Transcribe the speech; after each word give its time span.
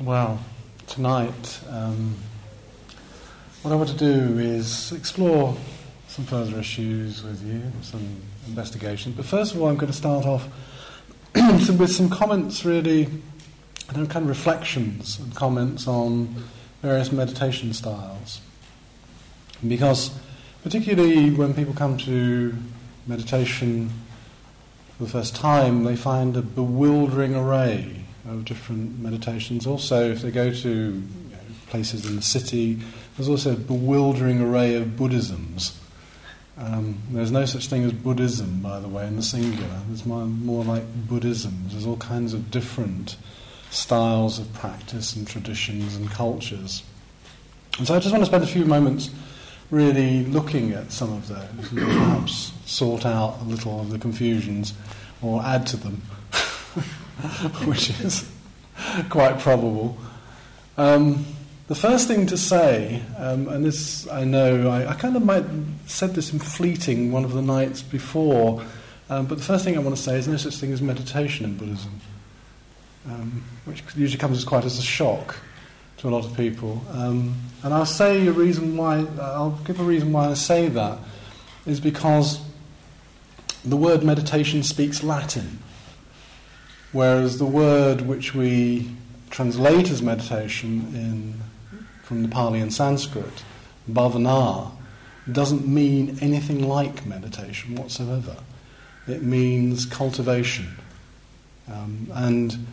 Well, 0.00 0.38
tonight, 0.86 1.58
um, 1.68 2.14
what 3.62 3.72
I 3.72 3.74
want 3.74 3.88
to 3.88 3.96
do 3.96 4.38
is 4.38 4.92
explore 4.92 5.56
some 6.06 6.24
further 6.24 6.60
issues 6.60 7.24
with 7.24 7.44
you, 7.44 7.60
some 7.82 8.20
investigations. 8.46 9.16
But 9.16 9.24
first 9.24 9.54
of 9.54 9.60
all, 9.60 9.66
I'm 9.66 9.74
going 9.74 9.90
to 9.90 9.98
start 9.98 10.24
off 10.24 10.46
with 11.34 11.90
some 11.90 12.08
comments, 12.10 12.64
really, 12.64 13.08
kind 13.88 14.06
of 14.06 14.28
reflections 14.28 15.18
and 15.18 15.34
comments 15.34 15.88
on 15.88 16.44
various 16.80 17.10
meditation 17.10 17.74
styles. 17.74 18.40
Because, 19.66 20.16
particularly 20.62 21.30
when 21.30 21.54
people 21.54 21.74
come 21.74 21.98
to 21.98 22.54
meditation 23.08 23.90
for 24.96 25.06
the 25.06 25.10
first 25.10 25.34
time, 25.34 25.82
they 25.82 25.96
find 25.96 26.36
a 26.36 26.42
bewildering 26.42 27.34
array 27.34 28.04
of 28.28 28.44
different 28.44 28.98
meditations. 28.98 29.66
Also, 29.66 30.10
if 30.10 30.22
they 30.22 30.30
go 30.30 30.52
to 30.52 30.68
you 30.68 30.92
know, 30.92 31.38
places 31.68 32.06
in 32.06 32.16
the 32.16 32.22
city, 32.22 32.78
there's 33.16 33.28
also 33.28 33.52
a 33.52 33.56
bewildering 33.56 34.40
array 34.40 34.74
of 34.74 34.96
Buddhisms. 34.96 35.78
Um, 36.56 36.98
there's 37.10 37.30
no 37.30 37.44
such 37.44 37.68
thing 37.68 37.84
as 37.84 37.92
Buddhism, 37.92 38.60
by 38.60 38.80
the 38.80 38.88
way, 38.88 39.06
in 39.06 39.16
the 39.16 39.22
singular. 39.22 39.80
There's 39.86 40.04
more, 40.04 40.26
more 40.26 40.64
like 40.64 40.82
Buddhisms. 41.08 41.72
There's 41.72 41.86
all 41.86 41.96
kinds 41.98 42.34
of 42.34 42.50
different 42.50 43.16
styles 43.70 44.38
of 44.38 44.52
practice 44.54 45.14
and 45.14 45.26
traditions 45.26 45.94
and 45.94 46.10
cultures. 46.10 46.82
And 47.78 47.86
so 47.86 47.94
I 47.94 48.00
just 48.00 48.10
want 48.10 48.22
to 48.22 48.26
spend 48.26 48.42
a 48.42 48.46
few 48.46 48.64
moments 48.64 49.10
really 49.70 50.24
looking 50.24 50.72
at 50.72 50.90
some 50.90 51.12
of 51.12 51.28
those 51.28 51.70
and 51.70 51.78
perhaps 51.78 52.52
sort 52.64 53.04
out 53.04 53.38
a 53.40 53.44
little 53.44 53.80
of 53.80 53.90
the 53.90 53.98
confusions 53.98 54.74
or 55.22 55.42
add 55.42 55.66
to 55.68 55.76
them. 55.76 56.02
which 57.64 57.90
is 58.00 58.28
quite 59.10 59.38
probable. 59.40 59.96
Um, 60.76 61.26
the 61.66 61.74
first 61.74 62.08
thing 62.08 62.26
to 62.26 62.36
say, 62.36 63.02
um, 63.18 63.48
and 63.48 63.64
this 63.64 64.08
I 64.08 64.24
know, 64.24 64.70
I, 64.70 64.90
I, 64.90 64.94
kind 64.94 65.16
of 65.16 65.24
might 65.24 65.44
said 65.86 66.14
this 66.14 66.32
in 66.32 66.38
fleeting 66.38 67.12
one 67.12 67.24
of 67.24 67.32
the 67.32 67.42
nights 67.42 67.82
before, 67.82 68.64
um, 69.10 69.26
but 69.26 69.38
the 69.38 69.44
first 69.44 69.64
thing 69.64 69.76
I 69.76 69.80
want 69.80 69.96
to 69.96 70.02
say 70.02 70.16
is 70.16 70.28
no 70.28 70.36
such 70.36 70.56
thing 70.56 70.72
as 70.72 70.80
meditation 70.80 71.44
in 71.44 71.56
Buddhism, 71.56 72.00
um, 73.06 73.44
which 73.64 73.82
usually 73.96 74.18
comes 74.18 74.38
as 74.38 74.44
quite 74.44 74.64
as 74.64 74.78
a 74.78 74.82
shock 74.82 75.36
to 75.98 76.08
a 76.08 76.10
lot 76.10 76.24
of 76.24 76.36
people. 76.36 76.82
Um, 76.90 77.34
and 77.62 77.74
I'll 77.74 77.84
say 77.84 78.26
a 78.28 78.32
reason 78.32 78.76
why. 78.76 79.04
I'll 79.20 79.58
give 79.64 79.80
a 79.80 79.84
reason 79.84 80.12
why 80.12 80.28
I 80.28 80.34
say 80.34 80.68
that 80.68 80.98
is 81.66 81.80
because 81.80 82.40
the 83.64 83.76
word 83.76 84.02
meditation 84.04 84.62
speaks 84.62 85.02
Latin. 85.02 85.58
Whereas 86.92 87.38
the 87.38 87.46
word 87.46 88.02
which 88.02 88.34
we 88.34 88.90
translate 89.30 89.90
as 89.90 90.00
meditation 90.00 90.90
in, 90.94 91.34
from 92.02 92.22
the 92.22 92.28
Pali 92.28 92.60
and 92.60 92.72
Sanskrit, 92.72 93.44
bhavana, 93.90 94.70
doesn't 95.30 95.66
mean 95.66 96.18
anything 96.22 96.66
like 96.66 97.04
meditation 97.04 97.74
whatsoever. 97.74 98.36
It 99.06 99.22
means 99.22 99.84
cultivation. 99.84 100.78
Um, 101.70 102.08
and 102.14 102.66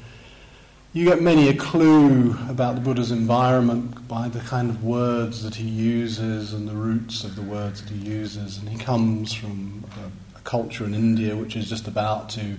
you 0.94 1.04
get 1.04 1.22
many 1.22 1.50
a 1.50 1.54
clue 1.54 2.38
about 2.48 2.76
the 2.76 2.82
Buddha's 2.82 3.12
environment 3.12 4.08
by 4.08 4.30
the 4.30 4.40
kind 4.40 4.70
of 4.70 4.82
words 4.82 5.44
that 5.44 5.56
he 5.56 5.68
uses 5.68 6.54
and 6.54 6.70
the 6.70 6.74
roots 6.74 7.26
of 7.26 7.36
the 7.36 7.42
words 7.42 7.82
that 7.82 7.92
he 7.92 7.98
uses. 7.98 8.58
And 8.58 8.70
he 8.70 8.78
comes 8.78 9.34
from 9.34 9.84
a, 9.98 10.38
a 10.38 10.42
culture 10.42 10.86
in 10.86 10.94
India 10.94 11.36
which 11.36 11.58
is 11.58 11.68
just 11.68 11.90
about 11.90 12.30
to 12.30 12.56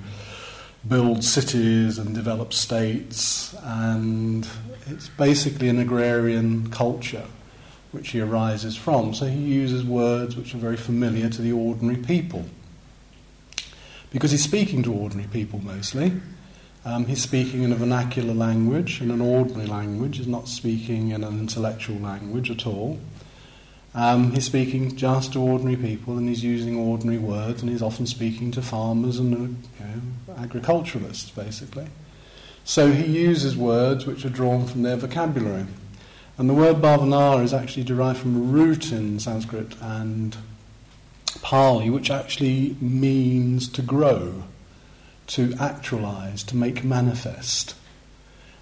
build 0.88 1.24
cities 1.24 1.98
and 1.98 2.14
develop 2.14 2.52
states, 2.52 3.54
and 3.62 4.46
it's 4.86 5.08
basically 5.08 5.68
an 5.68 5.78
agrarian 5.78 6.70
culture 6.70 7.26
which 7.92 8.10
he 8.10 8.20
arises 8.20 8.76
from. 8.76 9.14
So 9.14 9.26
he 9.26 9.40
uses 9.40 9.84
words 9.84 10.36
which 10.36 10.54
are 10.54 10.58
very 10.58 10.76
familiar 10.76 11.30
to 11.30 11.42
the 11.42 11.52
ordinary 11.52 11.96
people. 11.96 12.44
Because 14.10 14.30
he's 14.30 14.44
speaking 14.44 14.82
to 14.84 14.92
ordinary 14.92 15.28
people 15.28 15.60
mostly. 15.60 16.12
Um, 16.84 17.06
he's 17.06 17.22
speaking 17.22 17.62
in 17.62 17.72
a 17.72 17.74
vernacular 17.74 18.34
language, 18.34 19.00
in 19.00 19.10
an 19.10 19.20
ordinary 19.20 19.66
language. 19.66 20.18
He's 20.18 20.28
not 20.28 20.46
speaking 20.46 21.10
in 21.10 21.24
an 21.24 21.40
intellectual 21.40 21.96
language 21.96 22.50
at 22.50 22.66
all. 22.66 23.00
Um, 23.96 24.32
he's 24.32 24.44
speaking 24.44 24.94
just 24.94 25.32
to 25.32 25.40
ordinary 25.40 25.76
people 25.76 26.18
and 26.18 26.28
he's 26.28 26.44
using 26.44 26.76
ordinary 26.76 27.16
words 27.16 27.62
and 27.62 27.70
he's 27.70 27.80
often 27.80 28.06
speaking 28.06 28.50
to 28.52 28.60
farmers 28.60 29.18
and 29.18 29.32
you 29.32 29.38
know, 29.38 29.54
agriculturalists, 30.36 31.30
basically. 31.30 31.86
So 32.64 32.90
he 32.90 33.06
uses 33.06 33.56
words 33.56 34.06
which 34.06 34.24
are 34.24 34.30
drawn 34.30 34.66
from 34.66 34.82
their 34.82 34.96
vocabulary. 34.96 35.66
And 36.38 36.50
the 36.50 36.54
word 36.54 36.76
bhavana 36.76 37.42
is 37.42 37.54
actually 37.54 37.84
derived 37.84 38.18
from 38.18 38.36
a 38.36 38.40
root 38.40 38.92
in 38.92 39.18
Sanskrit 39.20 39.74
and 39.80 40.36
Pali, 41.42 41.90
which 41.90 42.10
actually 42.10 42.76
means 42.80 43.68
to 43.68 43.82
grow, 43.82 44.44
to 45.28 45.54
actualize, 45.58 46.42
to 46.44 46.56
make 46.56 46.84
manifest. 46.84 47.74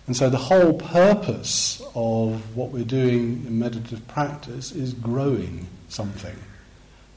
And 0.07 0.17
so 0.17 0.29
the 0.29 0.37
whole 0.37 0.75
purpose 0.75 1.83
of 1.95 2.57
what 2.57 2.71
we're 2.71 2.85
doing 2.85 3.45
in 3.47 3.59
meditative 3.59 4.07
practice 4.07 4.71
is 4.71 4.93
growing 4.93 5.67
something. 5.89 6.37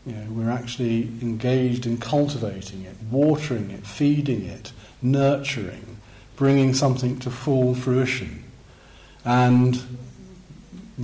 You 0.08 0.14
know, 0.14 0.32
we're 0.32 0.50
actually 0.50 1.04
engaged 1.22 1.86
in 1.86 1.98
cultivating 1.98 2.84
it, 2.84 2.96
watering 3.12 3.72
it, 3.72 3.86
feeding 3.86 4.46
it, 4.46 4.72
nurturing, 5.02 5.98
bringing 6.38 6.74
something 6.74 7.20
to 7.20 7.30
full 7.30 7.76
fruition. 7.76 8.46
And 9.26 9.98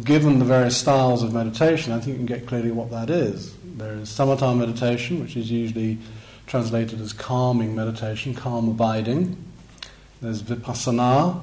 given 0.06 0.40
the 0.40 0.46
various 0.46 0.78
styles 0.78 1.22
of 1.22 1.34
meditation, 1.34 1.92
I 1.92 2.00
think 2.00 2.08
you 2.08 2.16
can 2.16 2.26
get 2.26 2.48
clearly 2.48 2.72
what 2.72 2.92
that 2.92 3.10
is. 3.10 3.54
There 3.76 3.96
is 3.96 4.10
samatha 4.10 4.58
meditation, 4.58 5.22
which 5.22 5.36
is 5.36 5.52
usually 5.52 5.98
translated 6.48 7.02
as 7.02 7.12
calming 7.12 7.76
meditation, 7.76 8.34
calm 8.34 8.70
abiding. 8.70 9.36
There's 10.22 10.42
vipassana, 10.42 11.42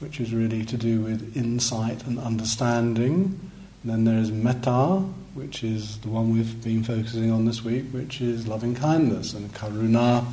which 0.00 0.18
is 0.18 0.32
really 0.32 0.64
to 0.64 0.78
do 0.78 1.02
with 1.02 1.36
insight 1.36 2.06
and 2.06 2.18
understanding. 2.18 3.51
Then 3.84 4.04
there's 4.04 4.30
metta, 4.30 5.02
which 5.34 5.64
is 5.64 5.98
the 5.98 6.08
one 6.08 6.32
we've 6.32 6.62
been 6.62 6.84
focusing 6.84 7.32
on 7.32 7.46
this 7.46 7.64
week, 7.64 7.86
which 7.90 8.20
is 8.20 8.46
loving 8.46 8.76
kindness, 8.76 9.34
and 9.34 9.52
karuna, 9.52 10.24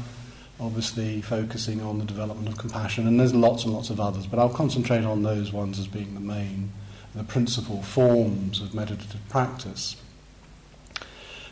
obviously 0.60 1.22
focusing 1.22 1.82
on 1.82 1.98
the 1.98 2.06
development 2.06 2.48
of 2.48 2.58
compassion. 2.59 3.08
And 3.08 3.20
there's 3.20 3.34
lots 3.34 3.64
and 3.64 3.74
lots 3.74 3.90
of 3.90 4.00
others, 4.00 4.28
but 4.28 4.38
I'll 4.38 4.50
concentrate 4.50 5.04
on 5.04 5.24
those 5.24 5.52
ones 5.52 5.80
as 5.80 5.88
being 5.88 6.14
the 6.14 6.20
main, 6.20 6.72
the 7.16 7.24
principal 7.24 7.82
forms 7.82 8.62
of 8.62 8.76
meditative 8.76 9.22
practice. 9.30 9.96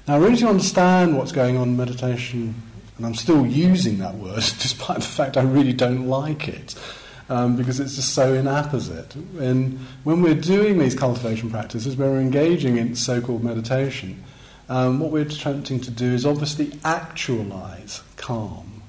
Now, 0.07 0.19
really 0.19 0.38
to 0.38 0.47
understand 0.47 1.18
what's 1.18 1.31
going 1.31 1.57
on 1.57 1.69
in 1.69 1.78
meditation, 1.78 2.62
and 2.97 3.06
I'm 3.06 3.16
still 3.16 3.46
using 3.46 3.97
that 4.00 4.16
word 4.16 4.36
despite 4.59 4.97
the 4.97 5.03
fact 5.03 5.36
I 5.36 5.41
really 5.41 5.74
don't 5.74 6.07
like 6.07 6.47
it 6.47 6.75
um, 7.29 7.55
because 7.55 7.79
it's 7.79 7.95
just 7.95 8.13
so 8.13 8.33
inapposite. 8.33 9.15
And 9.39 9.79
when 10.03 10.21
we're 10.21 10.35
doing 10.35 10.79
these 10.79 10.95
cultivation 10.95 11.49
practices, 11.49 11.95
when 11.95 12.09
we're 12.11 12.21
engaging 12.21 12.77
in 12.77 12.95
so 12.95 13.21
called 13.21 13.43
meditation. 13.43 14.23
Um, 14.69 14.99
what 14.99 15.11
we're 15.11 15.21
attempting 15.21 15.79
to 15.81 15.91
do 15.91 16.13
is 16.13 16.25
obviously 16.25 16.77
actualize 16.83 18.01
calm. 18.17 18.81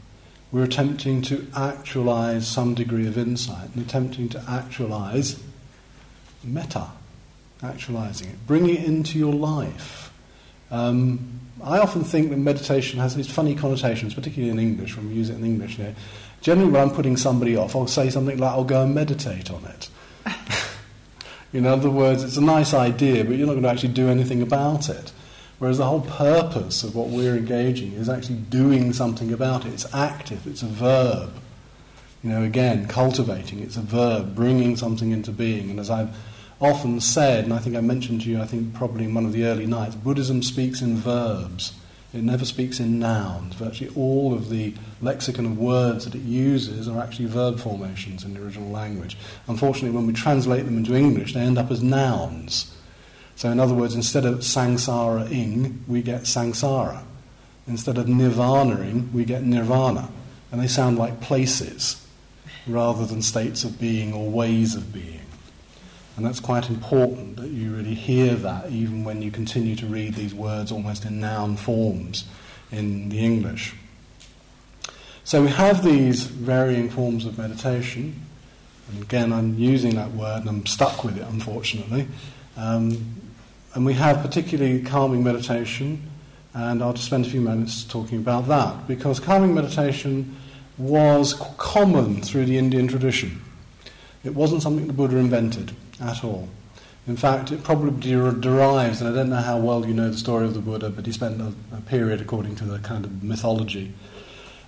We're 0.51 0.65
attempting 0.65 1.23
to 1.23 1.47
actualize 1.55 2.49
some 2.49 2.75
degree 2.75 3.07
of 3.07 3.19
insight 3.19 3.71
and 3.75 3.85
attempting 3.85 4.29
to 4.31 4.43
actualize 4.49 5.41
metta, 6.43 6.89
actualizing 7.63 8.31
it, 8.31 8.47
bringing 8.47 8.77
it 8.77 8.85
into 8.85 9.19
your 9.19 9.35
life. 9.35 10.13
Um, 10.71 11.41
I 11.63 11.79
often 11.79 12.05
think 12.05 12.31
that 12.31 12.37
meditation 12.37 12.99
has 13.01 13.15
these 13.15 13.31
funny 13.31 13.55
connotations, 13.55 14.15
particularly 14.15 14.51
in 14.51 14.59
English, 14.59 14.97
when 14.97 15.09
we 15.09 15.15
use 15.15 15.29
it 15.29 15.37
in 15.37 15.45
English. 15.45 15.79
You 15.79 15.85
know, 15.85 15.95
Generally, 16.41 16.71
when 16.71 16.83
I'm 16.83 16.91
putting 16.91 17.17
somebody 17.17 17.57
off, 17.57 17.75
I'll 17.75 17.87
say 17.87 18.11
something 18.11 18.39
like, 18.39 18.53
I'll 18.53 18.65
go 18.65 18.83
and 18.83 18.95
meditate 18.95 19.51
on 19.51 19.65
it. 19.65 19.89
in 21.53 21.67
other 21.67 21.91
words, 21.91 22.23
it's 22.23 22.37
a 22.37 22.43
nice 22.43 22.73
idea, 22.73 23.25
but 23.25 23.37
you're 23.37 23.47
not 23.47 23.55
going 23.55 23.65
to 23.65 23.71
actually 23.71 23.93
do 23.93 24.09
anything 24.09 24.43
about 24.43 24.89
it. 24.89 25.13
Whereas 25.59 25.79
the 25.79 25.87
whole 25.87 26.03
purpose 26.03 26.85
of 26.85 26.95
what 26.95 27.09
we're 27.09 27.37
engaging 27.37 27.93
is 27.95 28.09
actually 28.09 28.37
doing 28.37 28.93
something 28.93 29.33
about 29.33 29.67
it. 29.67 29.73
It's 29.73 29.93
active, 29.93 30.47
it's 30.47 30.63
a 30.63 30.67
verb. 30.67 31.33
You 32.23 32.31
know, 32.31 32.43
again, 32.43 32.87
cultivating, 32.87 33.61
it's 33.61 33.77
a 33.77 33.83
verb, 33.83 34.37
bringing 34.37 34.77
something 34.77 35.11
into 35.11 35.33
being. 35.33 35.71
And 35.71 35.81
as 35.81 35.91
I've 35.91 36.15
often 36.61 37.01
said, 37.01 37.45
and 37.45 37.53
I 37.53 37.59
think 37.59 37.77
I 37.77 37.81
mentioned 37.81 38.23
to 38.23 38.31
you, 38.31 38.41
I 38.41 38.47
think 38.47 38.75
probably 38.75 39.05
in 39.05 39.15
one 39.15 39.27
of 39.27 39.33
the 39.33 39.45
early 39.45 39.67
nights, 39.67 39.97
Buddhism 39.97 40.43
speaks 40.43 40.81
in 40.81 40.97
verbs. 40.97 41.73
It 42.15 42.23
never 42.23 42.45
speaks 42.45 42.81
in 42.81 42.99
nouns. 42.99 43.55
Virtually 43.55 43.93
all 43.95 44.33
of 44.33 44.49
the 44.49 44.75
lexicon 45.03 45.45
of 45.45 45.59
words 45.59 46.05
that 46.05 46.15
it 46.15 46.23
uses 46.23 46.89
are 46.89 47.01
actually 47.01 47.27
verb 47.27 47.61
formations 47.61 48.25
in 48.25 48.35
the 48.35 48.43
original 48.43 48.71
language. 48.71 49.19
Unfortunately, 49.47 49.91
when 49.91 50.07
we 50.07 50.15
translate 50.15 50.65
them 50.65 50.79
into 50.79 50.95
English, 50.95 51.35
they 51.35 51.41
end 51.41 51.59
up 51.59 51.71
as 51.71 51.83
nouns. 51.83 52.75
So, 53.37 53.51
in 53.51 53.61
other 53.61 53.75
words, 53.75 53.95
instead 53.95 54.25
of 54.25 54.39
sangsara 54.39 55.31
ing, 55.31 55.85
we 55.87 56.03
get 56.03 56.23
sangsara. 56.23 57.03
Instead 57.67 57.99
of 57.99 58.09
nirvana 58.09 58.81
ing, 58.81 59.11
we 59.13 59.25
get 59.25 59.45
nirvana. 59.45 60.09
And 60.51 60.61
they 60.61 60.67
sound 60.67 60.99
like 60.99 61.21
places. 61.21 62.05
rather 62.69 63.07
than 63.07 63.23
states 63.23 63.65
of 63.65 63.81
being 63.81 64.13
or 64.13 64.31
ways 64.31 64.75
of 64.75 64.93
being. 64.93 65.21
And 66.19 66.27
that's 66.27 66.41
quite 66.41 66.69
important 66.69 67.37
that 67.37 67.51
you 67.51 67.71
really 67.71 67.95
hear 67.95 68.35
that 68.35 68.73
even 68.73 69.05
when 69.05 69.23
you 69.23 69.31
continue 69.31 69.77
to 69.77 69.87
read 69.87 70.15
these 70.15 70.35
words 70.35 70.73
almost 70.73 71.05
in 71.05 71.21
noun 71.21 71.57
forms 71.57 72.25
in 72.73 73.09
the 73.09 73.21
English. 73.21 73.73
So 75.23 75.43
we 75.43 75.51
have 75.51 75.85
these 75.85 76.25
varying 76.25 76.91
forms 76.91 77.25
of 77.25 77.39
meditation. 77.39 78.21
And 78.91 79.05
again, 79.05 79.33
I'm 79.33 79.57
using 79.61 79.95
that 79.95 80.11
word 80.11 80.41
and 80.41 80.49
I'm 80.49 80.67
stuck 80.67 81.05
with 81.05 81.17
it, 81.17 81.23
unfortunately. 81.23 82.09
Um, 82.57 83.15
and 83.75 83.87
we 83.87 83.95
have 83.95 84.21
particularly 84.21 84.83
calming 84.83 85.23
meditation, 85.23 86.03
and 86.53 86.83
I'll 86.83 86.95
just 86.95 87.07
spend 87.07 87.27
a 87.27 87.31
few 87.31 87.43
minutes 87.43 87.85
talking 87.85 88.19
about 88.19 88.49
that 88.49 88.89
because 88.89 89.21
calming 89.21 89.55
meditation 89.55 90.37
was 90.79 91.35
common 91.59 92.23
through 92.23 92.47
the 92.47 92.59
Indian 92.59 92.89
tradition. 92.89 93.41
It 94.25 94.35
wasn't 94.35 94.63
something 94.63 94.89
the 94.89 94.93
Buddha 94.93 95.17
invented 95.17 95.77
at 96.01 96.25
all. 96.25 96.49
In 97.07 97.17
fact, 97.17 97.53
it 97.53 97.65
probably 97.65 98.11
derives, 98.41 99.01
and 99.01 99.09
I 99.09 99.15
don't 99.15 99.31
know 99.31 99.37
how 99.37 99.59
well 99.59 99.87
you 99.87 99.95
know 99.95 100.11
the 100.11 100.19
story 100.19 100.45
of 100.45 100.53
the 100.53 100.61
Buddha, 100.61 100.91
but 100.91 101.07
he 101.07 101.13
spent 101.13 101.41
a, 101.41 101.55
a 101.75 101.81
period, 101.81 102.21
according 102.21 102.57
to 102.57 102.65
the 102.65 102.79
kind 102.81 103.05
of 103.05 103.23
mythology 103.23 103.95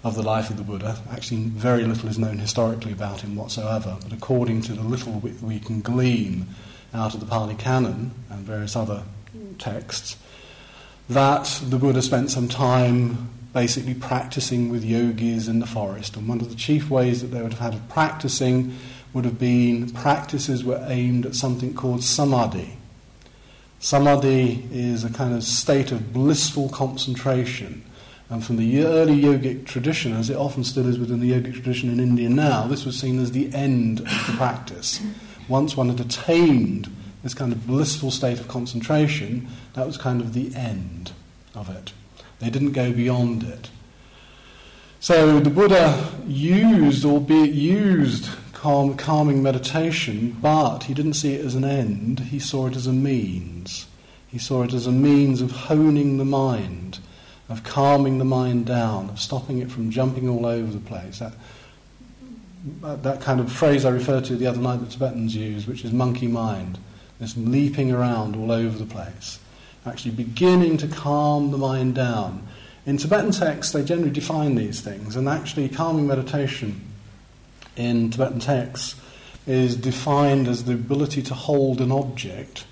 of 0.02 0.14
the 0.14 0.22
life 0.22 0.48
of 0.48 0.56
the 0.56 0.62
Buddha. 0.62 0.96
Actually, 1.12 1.42
very 1.42 1.84
little 1.84 2.08
is 2.08 2.18
known 2.18 2.38
historically 2.38 2.92
about 2.92 3.20
him 3.20 3.36
whatsoever, 3.36 3.98
but 4.02 4.12
according 4.12 4.62
to 4.62 4.72
the 4.72 4.82
little 4.82 5.20
we, 5.20 5.32
we 5.42 5.58
can 5.58 5.82
glean 5.82 6.46
out 6.94 7.12
of 7.12 7.20
the 7.20 7.26
Pali 7.26 7.54
Canon 7.54 8.12
and 8.30 8.40
various 8.40 8.74
other 8.74 9.02
texts, 9.58 10.16
that 11.10 11.60
the 11.62 11.76
Buddha 11.76 12.00
spent 12.00 12.30
some 12.30 12.48
time 12.48 13.28
basically 13.52 13.94
practicing 13.94 14.70
with 14.70 14.84
yogis 14.84 15.48
in 15.48 15.58
the 15.58 15.66
forest. 15.66 16.16
And 16.16 16.28
one 16.28 16.40
of 16.40 16.48
the 16.48 16.54
chief 16.54 16.88
ways 16.88 17.20
that 17.20 17.28
they 17.28 17.42
would 17.42 17.52
have 17.52 17.72
had 17.72 17.74
of 17.74 17.88
practicing 17.88 18.76
would 19.12 19.24
have 19.24 19.38
been 19.38 19.90
practices 19.90 20.64
were 20.64 20.84
aimed 20.88 21.26
at 21.26 21.34
something 21.34 21.74
called 21.74 22.02
samadhi. 22.02 22.76
Samadhi 23.80 24.68
is 24.70 25.04
a 25.04 25.10
kind 25.10 25.34
of 25.34 25.42
state 25.42 25.90
of 25.90 26.12
blissful 26.12 26.68
concentration. 26.68 27.82
And 28.28 28.44
from 28.44 28.56
the 28.56 28.84
early 28.84 29.20
yogic 29.20 29.66
tradition, 29.66 30.12
as 30.12 30.30
it 30.30 30.36
often 30.36 30.62
still 30.62 30.86
is 30.86 30.98
within 30.98 31.20
the 31.20 31.32
yogic 31.32 31.54
tradition 31.54 31.90
in 31.90 31.98
India 31.98 32.28
now, 32.28 32.66
this 32.66 32.84
was 32.84 32.98
seen 32.98 33.18
as 33.18 33.32
the 33.32 33.52
end 33.52 34.00
of 34.00 34.26
the 34.26 34.34
practice. 34.36 35.00
Once 35.48 35.76
one 35.76 35.88
had 35.88 35.98
attained 35.98 36.88
this 37.22 37.34
kind 37.34 37.52
of 37.52 37.66
blissful 37.66 38.10
state 38.10 38.38
of 38.38 38.46
concentration, 38.46 39.48
that 39.74 39.86
was 39.86 39.96
kind 39.96 40.20
of 40.20 40.32
the 40.32 40.54
end 40.54 41.12
of 41.54 41.68
it. 41.68 41.92
They 42.38 42.50
didn't 42.50 42.72
go 42.72 42.92
beyond 42.92 43.42
it. 43.42 43.68
So 45.00 45.40
the 45.40 45.50
Buddha 45.50 46.12
used, 46.26 47.04
albeit 47.04 47.52
used, 47.52 48.28
calm, 48.60 48.94
calming 48.94 49.42
meditation, 49.42 50.36
but 50.42 50.84
he 50.84 50.92
didn't 50.92 51.14
see 51.14 51.32
it 51.32 51.44
as 51.44 51.54
an 51.54 51.64
end, 51.64 52.20
he 52.20 52.38
saw 52.38 52.66
it 52.66 52.76
as 52.76 52.86
a 52.86 52.92
means. 52.92 53.86
He 54.28 54.38
saw 54.38 54.62
it 54.64 54.74
as 54.74 54.86
a 54.86 54.92
means 54.92 55.40
of 55.40 55.50
honing 55.50 56.18
the 56.18 56.26
mind, 56.26 56.98
of 57.48 57.64
calming 57.64 58.18
the 58.18 58.24
mind 58.24 58.66
down, 58.66 59.08
of 59.08 59.18
stopping 59.18 59.60
it 59.60 59.70
from 59.70 59.90
jumping 59.90 60.28
all 60.28 60.44
over 60.44 60.70
the 60.70 60.78
place. 60.78 61.20
That, 61.20 61.32
that 63.02 63.22
kind 63.22 63.40
of 63.40 63.50
phrase 63.50 63.86
I 63.86 63.90
referred 63.90 64.26
to 64.26 64.36
the 64.36 64.46
other 64.46 64.60
night 64.60 64.80
that 64.80 64.90
Tibetans 64.90 65.34
use, 65.34 65.66
which 65.66 65.82
is 65.82 65.92
monkey 65.92 66.28
mind, 66.28 66.78
this 67.18 67.34
leaping 67.38 67.90
around 67.90 68.36
all 68.36 68.52
over 68.52 68.76
the 68.76 68.84
place, 68.84 69.38
actually 69.86 70.12
beginning 70.12 70.76
to 70.76 70.86
calm 70.86 71.50
the 71.50 71.58
mind 71.58 71.94
down. 71.94 72.46
In 72.84 72.98
Tibetan 72.98 73.30
texts, 73.30 73.72
they 73.72 73.84
generally 73.84 74.10
define 74.10 74.54
these 74.54 74.82
things, 74.82 75.16
and 75.16 75.30
actually, 75.30 75.70
calming 75.70 76.06
meditation 76.06 76.89
in 77.80 78.10
Tibetan 78.10 78.40
texts 78.40 78.94
is 79.46 79.76
defined 79.76 80.46
as 80.46 80.64
the 80.64 80.74
ability 80.74 81.22
to 81.22 81.34
hold 81.34 81.80
an 81.80 81.90
object 81.90 82.64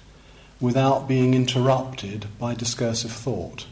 without 0.61 1.09
being 1.09 1.35
interrupted 1.35 2.27
by 2.39 2.55
discursive 2.55 3.13
thought. 3.13 3.67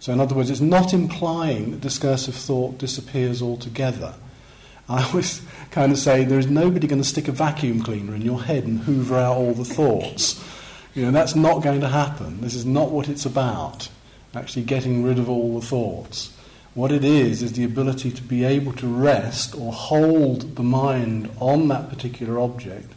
So, 0.00 0.12
in 0.12 0.20
other 0.20 0.34
words, 0.34 0.50
it's 0.50 0.60
not 0.60 0.92
implying 0.92 1.70
that 1.70 1.80
discursive 1.80 2.34
thought 2.34 2.78
disappears 2.78 3.40
altogether. 3.40 4.14
I 4.88 5.02
always 5.02 5.40
kind 5.70 5.92
of 5.92 5.98
say 5.98 6.24
there 6.24 6.38
is 6.38 6.46
nobody 6.46 6.86
going 6.86 7.00
to 7.00 7.08
stick 7.08 7.26
a 7.26 7.32
vacuum 7.32 7.82
cleaner 7.82 8.14
in 8.14 8.22
your 8.22 8.42
head 8.42 8.64
and 8.64 8.80
hoover 8.80 9.18
out 9.18 9.36
all 9.36 9.54
the 9.54 9.64
thoughts. 9.64 10.44
You 10.94 11.06
know, 11.06 11.10
that's 11.10 11.34
not 11.34 11.62
going 11.62 11.80
to 11.80 11.88
happen. 11.88 12.42
This 12.42 12.54
is 12.54 12.66
not 12.66 12.90
what 12.90 13.08
it's 13.08 13.24
about, 13.24 13.88
actually 14.34 14.64
getting 14.64 15.02
rid 15.02 15.18
of 15.18 15.30
all 15.30 15.58
the 15.58 15.66
thoughts. 15.66 16.33
What 16.74 16.90
it 16.90 17.04
is, 17.04 17.40
is 17.42 17.52
the 17.52 17.64
ability 17.64 18.10
to 18.10 18.22
be 18.22 18.44
able 18.44 18.72
to 18.74 18.86
rest 18.88 19.54
or 19.54 19.72
hold 19.72 20.56
the 20.56 20.62
mind 20.64 21.30
on 21.38 21.68
that 21.68 21.88
particular 21.88 22.38
object 22.40 22.92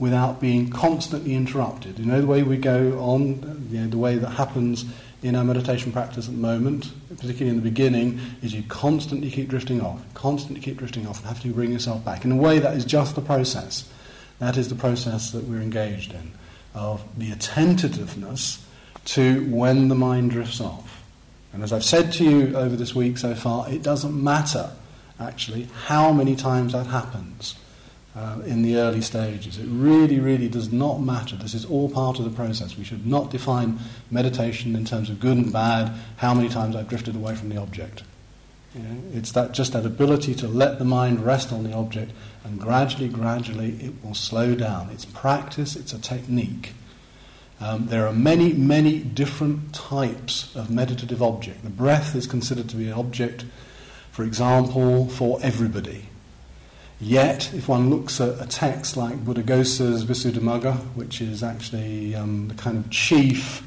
without 0.00 0.40
being 0.40 0.68
constantly 0.68 1.34
interrupted. 1.34 1.98
You 1.98 2.06
know, 2.06 2.20
the 2.20 2.26
way 2.26 2.42
we 2.42 2.56
go 2.56 2.98
on, 2.98 3.68
you 3.70 3.82
know, 3.82 3.86
the 3.86 3.98
way 3.98 4.16
that 4.16 4.30
happens 4.30 4.84
in 5.22 5.36
our 5.36 5.44
meditation 5.44 5.92
practice 5.92 6.26
at 6.26 6.34
the 6.34 6.40
moment, 6.40 6.90
particularly 7.10 7.50
in 7.50 7.56
the 7.56 7.70
beginning, 7.70 8.18
is 8.42 8.52
you 8.52 8.64
constantly 8.64 9.30
keep 9.30 9.48
drifting 9.48 9.80
off, 9.80 10.02
constantly 10.14 10.60
keep 10.60 10.78
drifting 10.78 11.06
off, 11.06 11.18
and 11.18 11.26
have 11.26 11.40
to 11.42 11.52
bring 11.52 11.70
yourself 11.70 12.04
back. 12.04 12.24
In 12.24 12.32
a 12.32 12.36
way, 12.36 12.58
that 12.58 12.74
is 12.74 12.84
just 12.84 13.14
the 13.14 13.20
process. 13.20 13.88
That 14.38 14.56
is 14.56 14.70
the 14.70 14.74
process 14.74 15.30
that 15.30 15.44
we're 15.44 15.60
engaged 15.60 16.12
in, 16.14 16.32
of 16.74 17.04
the 17.16 17.30
attentiveness 17.30 18.66
to 19.04 19.44
when 19.50 19.88
the 19.88 19.94
mind 19.94 20.30
drifts 20.30 20.60
off. 20.60 20.89
And 21.52 21.62
as 21.62 21.72
I've 21.72 21.84
said 21.84 22.12
to 22.14 22.24
you 22.24 22.56
over 22.56 22.76
this 22.76 22.94
week 22.94 23.18
so 23.18 23.34
far, 23.34 23.68
it 23.70 23.82
doesn't 23.82 24.22
matter, 24.22 24.70
actually, 25.18 25.68
how 25.86 26.12
many 26.12 26.36
times 26.36 26.72
that 26.72 26.86
happens 26.86 27.56
uh, 28.14 28.38
in 28.44 28.62
the 28.62 28.76
early 28.76 29.00
stages. 29.00 29.58
It 29.58 29.66
really, 29.68 30.20
really 30.20 30.48
does 30.48 30.72
not 30.72 31.00
matter. 31.00 31.36
This 31.36 31.54
is 31.54 31.64
all 31.64 31.88
part 31.90 32.18
of 32.18 32.24
the 32.24 32.30
process. 32.30 32.76
We 32.76 32.84
should 32.84 33.06
not 33.06 33.30
define 33.30 33.78
meditation 34.10 34.76
in 34.76 34.84
terms 34.84 35.10
of 35.10 35.20
good 35.20 35.36
and 35.36 35.52
bad, 35.52 35.92
how 36.16 36.34
many 36.34 36.48
times 36.48 36.76
I've 36.76 36.88
drifted 36.88 37.16
away 37.16 37.34
from 37.34 37.48
the 37.48 37.56
object. 37.56 38.02
You 38.74 38.82
know, 38.82 39.02
it's 39.14 39.32
that 39.32 39.52
just 39.52 39.72
that 39.72 39.84
ability 39.84 40.34
to 40.36 40.48
let 40.48 40.78
the 40.78 40.84
mind 40.84 41.24
rest 41.24 41.52
on 41.52 41.64
the 41.64 41.72
object, 41.72 42.12
and 42.44 42.60
gradually, 42.60 43.08
gradually, 43.08 43.70
it 43.80 44.04
will 44.04 44.14
slow 44.14 44.54
down. 44.54 44.90
It's 44.90 45.04
practice, 45.04 45.74
it's 45.74 45.92
a 45.92 45.98
technique. 46.00 46.74
Um, 47.62 47.88
there 47.88 48.06
are 48.06 48.12
many, 48.12 48.54
many 48.54 49.00
different 49.00 49.74
types 49.74 50.54
of 50.56 50.70
meditative 50.70 51.22
object. 51.22 51.62
The 51.62 51.70
breath 51.70 52.14
is 52.16 52.26
considered 52.26 52.70
to 52.70 52.76
be 52.76 52.86
an 52.86 52.94
object, 52.94 53.44
for 54.12 54.24
example, 54.24 55.08
for 55.08 55.38
everybody. 55.42 56.06
Yet, 56.98 57.52
if 57.52 57.68
one 57.68 57.90
looks 57.90 58.20
at 58.20 58.40
a 58.40 58.46
text 58.46 58.96
like 58.96 59.24
Buddhaghosa's 59.24 60.04
Visuddhimagga, 60.04 60.76
which 60.94 61.20
is 61.20 61.42
actually 61.42 62.14
um, 62.14 62.48
the 62.48 62.54
kind 62.54 62.78
of 62.78 62.90
chief 62.90 63.62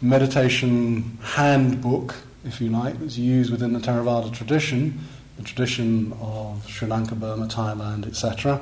meditation 0.00 1.18
handbook, 1.22 2.16
if 2.44 2.60
you 2.60 2.70
like, 2.70 2.98
that's 2.98 3.16
used 3.16 3.52
within 3.52 3.72
the 3.72 3.80
Theravada 3.80 4.32
tradition, 4.32 4.98
the 5.36 5.42
tradition 5.42 6.12
of 6.20 6.68
Sri 6.68 6.88
Lanka, 6.88 7.14
Burma, 7.14 7.46
Thailand, 7.46 8.06
etc., 8.06 8.60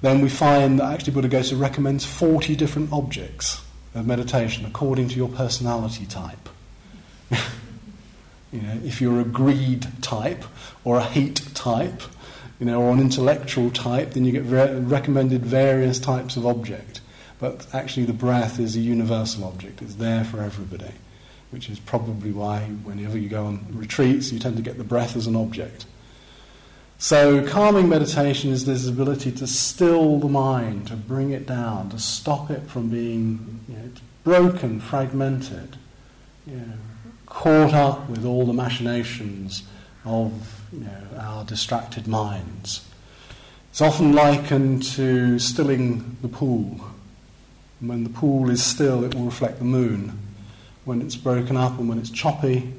then 0.00 0.20
we 0.20 0.28
find 0.28 0.78
that 0.78 0.92
actually 0.92 1.14
Buddhaghosa 1.14 1.58
recommends 1.58 2.04
40 2.04 2.54
different 2.56 2.92
objects 2.92 3.62
of 3.94 4.06
meditation 4.06 4.64
according 4.64 5.08
to 5.08 5.16
your 5.16 5.28
personality 5.28 6.06
type. 6.06 6.48
you 7.30 8.62
know, 8.62 8.78
if 8.84 9.00
you're 9.00 9.20
a 9.20 9.24
greed 9.24 9.86
type 10.02 10.44
or 10.84 10.98
a 10.98 11.04
hate 11.04 11.42
type, 11.54 12.02
you 12.58 12.66
know, 12.66 12.80
or 12.80 12.92
an 12.92 13.00
intellectual 13.00 13.70
type, 13.70 14.12
then 14.12 14.24
you 14.24 14.32
get 14.32 14.44
re- 14.44 14.78
recommended 14.80 15.44
various 15.44 15.98
types 15.98 16.36
of 16.36 16.46
object. 16.46 17.00
But 17.38 17.72
actually, 17.72 18.06
the 18.06 18.12
breath 18.12 18.58
is 18.58 18.76
a 18.76 18.80
universal 18.80 19.44
object. 19.44 19.80
It's 19.80 19.94
there 19.94 20.24
for 20.24 20.42
everybody, 20.42 20.92
which 21.50 21.70
is 21.70 21.78
probably 21.78 22.32
why 22.32 22.60
whenever 22.60 23.16
you 23.16 23.28
go 23.28 23.46
on 23.46 23.66
retreats, 23.70 24.32
you 24.32 24.38
tend 24.38 24.56
to 24.56 24.62
get 24.62 24.76
the 24.76 24.84
breath 24.84 25.16
as 25.16 25.26
an 25.26 25.36
object. 25.36 25.86
So, 27.00 27.46
calming 27.46 27.88
meditation 27.88 28.50
is 28.50 28.64
this 28.64 28.88
ability 28.88 29.30
to 29.32 29.46
still 29.46 30.18
the 30.18 30.28
mind, 30.28 30.88
to 30.88 30.96
bring 30.96 31.30
it 31.30 31.46
down, 31.46 31.90
to 31.90 31.98
stop 32.00 32.50
it 32.50 32.68
from 32.68 32.88
being 32.88 33.60
you 33.68 33.76
know, 33.76 33.90
broken, 34.24 34.80
fragmented, 34.80 35.76
you 36.44 36.56
know, 36.56 36.72
caught 37.26 37.72
up 37.72 38.10
with 38.10 38.24
all 38.24 38.46
the 38.46 38.52
machinations 38.52 39.62
of 40.04 40.60
you 40.72 40.80
know, 40.80 41.20
our 41.20 41.44
distracted 41.44 42.08
minds. 42.08 42.84
It's 43.70 43.80
often 43.80 44.12
likened 44.12 44.82
to 44.94 45.38
stilling 45.38 46.16
the 46.20 46.28
pool. 46.28 46.80
When 47.78 48.02
the 48.02 48.10
pool 48.10 48.50
is 48.50 48.60
still, 48.64 49.04
it 49.04 49.14
will 49.14 49.26
reflect 49.26 49.60
the 49.60 49.64
moon. 49.64 50.18
When 50.84 51.00
it's 51.00 51.14
broken 51.14 51.56
up 51.56 51.78
and 51.78 51.88
when 51.88 51.98
it's 52.00 52.10
choppy, 52.10 52.74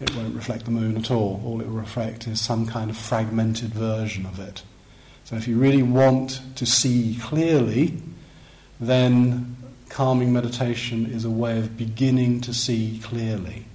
it 0.00 0.14
won't 0.16 0.34
reflect 0.34 0.64
the 0.64 0.70
moon 0.70 0.96
at 0.96 1.10
all. 1.10 1.42
All 1.44 1.60
it 1.60 1.66
will 1.68 1.74
reflect 1.74 2.26
is 2.26 2.40
some 2.40 2.66
kind 2.66 2.90
of 2.90 2.96
fragmented 2.96 3.74
version 3.74 4.24
of 4.26 4.40
it. 4.40 4.62
So 5.24 5.36
if 5.36 5.46
you 5.46 5.58
really 5.58 5.82
want 5.82 6.40
to 6.56 6.66
see 6.66 7.18
clearly, 7.20 8.00
then 8.80 9.56
calming 9.88 10.32
meditation 10.32 11.06
is 11.06 11.24
a 11.24 11.30
way 11.30 11.58
of 11.58 11.76
beginning 11.76 12.40
to 12.42 12.54
see 12.54 13.00
clearly. 13.02 13.66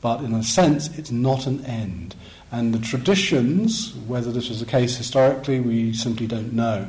but 0.00 0.22
in 0.22 0.32
a 0.32 0.42
sense, 0.42 0.88
it's 0.98 1.10
not 1.10 1.46
an 1.46 1.64
end. 1.66 2.14
And 2.50 2.74
the 2.74 2.78
traditions, 2.78 3.94
whether 4.06 4.32
this 4.32 4.48
was 4.48 4.60
the 4.60 4.66
case 4.66 4.96
historically, 4.96 5.60
we 5.60 5.92
simply 5.92 6.26
don't 6.26 6.52
know. 6.52 6.88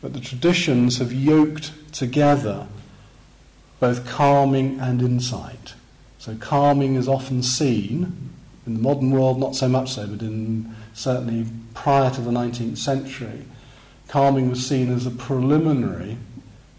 But 0.00 0.12
the 0.14 0.20
traditions 0.20 0.98
have 0.98 1.12
yoked 1.12 1.72
together 1.92 2.66
both 3.80 4.06
calming 4.06 4.78
and 4.78 5.02
insight. 5.02 5.74
So 6.22 6.36
calming 6.36 6.94
is 6.94 7.08
often 7.08 7.42
seen 7.42 8.30
in 8.64 8.74
the 8.74 8.80
modern 8.80 9.10
world, 9.10 9.40
not 9.40 9.56
so 9.56 9.68
much 9.68 9.94
so, 9.94 10.06
but 10.06 10.22
in 10.22 10.72
certainly 10.94 11.50
prior 11.74 12.12
to 12.12 12.20
the 12.20 12.30
19th 12.30 12.78
century, 12.78 13.42
calming 14.06 14.48
was 14.48 14.64
seen 14.64 14.92
as 14.92 15.04
a 15.04 15.10
preliminary 15.10 16.18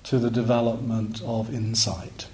to 0.04 0.18
the 0.18 0.32
development 0.32 1.22
of 1.26 1.54
insight. 1.54 2.28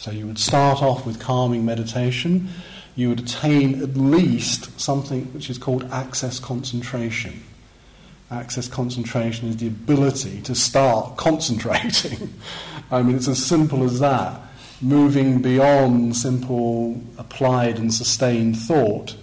So 0.00 0.10
you 0.10 0.26
would 0.26 0.40
start 0.40 0.82
off 0.82 1.06
with 1.06 1.20
calming 1.20 1.64
meditation, 1.64 2.48
you 2.96 3.10
would 3.10 3.20
attain 3.20 3.80
at 3.80 3.96
least 3.96 4.80
something 4.80 5.26
which 5.26 5.50
is 5.50 5.56
called 5.56 5.84
access 5.92 6.40
concentration. 6.40 7.44
Access 8.28 8.66
concentration 8.66 9.46
is 9.46 9.58
the 9.58 9.68
ability 9.68 10.40
to 10.42 10.56
start 10.56 11.16
concentrating. 11.16 12.34
I 12.90 13.02
mean, 13.02 13.14
it's 13.14 13.28
as 13.28 13.40
simple 13.46 13.84
as 13.84 14.00
that. 14.00 14.49
Moving 14.82 15.42
beyond 15.42 16.16
simple 16.16 17.02
applied 17.18 17.78
and 17.78 17.92
sustained 17.92 18.56
thought, 18.56 19.14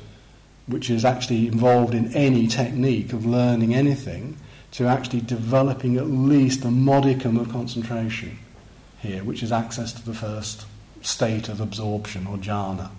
which 0.67 0.89
is 0.89 1.03
actually 1.03 1.47
involved 1.47 1.95
in 1.95 2.13
any 2.13 2.47
technique 2.47 3.11
of 3.11 3.25
learning 3.25 3.73
anything, 3.73 4.37
to 4.71 4.85
actually 4.85 5.21
developing 5.21 5.97
at 5.97 6.07
least 6.07 6.63
a 6.63 6.69
modicum 6.69 7.37
of 7.37 7.49
concentration 7.49 8.37
here, 8.99 9.23
which 9.23 9.41
is 9.41 9.51
access 9.51 9.93
to 9.93 10.05
the 10.05 10.13
first 10.13 10.65
state 11.01 11.49
of 11.49 11.59
absorption 11.59 12.27
or 12.27 12.37
jhana. 12.37 12.89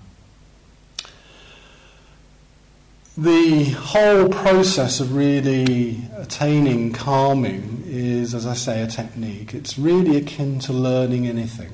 The 3.16 3.70
whole 3.70 4.28
process 4.28 5.00
of 5.00 5.14
really 5.14 6.02
attaining 6.16 6.92
calming 6.92 7.82
is, 7.84 8.34
as 8.34 8.46
I 8.46 8.54
say, 8.54 8.80
a 8.82 8.86
technique. 8.86 9.54
It's 9.54 9.78
really 9.78 10.16
akin 10.16 10.60
to 10.60 10.72
learning 10.72 11.26
anything. 11.26 11.72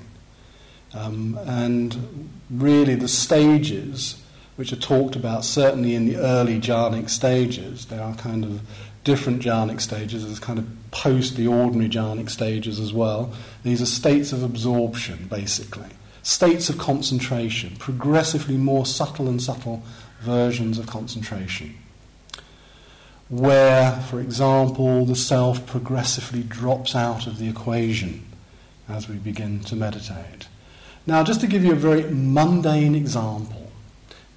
Um, 0.95 1.39
and 1.45 2.31
really, 2.51 2.95
the 2.95 3.09
stages 3.09 4.23
which 4.57 4.73
are 4.73 4.77
talked 4.77 5.17
about, 5.17 5.45
certainly 5.45 5.95
in 5.95 6.07
the 6.07 6.17
early 6.17 6.61
jhanic 6.61 7.11
stages, 7.11 7.87
there 7.87 8.01
are 8.01 8.15
kind 8.15 8.45
of 8.45 8.61
different 9.03 9.43
jhanic 9.43 9.81
stages. 9.81 10.25
There's 10.25 10.39
kind 10.39 10.59
of 10.59 10.67
post 10.91 11.37
the 11.37 11.47
ordinary 11.47 11.91
jhanic 11.91 12.31
stages 12.31 12.79
as 12.79 12.93
well. 12.93 13.33
These 13.63 13.83
are 13.83 13.87
states 13.87 14.33
of 14.33 14.43
absorption, 14.43 15.27
basically, 15.29 15.91
states 16.23 16.69
of 16.69 16.79
concentration, 16.79 17.77
progressively 17.77 18.57
more 18.57 18.87
subtle 18.87 19.29
and 19.29 19.43
subtle 19.43 19.83
versions 20.21 20.79
of 20.79 20.87
concentration. 20.87 21.75
Where, 23.29 23.93
for 24.03 24.21
example, 24.21 25.05
the 25.05 25.17
self 25.17 25.67
progressively 25.67 26.43
drops 26.43 26.95
out 26.95 27.27
of 27.27 27.39
the 27.39 27.49
equation 27.49 28.27
as 28.89 29.09
we 29.09 29.17
begin 29.17 29.61
to 29.61 29.75
meditate. 29.75 30.47
Now, 31.07 31.23
just 31.23 31.41
to 31.43 31.47
give 31.47 31.65
you 31.65 31.73
a 31.73 31.77
very 31.77 32.05
mundane 32.05 32.95
example, 32.95 33.71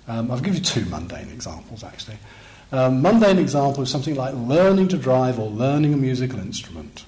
um, 0.07 0.31
I'll 0.31 0.39
give 0.39 0.55
you 0.55 0.61
two 0.61 0.85
mundane 0.85 1.29
examples 1.29 1.83
actually. 1.83 2.17
A 2.71 2.91
mundane 2.91 3.39
example 3.39 3.83
is 3.83 3.89
something 3.89 4.15
like 4.15 4.33
learning 4.33 4.89
to 4.89 4.97
drive 4.97 5.39
or 5.39 5.49
learning 5.49 5.93
a 5.93 5.97
musical 5.97 6.39
instrument. 6.39 7.05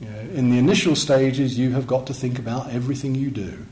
You 0.00 0.08
know, 0.08 0.20
in 0.34 0.50
the 0.50 0.58
initial 0.58 0.96
stages, 0.96 1.58
you 1.58 1.72
have 1.72 1.86
got 1.86 2.06
to 2.06 2.14
think 2.14 2.38
about 2.38 2.70
everything 2.70 3.14
you 3.14 3.30
do. 3.30 3.66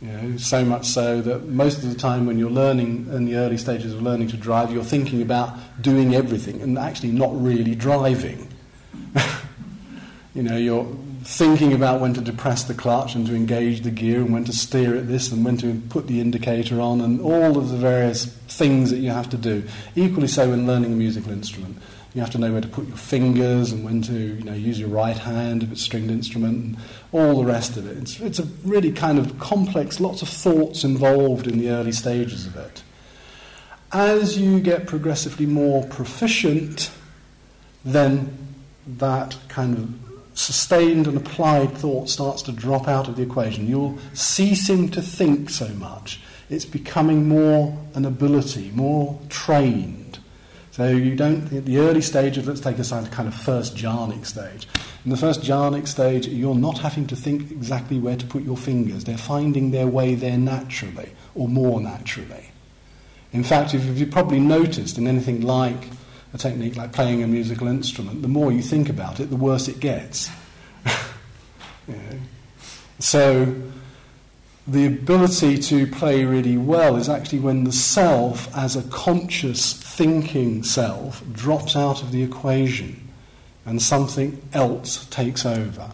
You 0.00 0.08
know, 0.08 0.36
so 0.36 0.64
much 0.64 0.86
so 0.86 1.22
that 1.22 1.48
most 1.48 1.82
of 1.82 1.88
the 1.88 1.94
time 1.94 2.26
when 2.26 2.38
you're 2.38 2.50
learning 2.50 3.08
in 3.12 3.24
the 3.24 3.36
early 3.36 3.56
stages 3.56 3.94
of 3.94 4.02
learning 4.02 4.28
to 4.28 4.36
drive, 4.36 4.70
you're 4.70 4.84
thinking 4.84 5.22
about 5.22 5.56
doing 5.80 6.14
everything 6.14 6.60
and 6.60 6.78
actually 6.78 7.12
not 7.12 7.30
really 7.40 7.74
driving. 7.74 8.48
you 10.34 10.42
know, 10.42 10.56
you're 10.56 10.86
thinking 11.24 11.72
about 11.72 12.00
when 12.00 12.12
to 12.12 12.20
depress 12.20 12.64
the 12.64 12.74
clutch 12.74 13.14
and 13.14 13.26
to 13.26 13.34
engage 13.34 13.80
the 13.80 13.90
gear 13.90 14.20
and 14.20 14.32
when 14.32 14.44
to 14.44 14.52
steer 14.52 14.94
at 14.94 15.08
this 15.08 15.32
and 15.32 15.42
when 15.42 15.56
to 15.56 15.80
put 15.88 16.06
the 16.06 16.20
indicator 16.20 16.80
on 16.80 17.00
and 17.00 17.20
all 17.20 17.56
of 17.56 17.70
the 17.70 17.76
various 17.78 18.26
things 18.26 18.90
that 18.90 18.98
you 18.98 19.10
have 19.10 19.30
to 19.30 19.38
do. 19.38 19.64
Equally 19.96 20.28
so 20.28 20.50
when 20.50 20.66
learning 20.66 20.92
a 20.92 20.96
musical 20.96 21.32
instrument. 21.32 21.78
You 22.12 22.20
have 22.20 22.30
to 22.30 22.38
know 22.38 22.52
where 22.52 22.60
to 22.60 22.68
put 22.68 22.86
your 22.86 22.96
fingers 22.96 23.72
and 23.72 23.84
when 23.84 24.02
to 24.02 24.12
you 24.12 24.44
know, 24.44 24.52
use 24.52 24.78
your 24.78 24.90
right 24.90 25.16
hand 25.16 25.62
if 25.62 25.72
it's 25.72 25.80
a 25.80 25.84
stringed 25.84 26.10
instrument 26.10 26.62
and 26.62 26.76
all 27.10 27.38
the 27.38 27.44
rest 27.44 27.76
of 27.76 27.86
it. 27.86 27.96
It's, 27.96 28.20
it's 28.20 28.38
a 28.38 28.44
really 28.62 28.92
kind 28.92 29.18
of 29.18 29.38
complex, 29.40 29.98
lots 30.00 30.20
of 30.22 30.28
thoughts 30.28 30.84
involved 30.84 31.46
in 31.46 31.58
the 31.58 31.70
early 31.70 31.90
stages 31.90 32.46
of 32.46 32.56
it. 32.56 32.82
As 33.90 34.38
you 34.38 34.60
get 34.60 34.86
progressively 34.86 35.46
more 35.46 35.86
proficient, 35.86 36.90
then 37.84 38.36
that 38.86 39.36
kind 39.48 39.76
of 39.76 40.03
sustained 40.34 41.06
and 41.06 41.16
applied 41.16 41.72
thought 41.76 42.08
starts 42.08 42.42
to 42.42 42.52
drop 42.52 42.88
out 42.88 43.08
of 43.08 43.16
the 43.16 43.22
equation. 43.22 43.66
You're 43.66 43.96
ceasing 44.12 44.90
to 44.90 45.00
think 45.00 45.50
so 45.50 45.68
much. 45.68 46.20
It's 46.50 46.64
becoming 46.64 47.28
more 47.28 47.78
an 47.94 48.04
ability, 48.04 48.70
more 48.74 49.18
trained. 49.28 50.18
So 50.72 50.88
you 50.88 51.14
don't, 51.14 51.52
at 51.52 51.64
the 51.66 51.78
early 51.78 52.00
stages, 52.00 52.48
let's 52.48 52.60
take 52.60 52.78
a 52.78 53.08
kind 53.10 53.28
of 53.28 53.34
first 53.34 53.76
jhanic 53.76 54.26
stage. 54.26 54.66
In 55.04 55.10
the 55.10 55.16
first 55.16 55.42
jhanic 55.42 55.86
stage, 55.86 56.26
you're 56.26 56.54
not 56.54 56.78
having 56.78 57.06
to 57.06 57.16
think 57.16 57.52
exactly 57.52 57.98
where 57.98 58.16
to 58.16 58.26
put 58.26 58.42
your 58.42 58.56
fingers. 58.56 59.04
They're 59.04 59.16
finding 59.16 59.70
their 59.70 59.86
way 59.86 60.16
there 60.16 60.36
naturally, 60.36 61.12
or 61.34 61.46
more 61.46 61.80
naturally. 61.80 62.50
In 63.32 63.44
fact, 63.44 63.74
if 63.74 63.84
you've 63.84 64.10
probably 64.10 64.40
noticed 64.40 64.98
in 64.98 65.06
anything 65.06 65.42
like 65.42 65.90
a 66.34 66.38
technique 66.38 66.76
like 66.76 66.92
playing 66.92 67.22
a 67.22 67.26
musical 67.26 67.68
instrument, 67.68 68.20
the 68.20 68.28
more 68.28 68.52
you 68.52 68.60
think 68.60 68.90
about 68.90 69.20
it, 69.20 69.30
the 69.30 69.36
worse 69.36 69.68
it 69.68 69.80
gets. 69.80 70.30
So 73.00 73.54
the 74.66 74.86
ability 74.86 75.58
to 75.58 75.86
play 75.86 76.24
really 76.24 76.56
well 76.56 76.96
is 76.96 77.08
actually 77.08 77.40
when 77.40 77.64
the 77.64 77.72
self, 77.72 78.54
as 78.56 78.76
a 78.76 78.82
conscious 78.84 79.74
thinking 79.74 80.62
self, 80.62 81.22
drops 81.32 81.76
out 81.76 82.02
of 82.02 82.12
the 82.12 82.22
equation 82.22 83.08
and 83.66 83.82
something 83.82 84.40
else 84.52 85.04
takes 85.06 85.44
over. 85.44 85.90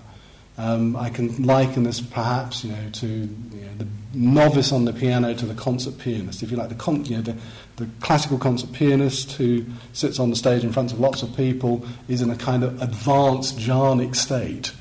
Um, 0.56 0.94
I 0.94 1.08
can 1.10 1.42
liken 1.42 1.84
this 1.84 2.00
perhaps, 2.00 2.64
you 2.64 2.72
know, 2.72 2.90
to 2.92 3.06
you 3.06 3.28
know, 3.62 3.74
the 3.78 3.88
novice 4.12 4.72
on 4.72 4.84
the 4.84 4.92
piano 4.92 5.34
to 5.34 5.46
the 5.46 5.54
concert 5.54 5.98
pianist. 5.98 6.42
If 6.42 6.50
you 6.50 6.56
like, 6.56 6.68
the, 6.68 6.74
con- 6.74 7.04
you 7.06 7.16
know, 7.16 7.22
the, 7.22 7.36
the 7.80 7.88
classical 8.00 8.36
concert 8.36 8.72
pianist 8.72 9.32
who 9.32 9.64
sits 9.94 10.20
on 10.20 10.28
the 10.28 10.36
stage 10.36 10.62
in 10.62 10.72
front 10.72 10.92
of 10.92 11.00
lots 11.00 11.22
of 11.22 11.34
people 11.34 11.84
is 12.08 12.20
in 12.20 12.30
a 12.30 12.36
kind 12.36 12.62
of 12.62 12.80
advanced 12.82 13.58
jhanic 13.58 14.14
state 14.14 14.72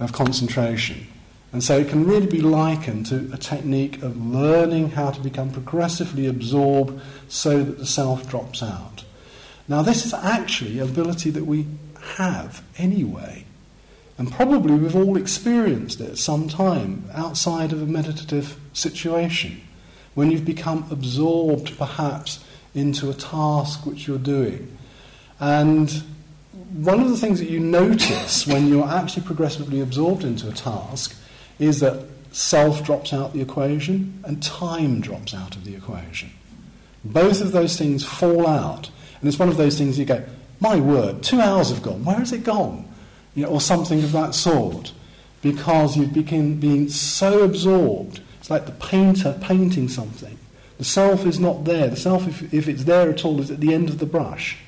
of 0.00 0.12
concentration. 0.12 1.06
And 1.52 1.62
so 1.62 1.78
it 1.78 1.88
can 1.88 2.04
really 2.04 2.26
be 2.26 2.40
likened 2.40 3.06
to 3.06 3.30
a 3.32 3.36
technique 3.36 4.02
of 4.02 4.16
learning 4.16 4.90
how 4.90 5.12
to 5.12 5.20
become 5.20 5.52
progressively 5.52 6.26
absorbed 6.26 7.00
so 7.28 7.62
that 7.62 7.78
the 7.78 7.86
self 7.86 8.28
drops 8.28 8.60
out. 8.60 9.04
Now, 9.68 9.82
this 9.82 10.04
is 10.04 10.12
actually 10.12 10.80
an 10.80 10.88
ability 10.88 11.30
that 11.30 11.44
we 11.44 11.66
have 12.16 12.64
anyway. 12.76 13.44
And 14.18 14.32
probably 14.32 14.74
we've 14.74 14.96
all 14.96 15.16
experienced 15.16 16.00
it 16.00 16.10
at 16.10 16.18
some 16.18 16.48
time 16.48 17.04
outside 17.14 17.72
of 17.72 17.80
a 17.80 17.86
meditative 17.86 18.58
situation 18.72 19.60
when 20.14 20.30
you've 20.30 20.44
become 20.44 20.86
absorbed 20.90 21.76
perhaps 21.78 22.44
into 22.74 23.10
a 23.10 23.14
task 23.14 23.84
which 23.86 24.06
you're 24.06 24.18
doing. 24.18 24.76
And 25.40 26.02
one 26.72 27.00
of 27.00 27.10
the 27.10 27.16
things 27.16 27.38
that 27.38 27.50
you 27.50 27.60
notice 27.60 28.46
when 28.46 28.68
you're 28.68 28.88
actually 28.88 29.24
progressively 29.24 29.80
absorbed 29.80 30.24
into 30.24 30.48
a 30.48 30.52
task 30.52 31.16
is 31.58 31.80
that 31.80 32.06
self 32.32 32.84
drops 32.84 33.12
out 33.12 33.32
the 33.32 33.40
equation 33.40 34.22
and 34.24 34.42
time 34.42 35.00
drops 35.00 35.34
out 35.34 35.54
of 35.56 35.64
the 35.64 35.74
equation. 35.74 36.30
Both 37.04 37.40
of 37.40 37.52
those 37.52 37.76
things 37.76 38.04
fall 38.04 38.46
out. 38.46 38.90
And 39.20 39.28
it's 39.28 39.38
one 39.38 39.48
of 39.48 39.56
those 39.56 39.78
things 39.78 39.98
you 39.98 40.04
go, 40.04 40.24
my 40.60 40.76
word, 40.76 41.22
two 41.22 41.40
hours 41.40 41.70
have 41.70 41.82
gone. 41.82 42.04
Where 42.04 42.18
has 42.18 42.32
it 42.32 42.44
gone? 42.44 42.88
You 43.34 43.44
know, 43.44 43.50
or 43.50 43.60
something 43.60 44.02
of 44.02 44.12
that 44.12 44.34
sort. 44.34 44.92
Because 45.42 45.96
you've 45.96 46.12
become 46.12 46.60
being 46.60 46.88
so 46.88 47.42
absorbed. 47.42 48.20
Like 48.52 48.66
the 48.66 48.72
painter 48.72 49.34
painting 49.40 49.88
something. 49.88 50.38
The 50.76 50.84
self 50.84 51.24
is 51.24 51.40
not 51.40 51.64
there. 51.64 51.88
The 51.88 51.96
self, 51.96 52.28
if, 52.28 52.52
if 52.52 52.68
it's 52.68 52.84
there 52.84 53.08
at 53.08 53.24
all, 53.24 53.40
is 53.40 53.50
at 53.50 53.60
the 53.60 53.72
end 53.72 53.88
of 53.88 53.98
the 53.98 54.04
brush. 54.04 54.58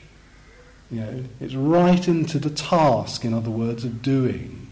You 0.91 1.01
know, 1.03 1.25
it's 1.39 1.55
right 1.55 2.09
into 2.09 2.39
the 2.39 2.49
task, 2.49 3.27
in 3.27 3.35
other 3.35 3.51
words, 3.51 3.85
of 3.85 4.01
doing. 4.01 4.71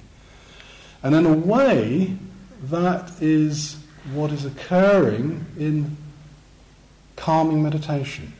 And 1.02 1.14
in 1.14 1.26
a 1.26 1.32
way, 1.34 2.16
that 2.70 3.12
is 3.20 3.76
what 4.14 4.32
is 4.32 4.46
occurring 4.46 5.44
in 5.58 5.94
calming 7.14 7.62
meditation. 7.62 8.32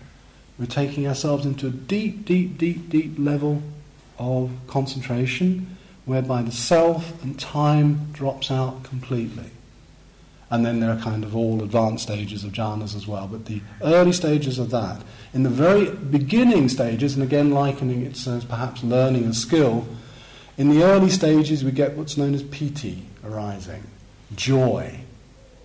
We're 0.58 0.64
taking 0.64 1.06
ourselves 1.06 1.44
into 1.44 1.66
a 1.66 1.70
deep, 1.70 2.24
deep, 2.24 2.56
deep, 2.56 2.88
deep 2.88 3.16
level 3.18 3.62
of 4.18 4.50
concentration 4.68 5.76
whereby 6.06 6.40
the 6.40 6.50
self 6.50 7.22
and 7.22 7.38
time 7.38 8.10
drops 8.14 8.50
out 8.50 8.84
completely. 8.84 9.50
And 10.52 10.66
then 10.66 10.80
there 10.80 10.90
are 10.90 11.00
kind 11.00 11.25
of 11.25 11.35
all 11.35 11.62
advanced 11.62 12.02
stages 12.04 12.44
of 12.44 12.52
jhanas 12.52 12.94
as 12.94 13.06
well. 13.06 13.26
But 13.26 13.47
the 13.47 13.62
early 13.80 14.12
stages 14.12 14.59
of 14.59 14.68
that, 14.68 15.00
in 15.32 15.44
the 15.44 15.49
very 15.49 15.90
beginning 15.90 16.68
stages, 16.68 17.14
and 17.14 17.23
again 17.23 17.52
likening 17.52 18.02
it 18.04 18.26
as 18.26 18.44
perhaps 18.44 18.85
learning 18.85 19.25
a 19.25 19.32
skill, 19.32 19.87
in 20.59 20.68
the 20.68 20.82
early 20.82 21.09
stages 21.09 21.64
we 21.64 21.71
get 21.71 21.97
what's 21.97 22.18
known 22.18 22.35
as 22.35 22.42
piti 22.42 23.06
arising, 23.25 23.82
joy. 24.37 25.00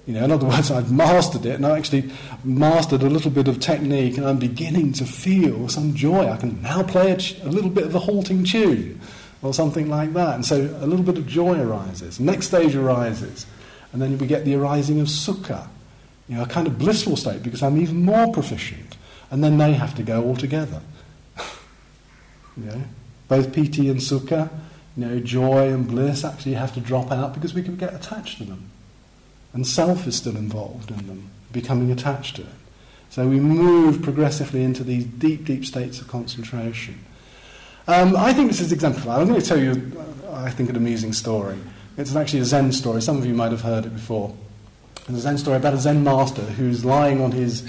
You 0.06 0.13
know, 0.13 0.24
in 0.24 0.32
other 0.32 0.46
words, 0.46 0.72
I've 0.72 0.89
mastered 0.89 1.46
it, 1.46 1.56
and 1.56 1.65
I 1.65 1.77
actually 1.77 2.10
mastered 2.46 3.03
a 3.03 3.10
little 3.10 3.29
bit 3.29 3.50
of 3.50 3.60
technique, 3.60 4.17
and 4.17 4.25
I'm 4.25 4.39
beginning 4.39 4.94
to 4.94 5.06
feel 5.06 5.67
some 5.67 5.96
joy. 5.96 6.32
I 6.32 6.38
can 6.38 6.62
now 6.62 6.82
play 6.82 7.12
a, 7.12 7.17
ch- 7.17 7.38
a 7.41 7.50
little 7.50 7.70
bit 7.70 7.88
of 7.88 7.94
a 7.94 8.00
halting 8.00 8.46
tune, 8.46 9.01
or 9.41 9.53
something 9.53 9.89
like 9.89 10.13
that. 10.13 10.36
And 10.36 10.46
so 10.46 10.62
a 10.79 10.88
little 10.88 11.03
bit 11.03 11.17
of 11.17 11.27
joy 11.27 11.60
arises. 11.60 12.22
Next 12.22 12.48
stage 12.48 12.74
arises 12.74 13.46
and 13.94 14.01
then 14.01 14.17
we 14.17 14.27
get 14.27 14.46
the 14.46 14.56
arising 14.56 15.00
of 15.00 15.08
sukha, 15.08 15.67
you 16.27 16.36
know, 16.36 16.44
a 16.44 16.48
kind 16.48 16.67
of 16.67 16.77
blissful 16.77 17.15
state 17.15 17.44
because 17.44 17.63
I'm 17.63 17.77
even 17.82 18.03
more 18.03 18.32
proficient. 18.32 18.98
And 19.29 19.44
then 19.44 19.58
they 19.58 19.74
have 19.74 19.96
to 19.96 20.03
go 20.03 20.24
all 20.24 20.36
together. 20.36 20.82
you 22.58 22.63
know, 22.63 22.84
both 23.27 23.53
piti 23.53 23.89
and 23.89 24.00
sukha, 24.00 24.50
you 24.96 25.06
know, 25.06 25.20
joy 25.20 25.72
and 25.72 25.88
bliss 25.88 26.24
actually 26.24 26.53
have 26.53 26.74
to 26.74 26.79
drop 26.79 27.12
out 27.12 27.34
because 27.34 27.53
we 27.53 27.62
can 27.62 27.75
get 27.75 27.94
attached 27.94 28.38
to 28.39 28.44
them. 28.44 28.70
And 29.53 29.65
self 29.65 30.08
is 30.08 30.15
still 30.15 30.38
involved 30.38 30.91
in 30.91 31.08
them, 31.08 31.29
becoming 31.51 31.91
attached 31.91 32.36
to 32.38 32.44
it. 32.44 32.48
So 33.10 33.27
we 33.27 33.39
move 33.39 34.01
progressively 34.01 34.63
into 34.63 34.84
these 34.84 35.06
deep, 35.06 35.46
deep 35.46 35.65
states 35.65 36.01
of 36.01 36.08
concentration. 36.08 37.00
Um, 37.88 38.15
I 38.17 38.34
think 38.34 38.50
this 38.50 38.60
is 38.60 38.72
exemplified. 38.72 39.22
I'm 39.22 39.27
going 39.27 39.39
to 39.39 39.48
tell 39.48 39.58
you, 39.58 39.91
uh, 40.27 40.34
I 40.34 40.50
think, 40.50 40.70
an 40.70 40.75
amusing 40.75 41.13
story. 41.13 41.58
It's 41.98 42.16
actually 42.16 42.42
a 42.42 42.46
Zen 42.46 42.72
story. 42.74 43.01
Some 43.01 43.18
of 43.18 43.25
you 43.25 43.34
might 43.34 43.51
have 43.51 43.62
heard 43.62 43.88
it 43.88 43.94
before. 43.94 44.36
It's 45.00 45.18
a 45.18 45.20
Zen 45.20 45.39
story 45.39 45.58
about 45.58 45.74
a 45.74 45.80
Zen 45.80 46.04
master 46.04 46.44
who's 46.44 46.86
lying 46.86 47.20
on 47.22 47.32
his 47.32 47.62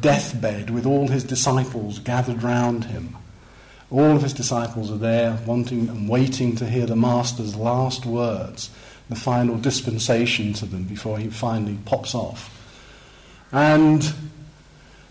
deathbed 0.00 0.70
with 0.70 0.86
all 0.86 1.08
his 1.08 1.24
disciples 1.24 1.98
gathered 1.98 2.42
round 2.42 2.86
him. 2.86 3.16
All 3.90 4.16
of 4.16 4.22
his 4.22 4.32
disciples 4.32 4.90
are 4.90 4.96
there, 4.96 5.38
wanting 5.44 5.90
and 5.90 6.08
waiting 6.08 6.56
to 6.56 6.66
hear 6.66 6.86
the 6.86 6.96
master's 6.96 7.54
last 7.54 8.06
words, 8.06 8.70
the 9.10 9.14
final 9.14 9.58
dispensation 9.58 10.54
to 10.54 10.64
them 10.64 10.84
before 10.84 11.18
he 11.18 11.28
finally 11.28 11.78
pops 11.84 12.14
off. 12.14 12.50
And 13.52 14.10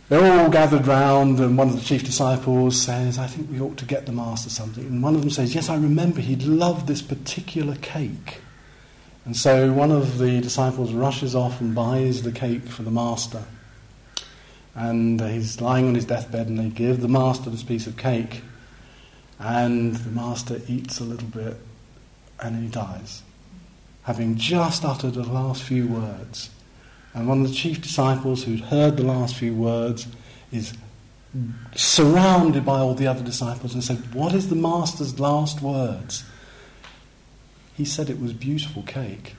they're 0.09 0.39
all 0.39 0.49
gathered 0.49 0.87
round, 0.87 1.39
and 1.39 1.55
one 1.55 1.69
of 1.69 1.75
the 1.75 1.85
chief 1.85 2.03
disciples 2.03 2.81
says, 2.81 3.19
I 3.19 3.27
think 3.27 3.51
we 3.51 3.61
ought 3.61 3.77
to 3.77 3.85
get 3.85 4.07
the 4.07 4.11
master 4.11 4.49
something. 4.49 4.85
And 4.85 5.03
one 5.03 5.13
of 5.13 5.21
them 5.21 5.29
says, 5.29 5.53
Yes, 5.53 5.69
I 5.69 5.75
remember 5.75 6.19
he'd 6.19 6.43
love 6.43 6.87
this 6.87 7.03
particular 7.03 7.75
cake. 7.75 8.41
And 9.25 9.35
so 9.35 9.73
one 9.73 9.91
of 9.91 10.19
the 10.19 10.39
disciples 10.39 10.93
rushes 10.93 11.35
off 11.35 11.59
and 11.59 11.73
buys 11.73 12.21
the 12.21 12.31
cake 12.31 12.67
for 12.67 12.83
the 12.83 12.91
master. 12.91 13.43
And 14.75 15.19
he's 15.19 15.59
lying 15.59 15.87
on 15.87 15.95
his 15.95 16.05
deathbed, 16.05 16.47
and 16.47 16.59
they 16.59 16.69
give 16.69 17.01
the 17.01 17.07
master 17.07 17.49
this 17.49 17.63
piece 17.63 17.87
of 17.87 17.97
cake. 17.97 18.43
And 19.39 19.95
the 19.95 20.11
master 20.11 20.61
eats 20.67 20.99
a 20.99 21.03
little 21.03 21.27
bit, 21.27 21.57
and 22.39 22.61
he 22.61 22.69
dies, 22.69 23.23
having 24.03 24.37
just 24.37 24.85
uttered 24.85 25.15
the 25.15 25.23
last 25.23 25.63
few 25.63 25.87
words. 25.87 26.51
And 27.13 27.27
one 27.27 27.41
of 27.41 27.47
the 27.47 27.55
chief 27.55 27.81
disciples 27.81 28.43
who'd 28.43 28.59
heard 28.59 28.97
the 28.97 29.03
last 29.03 29.35
few 29.35 29.55
words 29.55 30.07
is 30.51 30.73
surrounded 31.73 32.65
by 32.65 32.79
all 32.79 32.93
the 32.93 33.07
other 33.07 33.23
disciples 33.23 33.73
and 33.73 33.83
said, 33.83 34.13
What 34.13 34.33
is 34.33 34.49
the 34.49 34.55
master's 34.55 35.19
last 35.19 35.61
words? 35.61 36.23
He 37.75 37.85
said 37.85 38.09
it 38.09 38.19
was 38.21 38.33
beautiful 38.33 38.83
cake. 38.83 39.35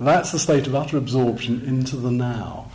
That's 0.00 0.32
the 0.32 0.38
state 0.38 0.66
of 0.66 0.74
utter 0.74 0.96
absorption 0.96 1.62
into 1.66 1.96
the 1.96 2.10
now. 2.10 2.70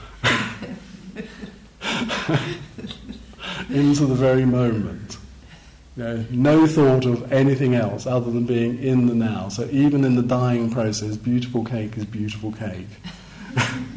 into 3.69 4.05
the 4.05 4.15
very 4.15 4.45
moment. 4.45 5.17
You 5.95 6.03
know, 6.03 6.25
no 6.29 6.67
thought 6.67 7.05
of 7.05 7.31
anything 7.33 7.73
else 7.73 8.05
other 8.05 8.29
than 8.29 8.45
being 8.45 8.77
in 8.81 9.07
the 9.07 9.15
now. 9.15 9.49
So 9.49 9.67
even 9.71 10.05
in 10.05 10.15
the 10.15 10.21
dying 10.21 10.69
process, 10.69 11.17
beautiful 11.17 11.65
cake 11.65 11.97
is 11.97 12.05
beautiful 12.05 12.51
cake. 12.51 12.87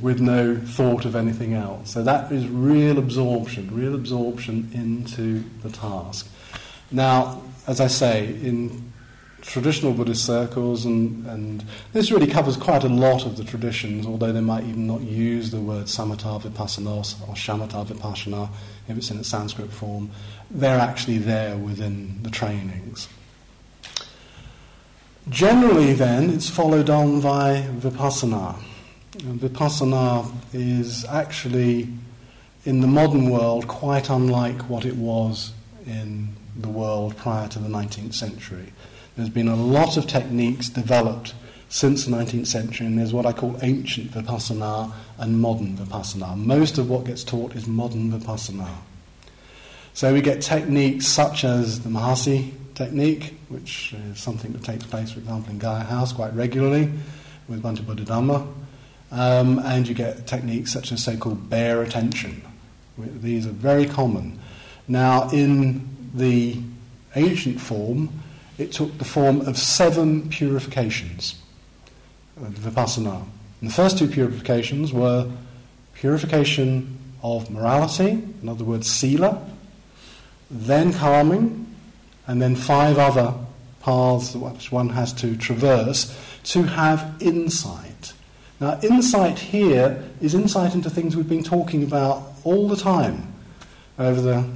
with 0.00 0.20
no 0.20 0.56
thought 0.56 1.04
of 1.04 1.16
anything 1.16 1.54
else. 1.54 1.90
So 1.90 2.02
that 2.02 2.30
is 2.30 2.46
real 2.48 2.98
absorption, 2.98 3.74
real 3.74 3.94
absorption 3.94 4.70
into 4.72 5.44
the 5.62 5.70
task. 5.70 6.28
Now, 6.90 7.42
as 7.66 7.80
I 7.80 7.86
say, 7.86 8.26
in 8.26 8.92
traditional 9.42 9.92
Buddhist 9.92 10.24
circles, 10.24 10.84
and, 10.84 11.26
and 11.26 11.64
this 11.92 12.10
really 12.10 12.26
covers 12.26 12.56
quite 12.56 12.84
a 12.84 12.88
lot 12.88 13.26
of 13.26 13.36
the 13.36 13.44
traditions, 13.44 14.06
although 14.06 14.32
they 14.32 14.40
might 14.40 14.64
even 14.64 14.86
not 14.86 15.02
use 15.02 15.50
the 15.50 15.60
word 15.60 15.86
samatha 15.86 16.40
vipassana 16.42 17.28
or 17.28 17.34
shamatha 17.34 17.86
vipassana 17.86 18.48
if 18.88 18.96
it's 18.96 19.10
in 19.10 19.18
its 19.18 19.28
Sanskrit 19.28 19.70
form, 19.70 20.10
they're 20.50 20.78
actually 20.78 21.18
there 21.18 21.56
within 21.56 22.22
the 22.22 22.30
trainings. 22.30 23.08
Generally, 25.28 25.94
then, 25.94 26.30
it's 26.30 26.48
followed 26.48 26.88
on 26.88 27.20
by 27.20 27.66
vipassana. 27.72 28.56
Vipassana 29.18 30.30
is 30.52 31.04
actually, 31.06 31.88
in 32.64 32.80
the 32.80 32.86
modern 32.86 33.30
world, 33.30 33.66
quite 33.66 34.10
unlike 34.10 34.68
what 34.68 34.84
it 34.84 34.96
was 34.96 35.52
in 35.86 36.34
the 36.56 36.68
world 36.68 37.16
prior 37.16 37.48
to 37.48 37.58
the 37.58 37.68
19th 37.68 38.14
century. 38.14 38.72
There's 39.16 39.28
been 39.28 39.48
a 39.48 39.56
lot 39.56 39.96
of 39.96 40.06
techniques 40.06 40.68
developed 40.68 41.34
since 41.68 42.04
the 42.04 42.12
19th 42.12 42.46
century, 42.46 42.86
and 42.86 42.98
there's 42.98 43.12
what 43.12 43.26
I 43.26 43.32
call 43.32 43.58
ancient 43.62 44.12
Vipassana 44.12 44.92
and 45.18 45.40
modern 45.40 45.76
Vipassana. 45.76 46.36
Most 46.36 46.78
of 46.78 46.88
what 46.88 47.04
gets 47.04 47.24
taught 47.24 47.54
is 47.56 47.66
modern 47.66 48.12
Vipassana. 48.12 48.68
So 49.94 50.12
we 50.12 50.20
get 50.20 50.42
techniques 50.42 51.06
such 51.06 51.44
as 51.44 51.80
the 51.80 51.88
Mahasi 51.88 52.52
technique, 52.74 53.34
which 53.48 53.94
is 54.10 54.20
something 54.20 54.52
that 54.52 54.62
takes 54.62 54.84
place, 54.84 55.12
for 55.12 55.20
example, 55.20 55.50
in 55.50 55.58
Gaia 55.58 55.82
House 55.82 56.12
quite 56.12 56.34
regularly 56.34 56.90
with 57.48 57.64
a 57.64 57.82
Buddha 57.82 58.04
Dhamma. 58.04 58.46
Um, 59.10 59.60
and 59.60 59.86
you 59.86 59.94
get 59.94 60.26
techniques 60.26 60.72
such 60.72 60.92
as 60.92 61.04
so 61.04 61.16
called 61.16 61.48
bare 61.48 61.82
attention. 61.82 62.42
These 62.98 63.46
are 63.46 63.50
very 63.50 63.86
common. 63.86 64.38
Now, 64.88 65.28
in 65.30 65.88
the 66.14 66.60
ancient 67.14 67.60
form, 67.60 68.10
it 68.58 68.72
took 68.72 68.98
the 68.98 69.04
form 69.04 69.42
of 69.42 69.58
seven 69.58 70.28
purifications, 70.28 71.40
uh, 72.40 72.46
vipassana. 72.46 73.24
And 73.60 73.70
the 73.70 73.74
first 73.74 73.98
two 73.98 74.08
purifications 74.08 74.92
were 74.92 75.30
purification 75.94 76.98
of 77.22 77.50
morality, 77.50 78.22
in 78.42 78.48
other 78.48 78.64
words, 78.64 78.90
sila, 78.90 79.44
then 80.50 80.92
calming, 80.92 81.74
and 82.26 82.40
then 82.40 82.56
five 82.56 82.98
other 82.98 83.34
paths 83.80 84.34
which 84.34 84.72
one 84.72 84.90
has 84.90 85.12
to 85.12 85.36
traverse 85.36 86.16
to 86.44 86.62
have 86.64 87.14
insight. 87.20 87.85
Now, 88.58 88.80
insight 88.82 89.38
here 89.38 90.02
is 90.20 90.34
insight 90.34 90.74
into 90.74 90.88
things 90.88 91.14
we've 91.14 91.28
been 91.28 91.44
talking 91.44 91.82
about 91.82 92.22
all 92.42 92.68
the 92.68 92.76
time 92.76 93.34
over 93.98 94.20
the 94.20 94.48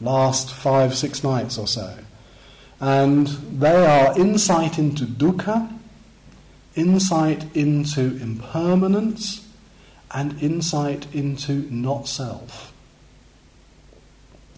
last 0.00 0.52
five, 0.52 0.94
six 0.96 1.22
nights 1.22 1.58
or 1.58 1.66
so. 1.66 1.98
And 2.80 3.26
they 3.26 3.84
are 3.84 4.18
insight 4.18 4.78
into 4.78 5.04
dukkha, 5.04 5.70
insight 6.74 7.44
into 7.54 8.16
impermanence, 8.22 9.46
and 10.12 10.40
insight 10.42 11.06
into 11.14 11.66
not 11.70 12.08
self. 12.08 12.72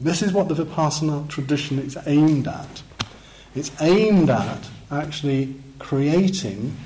This 0.00 0.22
is 0.22 0.32
what 0.32 0.48
the 0.48 0.54
Vipassana 0.54 1.28
tradition 1.28 1.80
is 1.80 1.98
aimed 2.06 2.46
at. 2.46 2.82
It's 3.56 3.72
aimed 3.80 4.30
at 4.30 4.68
actually 4.90 5.56
creating 5.80 6.76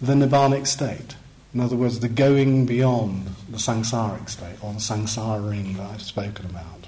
the 0.00 0.14
nibbanic 0.14 0.66
state. 0.66 1.16
In 1.54 1.60
other 1.60 1.76
words, 1.76 2.00
the 2.00 2.08
going 2.08 2.66
beyond 2.66 3.26
the 3.48 3.56
samsaric 3.56 4.28
state, 4.28 4.62
or 4.62 4.72
the 4.72 4.80
samsara 4.80 5.48
ring 5.48 5.76
that 5.76 5.90
I've 5.90 6.02
spoken 6.02 6.46
about. 6.46 6.86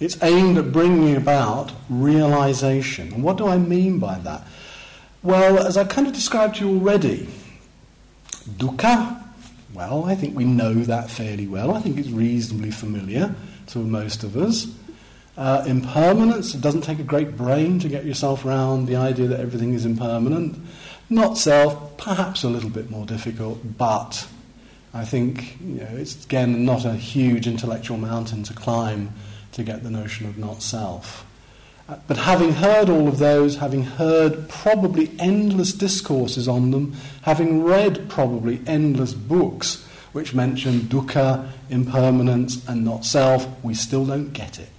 It's 0.00 0.22
aimed 0.22 0.58
at 0.58 0.72
bringing 0.72 1.16
about 1.16 1.72
realization. 1.88 3.12
And 3.12 3.24
what 3.24 3.36
do 3.36 3.48
I 3.48 3.58
mean 3.58 3.98
by 3.98 4.18
that? 4.20 4.46
Well, 5.22 5.58
as 5.58 5.76
I 5.76 5.84
kind 5.84 6.06
of 6.06 6.12
described 6.12 6.56
to 6.56 6.68
you 6.68 6.78
already, 6.78 7.28
dukkha, 8.48 9.24
well, 9.74 10.04
I 10.04 10.14
think 10.14 10.36
we 10.36 10.44
know 10.44 10.74
that 10.74 11.10
fairly 11.10 11.48
well. 11.48 11.74
I 11.74 11.80
think 11.80 11.98
it's 11.98 12.10
reasonably 12.10 12.70
familiar 12.70 13.34
to 13.68 13.78
most 13.78 14.22
of 14.22 14.36
us. 14.36 14.72
Uh, 15.36 15.64
impermanence, 15.66 16.54
it 16.54 16.60
doesn't 16.60 16.82
take 16.82 16.98
a 16.98 17.04
great 17.04 17.36
brain 17.36 17.78
to 17.80 17.88
get 17.88 18.04
yourself 18.04 18.44
around 18.44 18.86
the 18.86 18.96
idea 18.96 19.26
that 19.26 19.40
everything 19.40 19.74
is 19.74 19.84
impermanent. 19.84 20.56
Not 21.10 21.38
self, 21.38 21.96
perhaps 21.96 22.42
a 22.42 22.48
little 22.48 22.70
bit 22.70 22.90
more 22.90 23.06
difficult, 23.06 23.78
but 23.78 24.28
I 24.92 25.04
think 25.04 25.58
you 25.60 25.80
know, 25.80 25.88
it's 25.92 26.24
again 26.24 26.64
not 26.64 26.84
a 26.84 26.94
huge 26.94 27.46
intellectual 27.46 27.96
mountain 27.96 28.42
to 28.44 28.54
climb 28.54 29.12
to 29.52 29.62
get 29.62 29.82
the 29.82 29.90
notion 29.90 30.26
of 30.26 30.36
not 30.38 30.62
self. 30.62 31.24
Uh, 31.88 31.96
but 32.06 32.18
having 32.18 32.52
heard 32.52 32.90
all 32.90 33.08
of 33.08 33.18
those, 33.18 33.56
having 33.56 33.82
heard 33.82 34.48
probably 34.48 35.10
endless 35.18 35.72
discourses 35.72 36.46
on 36.46 36.70
them, 36.70 36.94
having 37.22 37.64
read 37.64 38.10
probably 38.10 38.60
endless 38.66 39.14
books 39.14 39.84
which 40.12 40.34
mention 40.34 40.80
dukkha, 40.80 41.48
impermanence, 41.70 42.66
and 42.68 42.84
not 42.84 43.04
self, 43.04 43.46
we 43.62 43.74
still 43.74 44.04
don't 44.04 44.32
get 44.32 44.58
it. 44.58 44.70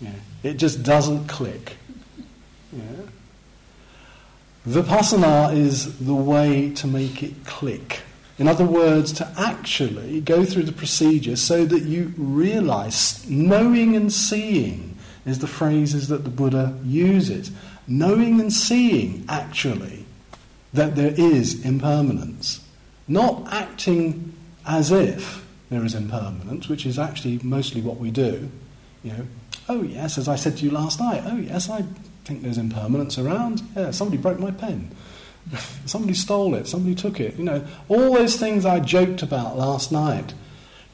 Yeah. 0.00 0.12
It 0.44 0.58
just 0.58 0.84
doesn't 0.84 1.26
click. 1.26 1.76
Yeah. 2.72 2.82
Vipassana 4.68 5.56
is 5.56 5.98
the 5.98 6.14
way 6.14 6.68
to 6.74 6.86
make 6.86 7.22
it 7.22 7.46
click. 7.46 8.02
In 8.38 8.46
other 8.46 8.66
words, 8.66 9.12
to 9.12 9.32
actually 9.38 10.20
go 10.20 10.44
through 10.44 10.64
the 10.64 10.72
procedure 10.72 11.36
so 11.36 11.64
that 11.64 11.84
you 11.84 12.12
realize 12.18 13.28
knowing 13.30 13.96
and 13.96 14.12
seeing 14.12 14.94
is 15.24 15.38
the 15.38 15.46
phrases 15.46 16.08
that 16.08 16.24
the 16.24 16.30
Buddha 16.30 16.78
uses. 16.84 17.50
Knowing 17.86 18.40
and 18.42 18.52
seeing, 18.52 19.24
actually, 19.26 20.04
that 20.74 20.96
there 20.96 21.14
is 21.16 21.64
impermanence. 21.64 22.60
Not 23.08 23.50
acting 23.50 24.34
as 24.66 24.92
if 24.92 25.46
there 25.70 25.82
is 25.82 25.94
impermanence, 25.94 26.68
which 26.68 26.84
is 26.84 26.98
actually 26.98 27.40
mostly 27.42 27.80
what 27.80 27.96
we 27.96 28.10
do. 28.10 28.50
You 29.02 29.12
know, 29.12 29.26
oh 29.66 29.82
yes, 29.82 30.18
as 30.18 30.28
I 30.28 30.36
said 30.36 30.58
to 30.58 30.64
you 30.66 30.70
last 30.70 31.00
night, 31.00 31.22
oh 31.24 31.36
yes, 31.36 31.70
I 31.70 31.84
think 32.28 32.42
there's 32.42 32.58
impermanence 32.58 33.18
around. 33.18 33.62
Yeah, 33.74 33.90
somebody 33.90 34.20
broke 34.20 34.38
my 34.38 34.50
pen. 34.50 34.94
somebody 35.86 36.12
stole 36.12 36.54
it, 36.54 36.68
somebody 36.68 36.94
took 36.94 37.20
it. 37.20 37.36
You 37.36 37.44
know, 37.44 37.66
all 37.88 38.12
those 38.12 38.36
things 38.36 38.66
I 38.66 38.80
joked 38.80 39.22
about 39.22 39.56
last 39.56 39.90
night. 39.90 40.34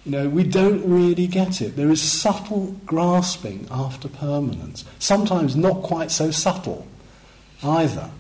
You 0.07 0.13
know, 0.13 0.29
we 0.29 0.45
don't 0.45 0.89
really 0.89 1.27
get 1.27 1.61
it. 1.61 1.77
There 1.77 1.91
is 1.91 2.01
subtle 2.01 2.77
grasping 2.87 3.67
after 3.71 4.07
permanence. 4.07 4.85
Sometimes 4.99 5.57
not 5.57 5.83
quite 5.83 6.11
so 6.11 6.31
subtle 6.31 6.87
either. 7.63 8.11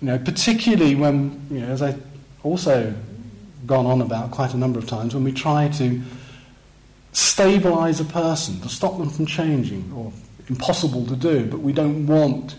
You 0.00 0.08
know, 0.08 0.18
particularly 0.18 0.96
when, 0.96 1.46
you 1.48 1.60
know, 1.60 1.68
as 1.68 1.80
I 1.80 1.94
also 2.42 2.92
gone 3.66 3.86
on 3.86 4.02
about 4.02 4.32
quite 4.32 4.52
a 4.52 4.56
number 4.56 4.80
of 4.80 4.86
times, 4.88 5.14
when 5.14 5.22
we 5.22 5.32
try 5.32 5.68
to 5.68 6.02
stabilize 7.12 8.00
a 8.00 8.04
person, 8.04 8.60
to 8.60 8.68
stop 8.68 8.98
them 8.98 9.08
from 9.08 9.26
changing, 9.26 9.92
or 9.94 10.12
impossible 10.52 11.06
to 11.06 11.16
do, 11.16 11.46
but 11.46 11.60
we 11.60 11.72
don't 11.72 12.06
want 12.06 12.56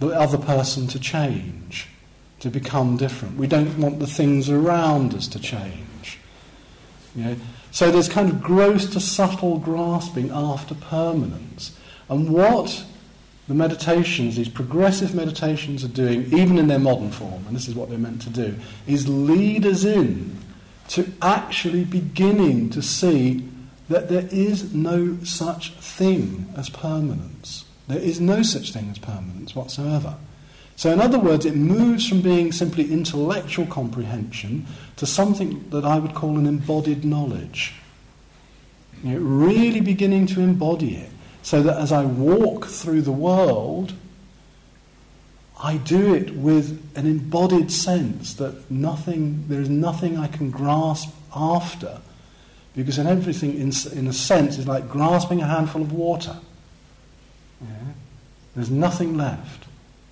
the 0.00 0.08
other 0.08 0.38
person 0.38 0.86
to 0.88 0.98
change, 0.98 1.88
to 2.40 2.50
become 2.50 2.96
different. 2.96 3.36
We 3.36 3.46
don't 3.46 3.78
want 3.78 3.98
the 4.00 4.06
things 4.06 4.50
around 4.50 5.14
us 5.14 5.28
to 5.28 5.38
change. 5.38 6.18
You 7.14 7.24
know? 7.24 7.36
So 7.70 7.90
there's 7.90 8.08
kind 8.08 8.28
of 8.28 8.42
gross 8.42 8.86
to 8.86 9.00
subtle 9.00 9.58
grasping 9.58 10.30
after 10.30 10.74
permanence. 10.74 11.76
And 12.08 12.30
what 12.30 12.84
the 13.46 13.54
meditations, 13.54 14.36
these 14.36 14.48
progressive 14.48 15.14
meditations 15.14 15.84
are 15.84 15.94
doing, 16.04 16.32
even 16.32 16.58
in 16.58 16.66
their 16.66 16.78
modern 16.78 17.10
form, 17.10 17.46
and 17.46 17.54
this 17.54 17.68
is 17.68 17.74
what 17.74 17.88
they're 17.88 17.98
meant 17.98 18.22
to 18.22 18.30
do, 18.30 18.56
is 18.86 19.08
lead 19.08 19.64
us 19.64 19.84
in 19.84 20.36
to 20.88 21.12
actually 21.22 21.84
beginning 21.84 22.70
to 22.70 22.82
see 22.82 23.48
that 23.88 24.08
there 24.08 24.28
is 24.30 24.74
no 24.74 25.18
such 25.24 25.72
thing 25.74 26.52
as 26.56 26.68
permanence. 26.68 27.64
There 27.86 27.98
is 27.98 28.20
no 28.20 28.42
such 28.42 28.72
thing 28.72 28.90
as 28.90 28.98
permanence 28.98 29.54
whatsoever. 29.54 30.16
So, 30.76 30.92
in 30.92 31.00
other 31.00 31.18
words, 31.18 31.44
it 31.44 31.56
moves 31.56 32.06
from 32.06 32.20
being 32.20 32.52
simply 32.52 32.92
intellectual 32.92 33.66
comprehension 33.66 34.66
to 34.96 35.06
something 35.06 35.68
that 35.70 35.84
I 35.84 35.98
would 35.98 36.14
call 36.14 36.38
an 36.38 36.46
embodied 36.46 37.04
knowledge. 37.04 37.74
You 39.02 39.14
know, 39.14 39.18
really 39.18 39.80
beginning 39.80 40.26
to 40.28 40.40
embody 40.40 40.96
it, 40.96 41.10
so 41.42 41.62
that 41.62 41.78
as 41.78 41.90
I 41.90 42.04
walk 42.04 42.66
through 42.66 43.02
the 43.02 43.12
world, 43.12 43.94
I 45.60 45.78
do 45.78 46.14
it 46.14 46.36
with 46.36 46.80
an 46.94 47.06
embodied 47.06 47.72
sense 47.72 48.34
that 48.34 48.70
nothing, 48.70 49.46
there 49.48 49.60
is 49.60 49.68
nothing 49.68 50.16
I 50.16 50.28
can 50.28 50.50
grasp 50.50 51.08
after 51.34 52.00
because 52.76 52.98
in 52.98 53.06
everything, 53.06 53.54
in, 53.54 53.72
in 53.96 54.06
a 54.06 54.12
sense, 54.12 54.58
is 54.58 54.66
like 54.66 54.88
grasping 54.88 55.40
a 55.40 55.46
handful 55.46 55.82
of 55.82 55.92
water. 55.92 56.36
Yeah? 57.60 57.92
There's 58.54 58.70
nothing 58.70 59.16
left. 59.16 59.66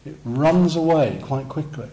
It 0.05 0.16
runs 0.25 0.77
away 0.77 1.21
quite 1.23 1.49
quickly. 1.49 1.88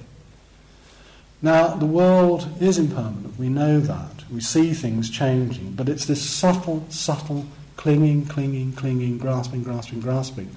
Now, 1.41 1.75
the 1.75 1.85
world 1.85 2.47
is 2.61 2.77
impermanent. 2.77 3.37
We 3.37 3.49
know 3.49 3.79
that. 3.81 4.23
We 4.31 4.39
see 4.39 4.73
things 4.73 5.09
changing. 5.09 5.73
But 5.73 5.89
it's 5.89 6.05
this 6.05 6.27
subtle, 6.27 6.85
subtle 6.89 7.45
clinging, 7.75 8.25
clinging, 8.27 8.73
clinging, 8.73 9.17
grasping, 9.17 9.63
grasping, 9.63 9.99
grasping 9.99 10.55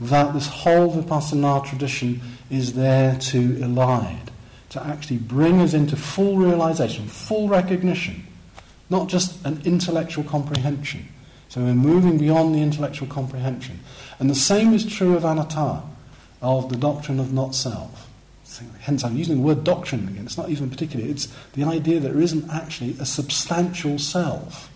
that 0.00 0.34
this 0.34 0.46
whole 0.48 0.92
Vipassana 0.92 1.64
tradition 1.64 2.20
is 2.50 2.74
there 2.74 3.16
to 3.16 3.54
elide, 3.54 4.28
to 4.70 4.84
actually 4.84 5.18
bring 5.18 5.60
us 5.60 5.72
into 5.72 5.96
full 5.96 6.36
realization, 6.36 7.06
full 7.06 7.48
recognition 7.48 8.25
not 8.90 9.08
just 9.08 9.44
an 9.44 9.60
intellectual 9.64 10.24
comprehension. 10.24 11.08
So 11.48 11.60
we're 11.60 11.74
moving 11.74 12.18
beyond 12.18 12.54
the 12.54 12.60
intellectual 12.60 13.08
comprehension. 13.08 13.80
And 14.18 14.28
the 14.28 14.34
same 14.34 14.72
is 14.72 14.84
true 14.84 15.16
of 15.16 15.24
anatta, 15.24 15.82
of 16.42 16.68
the 16.68 16.76
doctrine 16.76 17.20
of 17.20 17.32
not 17.32 17.54
self. 17.54 18.10
Hence, 18.80 19.04
I'm 19.04 19.16
using 19.16 19.36
the 19.36 19.42
word 19.42 19.64
doctrine 19.64 20.08
again. 20.08 20.24
It's 20.24 20.38
not 20.38 20.48
even 20.48 20.70
particularly, 20.70 21.10
It's 21.10 21.28
the 21.52 21.64
idea 21.64 22.00
that 22.00 22.08
there 22.08 22.22
isn't 22.22 22.48
actually 22.50 22.96
a 22.98 23.04
substantial 23.04 23.98
self. 23.98 24.70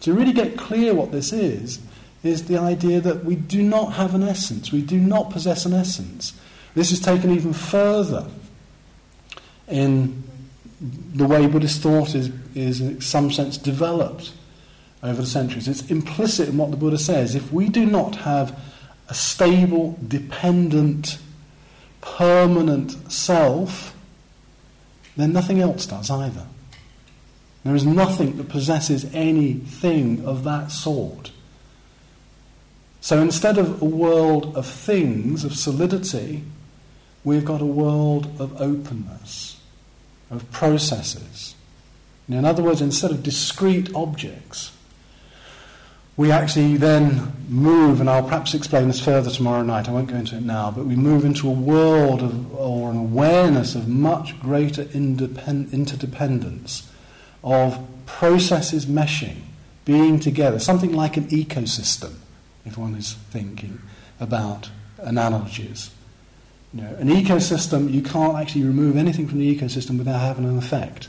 To 0.00 0.12
really 0.12 0.32
get 0.32 0.56
clear 0.56 0.94
what 0.94 1.10
this 1.12 1.32
is, 1.32 1.80
is 2.22 2.44
the 2.44 2.58
idea 2.58 3.00
that 3.00 3.24
we 3.24 3.34
do 3.34 3.62
not 3.62 3.94
have 3.94 4.14
an 4.14 4.22
essence. 4.22 4.70
We 4.72 4.82
do 4.82 4.98
not 4.98 5.30
possess 5.30 5.64
an 5.64 5.72
essence. 5.72 6.34
This 6.74 6.92
is 6.92 7.00
taken 7.00 7.30
even 7.30 7.52
further 7.52 8.26
in 9.68 10.22
the 11.14 11.26
way 11.26 11.46
Buddhist 11.46 11.80
thought 11.80 12.14
is, 12.14 12.30
is 12.54 12.80
in 12.80 13.00
some 13.00 13.30
sense 13.30 13.56
developed 13.56 14.32
over 15.02 15.22
the 15.22 15.26
centuries. 15.26 15.68
It's 15.68 15.90
implicit 15.90 16.48
in 16.48 16.56
what 16.56 16.70
the 16.70 16.76
Buddha 16.76 16.98
says. 16.98 17.34
If 17.34 17.52
we 17.52 17.68
do 17.68 17.86
not 17.86 18.16
have 18.16 18.58
a 19.08 19.14
stable, 19.14 19.98
dependent, 20.06 21.18
permanent 22.00 23.12
self, 23.12 23.96
then 25.16 25.32
nothing 25.32 25.60
else 25.60 25.86
does 25.86 26.10
either. 26.10 26.46
There 27.64 27.74
is 27.74 27.84
nothing 27.84 28.36
that 28.38 28.48
possesses 28.48 29.06
anything 29.12 30.24
of 30.24 30.44
that 30.44 30.70
sort. 30.70 31.30
So 33.00 33.20
instead 33.20 33.58
of 33.58 33.82
a 33.82 33.86
world 33.86 34.56
of 34.56 34.66
things, 34.66 35.44
of 35.44 35.54
solidity, 35.56 36.44
we've 37.24 37.44
got 37.44 37.60
a 37.60 37.66
world 37.66 38.40
of 38.40 38.60
openness 38.60 39.60
of 40.30 40.50
processes. 40.52 41.54
In 42.32 42.44
other 42.44 42.62
words, 42.62 42.80
instead 42.80 43.10
of 43.10 43.22
discrete 43.22 43.92
objects, 43.94 44.72
we 46.16 46.30
actually 46.30 46.76
then 46.76 47.32
move, 47.48 48.00
and 48.00 48.08
I'll 48.08 48.22
perhaps 48.22 48.54
explain 48.54 48.88
this 48.88 49.00
further 49.00 49.30
tomorrow 49.30 49.62
night, 49.62 49.88
I 49.88 49.92
won't 49.92 50.08
go 50.08 50.16
into 50.16 50.36
it 50.36 50.42
now, 50.42 50.70
but 50.70 50.84
we 50.84 50.94
move 50.94 51.24
into 51.24 51.48
a 51.48 51.52
world 51.52 52.22
of, 52.22 52.54
or 52.54 52.90
an 52.90 52.96
awareness 52.96 53.74
of 53.74 53.88
much 53.88 54.38
greater 54.38 54.84
independ- 54.84 55.72
interdependence, 55.72 56.90
of 57.42 57.84
processes 58.06 58.86
meshing, 58.86 59.36
being 59.84 60.20
together, 60.20 60.58
something 60.58 60.92
like 60.92 61.16
an 61.16 61.26
ecosystem, 61.28 62.14
if 62.64 62.76
one 62.76 62.94
is 62.94 63.14
thinking 63.30 63.80
about 64.20 64.70
analogies. 64.98 65.90
You 66.74 66.82
know, 66.82 66.94
an 66.96 67.08
ecosystem, 67.08 67.90
you 67.90 68.02
can't 68.02 68.36
actually 68.36 68.64
remove 68.64 68.96
anything 68.96 69.26
from 69.26 69.38
the 69.38 69.56
ecosystem 69.56 69.98
without 69.98 70.20
having 70.20 70.44
an 70.44 70.58
effect 70.58 71.08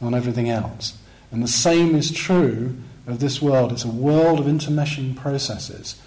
on 0.00 0.14
everything 0.14 0.48
else. 0.48 0.98
And 1.30 1.42
the 1.42 1.48
same 1.48 1.94
is 1.94 2.10
true 2.10 2.76
of 3.06 3.18
this 3.18 3.42
world. 3.42 3.72
It's 3.72 3.84
a 3.84 3.88
world 3.88 4.38
of 4.38 4.46
intermeshing 4.46 5.16
processes. 5.16 6.00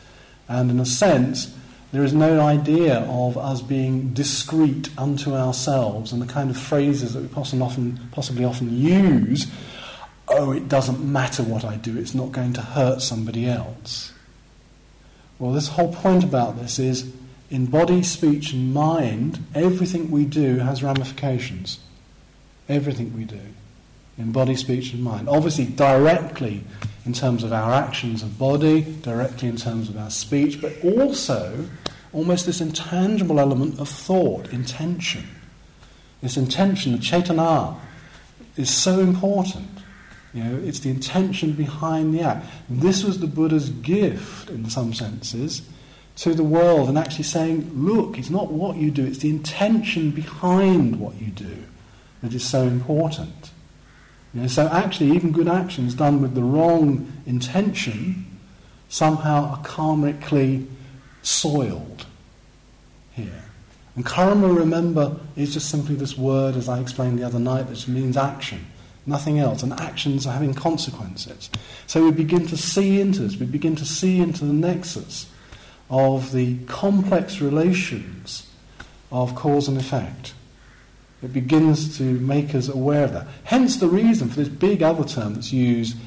And 0.47 0.71
in 0.71 0.79
a 0.79 0.85
sense, 0.85 1.53
there 1.91 2.03
is 2.03 2.13
no 2.13 2.41
idea 2.41 2.99
of 3.09 3.37
us 3.37 3.61
being 3.61 4.13
discrete 4.13 4.89
unto 4.97 5.33
ourselves 5.33 6.11
and 6.11 6.21
the 6.21 6.31
kind 6.31 6.49
of 6.49 6.57
phrases 6.57 7.13
that 7.13 7.21
we 7.21 7.27
possibly 7.27 7.63
often, 7.63 7.99
possibly 8.11 8.45
often 8.45 8.75
use 8.75 9.47
oh, 10.29 10.51
it 10.51 10.67
doesn't 10.67 10.99
matter 10.99 11.43
what 11.43 11.63
I 11.63 11.75
do, 11.77 11.97
it's 11.97 12.13
not 12.13 12.31
going 12.31 12.53
to 12.53 12.61
hurt 12.61 13.01
somebody 13.01 13.47
else. 13.47 14.11
Well, 15.39 15.53
this 15.53 15.69
whole 15.69 15.93
point 15.93 16.23
about 16.23 16.59
this 16.59 16.79
is 16.79 17.11
in 17.49 17.67
body, 17.67 18.03
speech, 18.03 18.51
and 18.51 18.73
mind, 18.73 19.45
everything 19.55 20.11
we 20.11 20.25
do 20.25 20.57
has 20.57 20.83
ramifications. 20.83 21.79
Everything 22.67 23.15
we 23.15 23.23
do 23.23 23.39
in 24.17 24.31
body, 24.31 24.55
speech, 24.55 24.93
and 24.93 25.03
mind. 25.03 25.29
Obviously, 25.29 25.65
directly 25.65 26.63
in 27.05 27.13
terms 27.13 27.43
of 27.43 27.53
our 27.53 27.73
actions 27.73 28.23
of 28.23 28.37
body, 28.37 28.81
directly 29.01 29.47
in 29.47 29.55
terms 29.55 29.89
of 29.89 29.97
our 29.97 30.09
speech, 30.09 30.61
but 30.61 30.73
also 30.83 31.67
almost 32.13 32.45
this 32.45 32.61
intangible 32.61 33.39
element 33.39 33.79
of 33.79 33.87
thought, 33.87 34.51
intention. 34.51 35.23
This 36.21 36.35
intention, 36.35 36.93
the 36.93 36.97
cetana, 36.97 37.77
is 38.55 38.69
so 38.69 38.99
important. 38.99 39.67
You 40.33 40.43
know, 40.43 40.61
it's 40.63 40.79
the 40.79 40.89
intention 40.89 41.53
behind 41.53 42.13
the 42.13 42.21
act. 42.21 42.45
This 42.69 43.03
was 43.03 43.19
the 43.19 43.27
Buddha's 43.27 43.69
gift, 43.69 44.49
in 44.49 44.69
some 44.69 44.93
senses, 44.93 45.61
to 46.17 46.33
the 46.33 46.43
world 46.43 46.89
and 46.89 46.97
actually 46.97 47.23
saying, 47.23 47.71
look, 47.73 48.17
it's 48.17 48.29
not 48.29 48.51
what 48.51 48.77
you 48.77 48.89
do, 48.91 49.05
it's 49.05 49.19
the 49.19 49.29
intention 49.29 50.11
behind 50.11 50.99
what 50.99 51.21
you 51.21 51.27
do 51.27 51.63
that 52.23 52.33
is 52.33 52.43
so 52.43 52.63
important. 52.63 53.51
You 54.37 54.43
know, 54.43 54.49
so 54.49 54.67
actually, 54.67 55.15
even 55.15 55.31
good 55.31 55.47
actions 55.47 55.95
done 55.95 56.21
with 56.21 56.35
the 56.35 56.43
wrong 56.43 57.11
intention 57.25 58.37
somehow 58.87 59.45
are 59.45 59.63
karmically 59.63 60.67
soiled 61.23 62.05
here. 63.13 63.45
And 63.95 64.05
karma, 64.05 64.49
remember, 64.49 65.19
is 65.35 65.55
just 65.55 65.71
simply 65.71 65.95
this 65.95 66.15
word, 66.15 66.55
as 66.55 66.69
I 66.69 66.79
explained 66.79 67.17
the 67.17 67.23
other 67.23 67.39
night, 67.39 67.67
that 67.69 67.87
means 67.87 68.15
action, 68.15 68.67
nothing 69.07 69.39
else. 69.39 69.63
And 69.63 69.73
actions 69.73 70.27
are 70.27 70.33
having 70.33 70.53
consequences. 70.53 71.49
So 71.87 72.03
we 72.03 72.11
begin 72.11 72.45
to 72.45 72.57
see 72.57 73.01
into 73.01 73.23
this, 73.23 73.37
we 73.37 73.47
begin 73.47 73.75
to 73.77 73.85
see 73.85 74.19
into 74.19 74.45
the 74.45 74.53
nexus 74.53 75.25
of 75.89 76.31
the 76.31 76.59
complex 76.65 77.41
relations 77.41 78.47
of 79.11 79.33
cause 79.33 79.67
and 79.67 79.79
effect. 79.79 80.35
It 81.23 81.33
begins 81.33 81.97
to 81.97 82.03
make 82.03 82.53
us 82.53 82.69
aware 82.69 83.05
of 83.05 83.13
that. 83.13 83.27
Hence 83.43 83.77
the 83.77 83.87
reason 83.87 84.29
for 84.29 84.35
this 84.35 84.49
big 84.49 84.83
other 84.83 85.03
term 85.03 85.33
that's 85.33 85.51
used, 85.51 85.97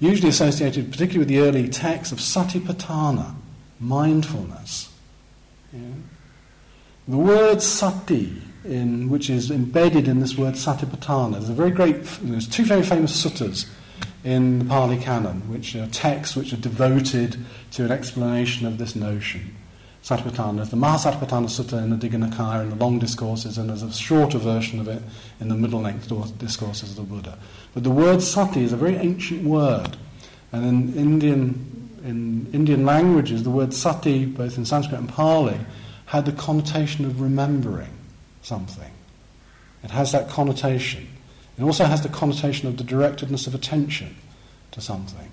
usually 0.00 0.30
associated 0.30 0.90
particularly 0.90 1.18
with 1.18 1.28
the 1.28 1.40
early 1.40 1.68
texts 1.68 2.12
of 2.12 2.18
satipatthana, 2.18 3.34
mindfulness. 3.78 4.90
Yeah. 5.72 5.80
The 7.08 7.18
word 7.18 7.62
sati, 7.62 8.42
in, 8.64 9.10
which 9.10 9.30
is 9.30 9.50
embedded 9.50 10.08
in 10.08 10.20
this 10.20 10.36
word 10.36 10.54
satipatthana, 10.54 11.32
there's 11.32 11.48
a 11.50 11.54
very 11.54 11.70
great, 11.70 12.02
there's 12.22 12.48
two 12.48 12.64
very 12.64 12.82
famous 12.82 13.12
suttas 13.24 13.68
in 14.24 14.58
the 14.58 14.64
Pali 14.64 14.96
Canon, 14.96 15.42
which 15.52 15.76
are 15.76 15.86
texts 15.86 16.34
which 16.34 16.52
are 16.52 16.56
devoted 16.56 17.36
to 17.72 17.84
an 17.84 17.92
explanation 17.92 18.66
of 18.66 18.78
this 18.78 18.96
notion. 18.96 19.54
Satipatthana. 20.06 20.70
The 20.70 20.76
Mahasatipatthana 20.76 21.48
Sutta 21.48 21.82
in 21.82 21.90
the 21.90 21.96
Digha 21.96 22.62
in 22.62 22.70
the 22.70 22.76
long 22.76 23.00
discourses, 23.00 23.58
and 23.58 23.68
there's 23.68 23.82
a 23.82 23.92
shorter 23.92 24.38
version 24.38 24.78
of 24.78 24.86
it 24.86 25.02
in 25.40 25.48
the 25.48 25.56
middle 25.56 25.80
length 25.80 26.08
discourses 26.38 26.90
of 26.90 26.96
the 26.96 27.02
Buddha. 27.02 27.36
But 27.74 27.82
the 27.82 27.90
word 27.90 28.22
sati 28.22 28.62
is 28.62 28.72
a 28.72 28.76
very 28.76 28.94
ancient 28.94 29.42
word, 29.42 29.96
and 30.52 30.64
in 30.64 30.94
Indian, 30.96 31.90
in 32.04 32.48
Indian 32.52 32.86
languages, 32.86 33.42
the 33.42 33.50
word 33.50 33.74
sati, 33.74 34.26
both 34.26 34.56
in 34.56 34.64
Sanskrit 34.64 35.00
and 35.00 35.08
Pali, 35.08 35.58
had 36.06 36.24
the 36.24 36.30
connotation 36.30 37.04
of 37.04 37.20
remembering 37.20 37.90
something. 38.42 38.92
It 39.82 39.90
has 39.90 40.12
that 40.12 40.28
connotation. 40.28 41.08
It 41.58 41.64
also 41.64 41.84
has 41.84 42.02
the 42.02 42.08
connotation 42.08 42.68
of 42.68 42.76
the 42.76 42.84
directedness 42.84 43.48
of 43.48 43.56
attention 43.56 44.14
to 44.70 44.80
something. 44.80 45.32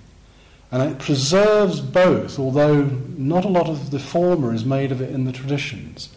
And 0.73 0.81
it 0.81 0.97
preserves 0.97 1.79
both, 1.79 2.39
although 2.39 2.85
not 3.15 3.45
a 3.45 3.47
lot 3.47 3.69
of 3.69 3.91
the 3.91 3.99
former 3.99 4.51
is 4.51 4.65
made 4.65 4.91
of 4.91 5.01
it 5.01 5.11
in 5.11 5.25
the 5.25 5.31
traditions. 5.31 6.09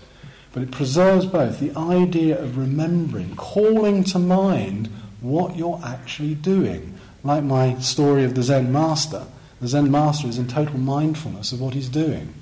But 0.55 0.62
it 0.62 0.71
preserves 0.71 1.27
both 1.27 1.61
the 1.61 1.77
idea 1.77 2.42
of 2.42 2.57
remembering, 2.57 3.37
calling 3.37 4.03
to 4.05 4.19
mind 4.19 4.88
what 5.21 5.57
you're 5.57 5.79
actually 5.85 6.37
doing. 6.37 6.95
Like 7.23 7.45
my 7.45 7.79
story 7.81 8.25
of 8.25 8.35
the 8.35 8.42
Zen 8.42 8.73
master. 8.73 9.27
The 9.61 9.69
Zen 9.69 9.90
master 9.90 10.27
is 10.27 10.38
in 10.38 10.49
total 10.49 10.79
mindfulness 10.79 11.53
of 11.53 11.61
what 11.61 11.75
he's 11.75 11.90
doing. 11.90 12.33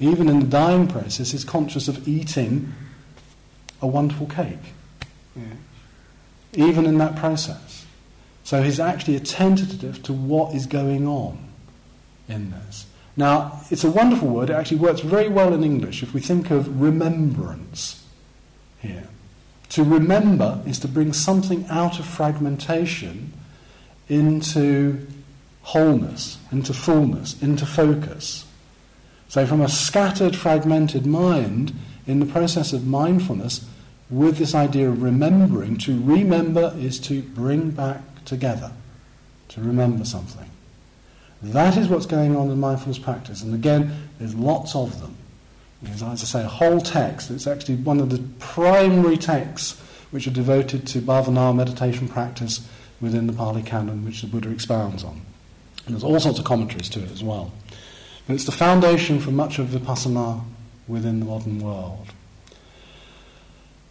Even 0.00 0.30
in 0.30 0.40
the 0.40 0.46
dying 0.46 0.88
process, 0.88 1.32
he's 1.32 1.44
conscious 1.44 1.86
of 1.86 2.08
eating 2.08 2.72
a 3.82 3.86
wonderful 3.86 4.26
cake. 4.26 4.72
Yeah. 5.36 5.42
Even 6.54 6.86
in 6.86 6.96
that 6.96 7.16
process. 7.16 7.71
So 8.44 8.62
he's 8.62 8.80
actually 8.80 9.16
attentive 9.16 10.02
to 10.02 10.12
what 10.12 10.54
is 10.54 10.66
going 10.66 11.06
on 11.06 11.38
in 12.28 12.50
this. 12.50 12.86
Now, 13.16 13.60
it's 13.70 13.84
a 13.84 13.90
wonderful 13.90 14.28
word. 14.28 14.50
It 14.50 14.54
actually 14.54 14.78
works 14.78 15.00
very 15.00 15.28
well 15.28 15.52
in 15.52 15.62
English 15.62 16.02
if 16.02 16.14
we 16.14 16.20
think 16.20 16.50
of 16.50 16.80
remembrance 16.80 18.04
here. 18.80 19.08
To 19.70 19.84
remember 19.84 20.62
is 20.66 20.78
to 20.80 20.88
bring 20.88 21.12
something 21.12 21.66
out 21.68 21.98
of 21.98 22.06
fragmentation 22.06 23.32
into 24.08 25.06
wholeness, 25.62 26.38
into 26.50 26.74
fullness, 26.74 27.40
into 27.42 27.64
focus. 27.64 28.46
So, 29.28 29.46
from 29.46 29.60
a 29.60 29.68
scattered, 29.68 30.36
fragmented 30.36 31.06
mind, 31.06 31.72
in 32.06 32.20
the 32.20 32.26
process 32.26 32.72
of 32.72 32.86
mindfulness, 32.86 33.66
with 34.10 34.36
this 34.36 34.54
idea 34.54 34.90
of 34.90 35.02
remembering, 35.02 35.78
to 35.78 35.98
remember 36.02 36.74
is 36.76 36.98
to 37.00 37.22
bring 37.22 37.70
back 37.70 38.02
together, 38.24 38.72
to 39.48 39.60
remember 39.60 40.04
something. 40.04 40.48
That 41.42 41.76
is 41.76 41.88
what's 41.88 42.06
going 42.06 42.36
on 42.36 42.50
in 42.50 42.60
mindfulness 42.60 42.98
practice. 42.98 43.42
And 43.42 43.54
again, 43.54 44.08
there's 44.18 44.34
lots 44.34 44.76
of 44.76 45.00
them. 45.00 45.16
As 45.84 46.02
I 46.02 46.14
say, 46.14 46.44
a 46.44 46.48
whole 46.48 46.80
text. 46.80 47.30
It's 47.30 47.48
actually 47.48 47.76
one 47.76 47.98
of 47.98 48.10
the 48.10 48.22
primary 48.38 49.16
texts 49.16 49.80
which 50.12 50.26
are 50.28 50.30
devoted 50.32 50.86
to 50.86 51.00
bhavana 51.00 51.54
meditation 51.54 52.06
practice 52.06 52.68
within 53.00 53.26
the 53.26 53.32
Pali 53.32 53.62
Canon, 53.62 54.04
which 54.04 54.20
the 54.20 54.28
Buddha 54.28 54.50
expounds 54.50 55.02
on. 55.02 55.22
And 55.86 55.94
there's 55.94 56.04
all 56.04 56.20
sorts 56.20 56.38
of 56.38 56.44
commentaries 56.44 56.88
to 56.90 57.02
it 57.02 57.10
as 57.10 57.24
well. 57.24 57.50
But 58.26 58.34
it's 58.34 58.44
the 58.44 58.52
foundation 58.52 59.18
for 59.18 59.32
much 59.32 59.58
of 59.58 59.68
vipassana 59.68 60.44
within 60.86 61.18
the 61.18 61.26
modern 61.26 61.58
world. 61.58 62.08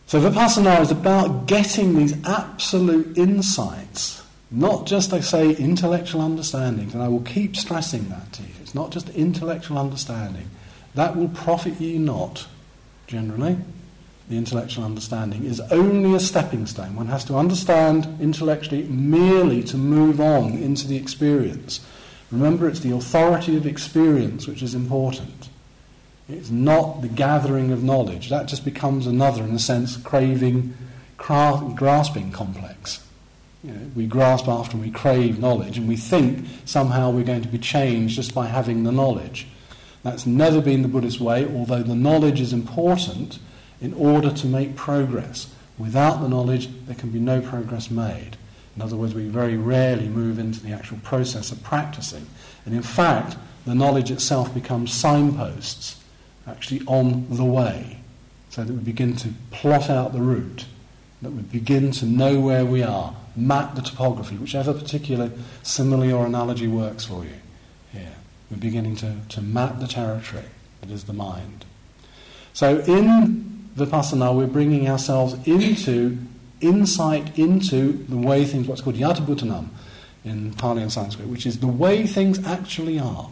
So 0.06 0.22
vipassana 0.22 0.80
is 0.82 0.92
about 0.92 1.48
getting 1.48 1.98
these 1.98 2.16
absolute 2.26 3.18
insights, 3.18 4.21
not 4.52 4.86
just, 4.86 5.14
I 5.14 5.22
say, 5.22 5.56
intellectual 5.56 6.22
understandings, 6.22 6.94
and 6.94 7.02
I 7.02 7.08
will 7.08 7.22
keep 7.22 7.56
stressing 7.56 8.10
that 8.10 8.34
to 8.34 8.44
you. 8.44 8.50
It's 8.62 8.76
not 8.76 8.92
just 8.92 9.10
intellectual 9.10 9.78
understanding. 9.78 10.50
That 10.94 11.16
will 11.16 11.30
profit 11.30 11.80
you 11.80 11.98
not, 12.00 12.48
generally. 13.08 13.58
The 14.28 14.38
intellectual 14.38 14.84
understanding 14.84 15.46
is 15.46 15.62
only 15.72 16.14
a 16.16 16.20
stepping 16.20 16.66
stone. 16.66 16.96
One 16.96 17.08
has 17.08 17.24
to 17.26 17.36
understand 17.36 18.20
intellectually 18.20 18.84
merely 18.84 19.64
to 19.64 19.78
move 19.78 20.20
on 20.20 20.54
into 20.54 20.88
the 20.88 20.98
experience. 20.98 21.80
Remember, 22.30 22.68
it's 22.68 22.80
the 22.80 22.96
authority 22.96 23.56
of 23.58 23.66
experience 23.66 24.48
which 24.48 24.62
is 24.62 24.76
important. 24.76 25.50
It's 26.30 26.50
not 26.50 27.02
the 27.02 27.10
gathering 27.10 27.72
of 27.72 27.84
knowledge. 27.84 28.30
That 28.30 28.48
just 28.48 28.64
becomes 28.64 29.06
another, 29.08 29.44
in 29.44 29.52
a 29.52 29.60
sense, 29.60 29.98
craving, 29.98 30.76
grasping 31.18 32.32
complex. 32.32 33.06
You 33.64 33.72
know, 33.72 33.92
we 33.96 34.08
grasp 34.08 34.48
after 34.48 34.76
and 34.76 34.86
we 34.86 34.92
crave 34.92 35.40
knowledge, 35.40 35.78
and 35.78 35.88
we 35.88 35.96
think 35.96 36.48
somehow 36.66 37.12
we're 37.12 37.24
going 37.24 37.44
to 37.44 37.48
be 37.48 37.60
changed 37.60 38.16
just 38.16 38.34
by 38.34 38.48
having 38.48 38.84
the 38.84 38.92
knowledge. 38.92 39.48
That's 40.04 40.26
never 40.26 40.62
been 40.62 40.82
the 40.82 40.88
Buddhist 40.88 41.20
way, 41.20 41.46
although 41.46 41.84
the 41.84 41.96
knowledge 41.96 42.42
is 42.42 42.54
important 42.54 43.38
in 43.80 43.94
order 43.94 44.32
to 44.32 44.48
make 44.48 44.76
progress. 44.76 45.54
Without 45.78 46.22
the 46.22 46.28
knowledge, 46.28 46.70
there 46.86 46.96
can 46.96 47.10
be 47.10 47.20
no 47.20 47.40
progress 47.42 47.92
made. 47.92 48.38
In 48.76 48.82
other 48.82 48.96
words, 48.96 49.14
we 49.14 49.28
very 49.28 49.58
rarely 49.58 50.08
move 50.08 50.40
into 50.40 50.60
the 50.60 50.72
actual 50.72 50.98
process 51.04 51.52
of 51.52 51.62
practicing. 51.62 52.26
And 52.66 52.74
in 52.74 52.82
fact, 52.82 53.38
the 53.66 53.76
knowledge 53.76 54.10
itself 54.10 54.54
becomes 54.54 54.92
signposts 54.94 56.02
actually 56.48 56.82
on 56.88 57.28
the 57.30 57.46
way, 57.46 58.00
so 58.50 58.64
that 58.64 58.74
we 58.74 58.80
begin 58.80 59.16
to 59.18 59.30
plot 59.52 59.90
out 59.90 60.14
the 60.14 60.22
route, 60.22 60.66
that 61.22 61.32
we 61.32 61.44
begin 61.44 61.92
to 61.92 62.06
know 62.06 62.40
where 62.40 62.66
we 62.66 62.82
are, 62.82 63.16
map 63.36 63.76
the 63.76 63.82
topography, 63.82 64.36
whichever 64.38 64.74
particular 64.74 65.32
simile 65.64 66.14
or 66.14 66.26
analogy 66.26 66.68
works 66.68 67.06
for 67.06 67.24
you 67.24 67.36
here. 67.92 68.16
We're 68.50 68.58
beginning 68.58 68.96
to, 68.98 69.16
to 69.30 69.42
map 69.42 69.80
the 69.80 69.88
territory 69.88 70.46
that 70.82 70.90
is 70.90 71.06
the 71.06 71.14
mind. 71.14 71.66
So 72.54 72.80
in 72.80 73.70
Vipassana, 73.76 74.36
we're 74.36 74.48
bringing 74.48 74.90
ourselves 74.90 75.36
into 75.48 76.18
insight 76.60 77.38
into 77.38 77.94
the 78.08 78.18
way 78.18 78.46
things, 78.46 78.68
what's 78.68 78.82
called 78.82 78.96
Yathebhutanam 78.96 79.70
in 80.24 80.54
Pali 80.54 80.82
and 80.82 80.92
Sanskrit, 80.92 81.28
which 81.28 81.46
is 81.46 81.60
the 81.60 81.68
way 81.68 82.06
things 82.06 82.46
actually 82.46 83.00
are. 83.00 83.32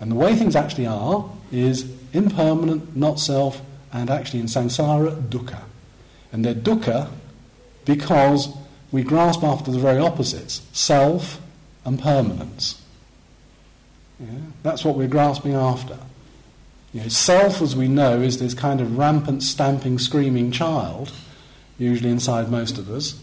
And 0.00 0.10
the 0.10 0.14
way 0.14 0.34
things 0.34 0.56
actually 0.56 0.86
are 0.86 1.30
is 1.50 1.90
impermanent, 2.12 2.96
not 2.96 3.18
self, 3.18 3.62
and 3.92 4.10
actually 4.10 4.40
in 4.40 4.46
samsara, 4.46 5.20
dukkha. 5.28 5.62
And 6.32 6.44
they're 6.44 6.54
dukkha 6.54 7.10
because 7.84 8.54
we 8.92 9.02
grasp 9.02 9.42
after 9.42 9.70
the 9.70 9.78
very 9.78 9.98
opposites 9.98 10.62
self 10.72 11.40
and 11.84 12.00
permanence. 12.00 12.82
Yeah? 14.18 14.26
That's 14.62 14.84
what 14.84 14.96
we're 14.96 15.08
grasping 15.08 15.54
after. 15.54 15.98
You 16.92 17.02
know, 17.02 17.08
self, 17.08 17.62
as 17.62 17.76
we 17.76 17.88
know, 17.88 18.20
is 18.20 18.38
this 18.38 18.52
kind 18.52 18.80
of 18.80 18.98
rampant, 18.98 19.42
stamping, 19.42 19.98
screaming 19.98 20.50
child 20.50 21.12
usually 21.80 22.10
inside 22.10 22.50
most 22.50 22.78
of 22.78 22.90
us. 22.90 23.20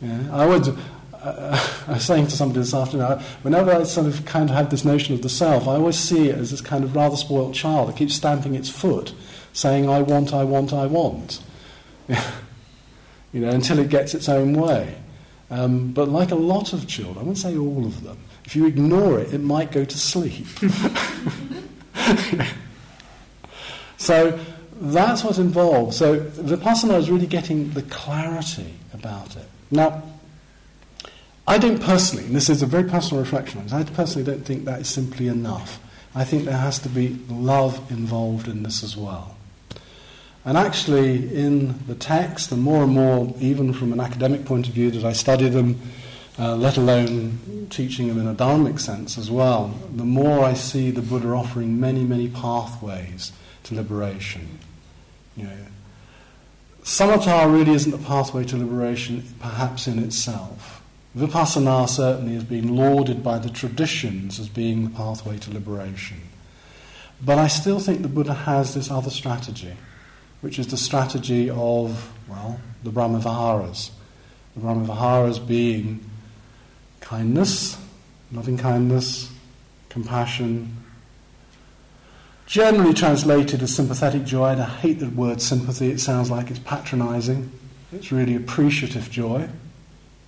Yeah. 0.00 0.20
I 0.32 0.46
would. 0.46 0.68
Uh, 1.12 1.82
I 1.88 1.92
was 1.94 2.04
saying 2.04 2.28
to 2.28 2.36
somebody 2.36 2.60
this 2.60 2.74
afternoon, 2.74 3.18
whenever 3.42 3.72
I 3.72 3.82
sort 3.82 4.06
of 4.06 4.24
kind 4.24 4.48
of 4.48 4.56
have 4.56 4.70
this 4.70 4.84
notion 4.84 5.14
of 5.14 5.22
the 5.22 5.28
self, 5.28 5.68
I 5.68 5.72
always 5.72 5.98
see 5.98 6.28
it 6.28 6.38
as 6.38 6.50
this 6.50 6.60
kind 6.60 6.84
of 6.84 6.94
rather 6.96 7.16
spoilt 7.16 7.54
child 7.54 7.88
that 7.88 7.96
keeps 7.96 8.14
stamping 8.14 8.54
its 8.54 8.70
foot, 8.70 9.12
saying, 9.52 9.88
I 9.88 10.00
want, 10.00 10.32
I 10.32 10.44
want, 10.44 10.72
I 10.72 10.86
want. 10.86 11.40
you 13.38 13.46
know, 13.46 13.52
until 13.52 13.78
it 13.78 13.88
gets 13.88 14.14
its 14.14 14.28
own 14.28 14.52
way. 14.52 14.96
Um, 15.48 15.92
but 15.92 16.08
like 16.08 16.32
a 16.32 16.34
lot 16.34 16.72
of 16.72 16.88
children, 16.88 17.18
I 17.18 17.22
won't 17.22 17.38
say 17.38 17.56
all 17.56 17.86
of 17.86 18.02
them, 18.02 18.18
if 18.44 18.56
you 18.56 18.66
ignore 18.66 19.20
it, 19.20 19.32
it 19.32 19.38
might 19.38 19.70
go 19.70 19.84
to 19.84 19.98
sleep. 19.98 20.44
so 23.96 24.36
that's 24.80 25.22
what's 25.22 25.38
involved. 25.38 25.94
So 25.94 26.18
Vipassana 26.18 26.98
is 26.98 27.08
really 27.12 27.28
getting 27.28 27.70
the 27.70 27.82
clarity 27.82 28.74
about 28.92 29.36
it. 29.36 29.46
Now, 29.70 30.02
I 31.46 31.58
don't 31.58 31.80
personally, 31.80 32.24
and 32.24 32.34
this 32.34 32.50
is 32.50 32.60
a 32.60 32.66
very 32.66 32.90
personal 32.90 33.22
reflection, 33.22 33.64
I 33.72 33.84
personally 33.84 34.24
don't 34.28 34.44
think 34.44 34.64
that 34.64 34.80
is 34.80 34.88
simply 34.88 35.28
enough. 35.28 35.78
I 36.12 36.24
think 36.24 36.44
there 36.44 36.56
has 36.56 36.80
to 36.80 36.88
be 36.88 37.16
love 37.28 37.88
involved 37.88 38.48
in 38.48 38.64
this 38.64 38.82
as 38.82 38.96
well. 38.96 39.37
And 40.48 40.56
actually, 40.56 41.36
in 41.36 41.86
the 41.86 41.94
text, 41.94 42.50
and 42.52 42.62
more 42.62 42.84
and 42.84 42.92
more, 42.94 43.34
even 43.38 43.74
from 43.74 43.92
an 43.92 44.00
academic 44.00 44.46
point 44.46 44.66
of 44.66 44.72
view, 44.72 44.90
that 44.92 45.04
I 45.04 45.12
study 45.12 45.50
them, 45.50 45.78
uh, 46.38 46.56
let 46.56 46.78
alone 46.78 47.66
teaching 47.68 48.08
them 48.08 48.18
in 48.18 48.26
a 48.26 48.34
dharmic 48.34 48.80
sense 48.80 49.18
as 49.18 49.30
well, 49.30 49.78
the 49.94 50.06
more 50.06 50.42
I 50.42 50.54
see 50.54 50.90
the 50.90 51.02
Buddha 51.02 51.28
offering 51.28 51.78
many, 51.78 52.02
many 52.02 52.28
pathways 52.28 53.30
to 53.64 53.74
liberation. 53.74 54.58
You 55.36 55.48
know, 55.48 55.66
samatha 56.82 57.52
really 57.52 57.74
isn't 57.74 57.92
a 57.92 57.98
pathway 57.98 58.44
to 58.44 58.56
liberation, 58.56 59.22
perhaps 59.40 59.86
in 59.86 59.98
itself. 59.98 60.82
Vipassana 61.14 61.86
certainly 61.86 62.32
has 62.32 62.44
been 62.44 62.74
lauded 62.74 63.22
by 63.22 63.38
the 63.38 63.50
traditions 63.50 64.40
as 64.40 64.48
being 64.48 64.84
the 64.84 64.96
pathway 64.96 65.36
to 65.40 65.52
liberation. 65.52 66.22
But 67.22 67.36
I 67.36 67.48
still 67.48 67.80
think 67.80 68.00
the 68.00 68.08
Buddha 68.08 68.32
has 68.32 68.72
this 68.72 68.90
other 68.90 69.10
strategy, 69.10 69.74
which 70.40 70.58
is 70.58 70.68
the 70.68 70.76
strategy 70.76 71.50
of, 71.50 72.12
well, 72.28 72.60
the 72.82 72.90
Brahmaviharas. 72.90 73.90
The 74.54 74.62
Brahmaviharas 74.62 75.46
being 75.46 76.04
kindness, 77.00 77.78
loving 78.32 78.58
kindness, 78.58 79.30
compassion, 79.88 80.76
generally 82.46 82.94
translated 82.94 83.62
as 83.62 83.74
sympathetic 83.74 84.24
joy. 84.24 84.50
And 84.50 84.62
I 84.62 84.66
hate 84.66 85.00
the 85.00 85.08
word 85.08 85.40
sympathy, 85.40 85.90
it 85.90 86.00
sounds 86.00 86.30
like 86.30 86.50
it's 86.50 86.60
patronizing. 86.60 87.52
It's 87.92 88.12
really 88.12 88.36
appreciative 88.36 89.10
joy, 89.10 89.48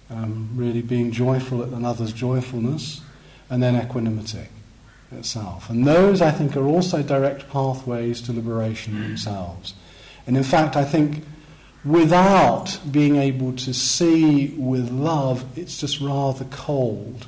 um, 0.09 0.49
really 0.55 0.81
being 0.81 1.13
joyful 1.13 1.63
at 1.63 1.69
another's 1.69 2.13
joyfulness, 2.13 3.03
and 3.51 3.63
then 3.63 3.77
equanimity 3.77 4.49
itself. 5.13 5.69
And 5.69 5.87
those, 5.87 6.23
I 6.23 6.31
think, 6.31 6.57
are 6.57 6.65
also 6.65 7.03
direct 7.03 7.51
pathways 7.51 8.23
to 8.23 8.33
liberation 8.33 9.01
themselves. 9.03 9.75
And 10.27 10.37
in 10.37 10.45
fact, 10.45 10.77
I 10.77 10.85
think 10.85 11.25
without 11.85 12.79
being 12.91 13.17
able 13.17 13.53
to 13.55 13.73
see 13.73 14.55
with 14.57 14.91
love, 14.91 15.45
it's 15.59 15.79
just 15.79 16.01
rather 16.01 16.45
cold. 16.47 17.27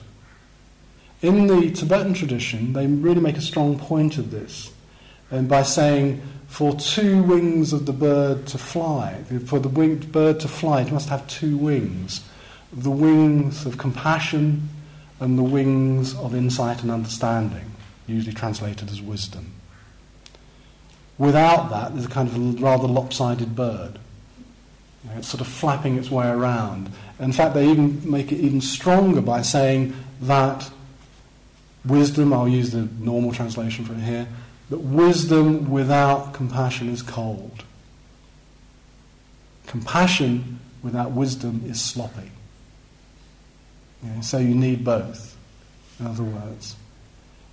In 1.22 1.46
the 1.46 1.70
Tibetan 1.70 2.14
tradition, 2.14 2.72
they 2.72 2.86
really 2.86 3.20
make 3.20 3.36
a 3.36 3.42
strong 3.42 3.78
point 3.78 4.18
of 4.18 4.30
this, 4.30 4.72
and 5.30 5.48
by 5.48 5.62
saying, 5.62 6.20
for 6.48 6.74
two 6.74 7.22
wings 7.22 7.72
of 7.72 7.86
the 7.86 7.92
bird 7.92 8.46
to 8.48 8.58
fly, 8.58 9.22
for 9.46 9.58
the 9.58 9.68
winged 9.68 10.12
bird 10.12 10.38
to 10.40 10.48
fly, 10.48 10.82
it 10.82 10.92
must 10.92 11.08
have 11.08 11.26
two 11.26 11.56
wings 11.56 12.22
the 12.72 12.90
wings 12.90 13.66
of 13.66 13.76
compassion 13.76 14.68
and 15.20 15.38
the 15.38 15.42
wings 15.42 16.14
of 16.16 16.34
insight 16.34 16.82
and 16.82 16.90
understanding, 16.90 17.70
usually 18.06 18.34
translated 18.34 18.90
as 18.90 19.00
wisdom. 19.00 19.52
Without 21.18 21.70
that, 21.70 21.92
there's 21.92 22.06
a 22.06 22.08
kind 22.08 22.28
of 22.28 22.62
rather 22.62 22.88
lopsided 22.88 23.54
bird. 23.54 23.98
You 25.04 25.10
know, 25.10 25.18
it's 25.18 25.28
sort 25.28 25.40
of 25.40 25.46
flapping 25.46 25.96
its 25.98 26.10
way 26.10 26.28
around. 26.28 26.90
In 27.18 27.32
fact, 27.32 27.54
they 27.54 27.68
even 27.68 28.08
make 28.10 28.32
it 28.32 28.38
even 28.38 28.60
stronger 28.60 29.20
by 29.20 29.42
saying 29.42 29.94
that 30.22 30.70
wisdom, 31.84 32.32
I'll 32.32 32.48
use 32.48 32.70
the 32.70 32.88
normal 32.98 33.32
translation 33.32 33.84
for 33.84 33.92
it 33.92 34.00
here, 34.00 34.28
that 34.70 34.78
wisdom 34.78 35.70
without 35.70 36.32
compassion 36.32 36.88
is 36.88 37.02
cold. 37.02 37.64
Compassion 39.66 40.60
without 40.82 41.12
wisdom 41.12 41.62
is 41.66 41.80
sloppy. 41.80 42.30
You 44.02 44.10
know, 44.10 44.20
so 44.22 44.38
you 44.38 44.54
need 44.54 44.84
both, 44.84 45.36
in 46.00 46.06
other 46.06 46.24
words. 46.24 46.76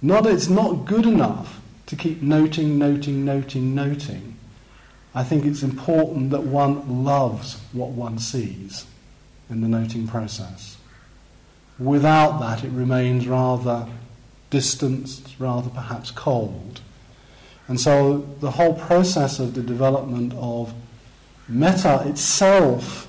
Not 0.02 0.26
it's 0.26 0.48
not 0.48 0.86
good 0.86 1.06
enough 1.06 1.60
to 1.89 1.95
keep 1.95 2.21
noting, 2.21 2.78
noting, 2.78 3.25
noting, 3.25 3.73
noting. 3.73 4.38
I 5.15 5.23
think 5.23 5.43
it's 5.43 5.63
important 5.63 6.30
that 6.30 6.43
one 6.43 7.04
loves 7.04 7.60
what 7.73 7.89
one 7.89 8.19
sees 8.19 8.86
in 9.49 9.62
the 9.62 9.67
noting 9.67 10.08
process. 10.08 10.78
Without 11.80 12.39
that, 12.41 12.63
it 12.63 12.69
remains 12.69 13.28
rather 13.28 13.88
distanced, 14.52 15.34
rather 15.39 15.71
perhaps 15.71 16.12
cold. 16.12 16.82
And 17.67 17.82
so 17.82 18.19
the 18.39 18.52
whole 18.52 18.75
process 18.75 19.39
of 19.39 19.56
the 19.56 19.63
development 19.63 20.34
of 20.36 20.71
metta 21.47 22.04
itself 22.08 23.08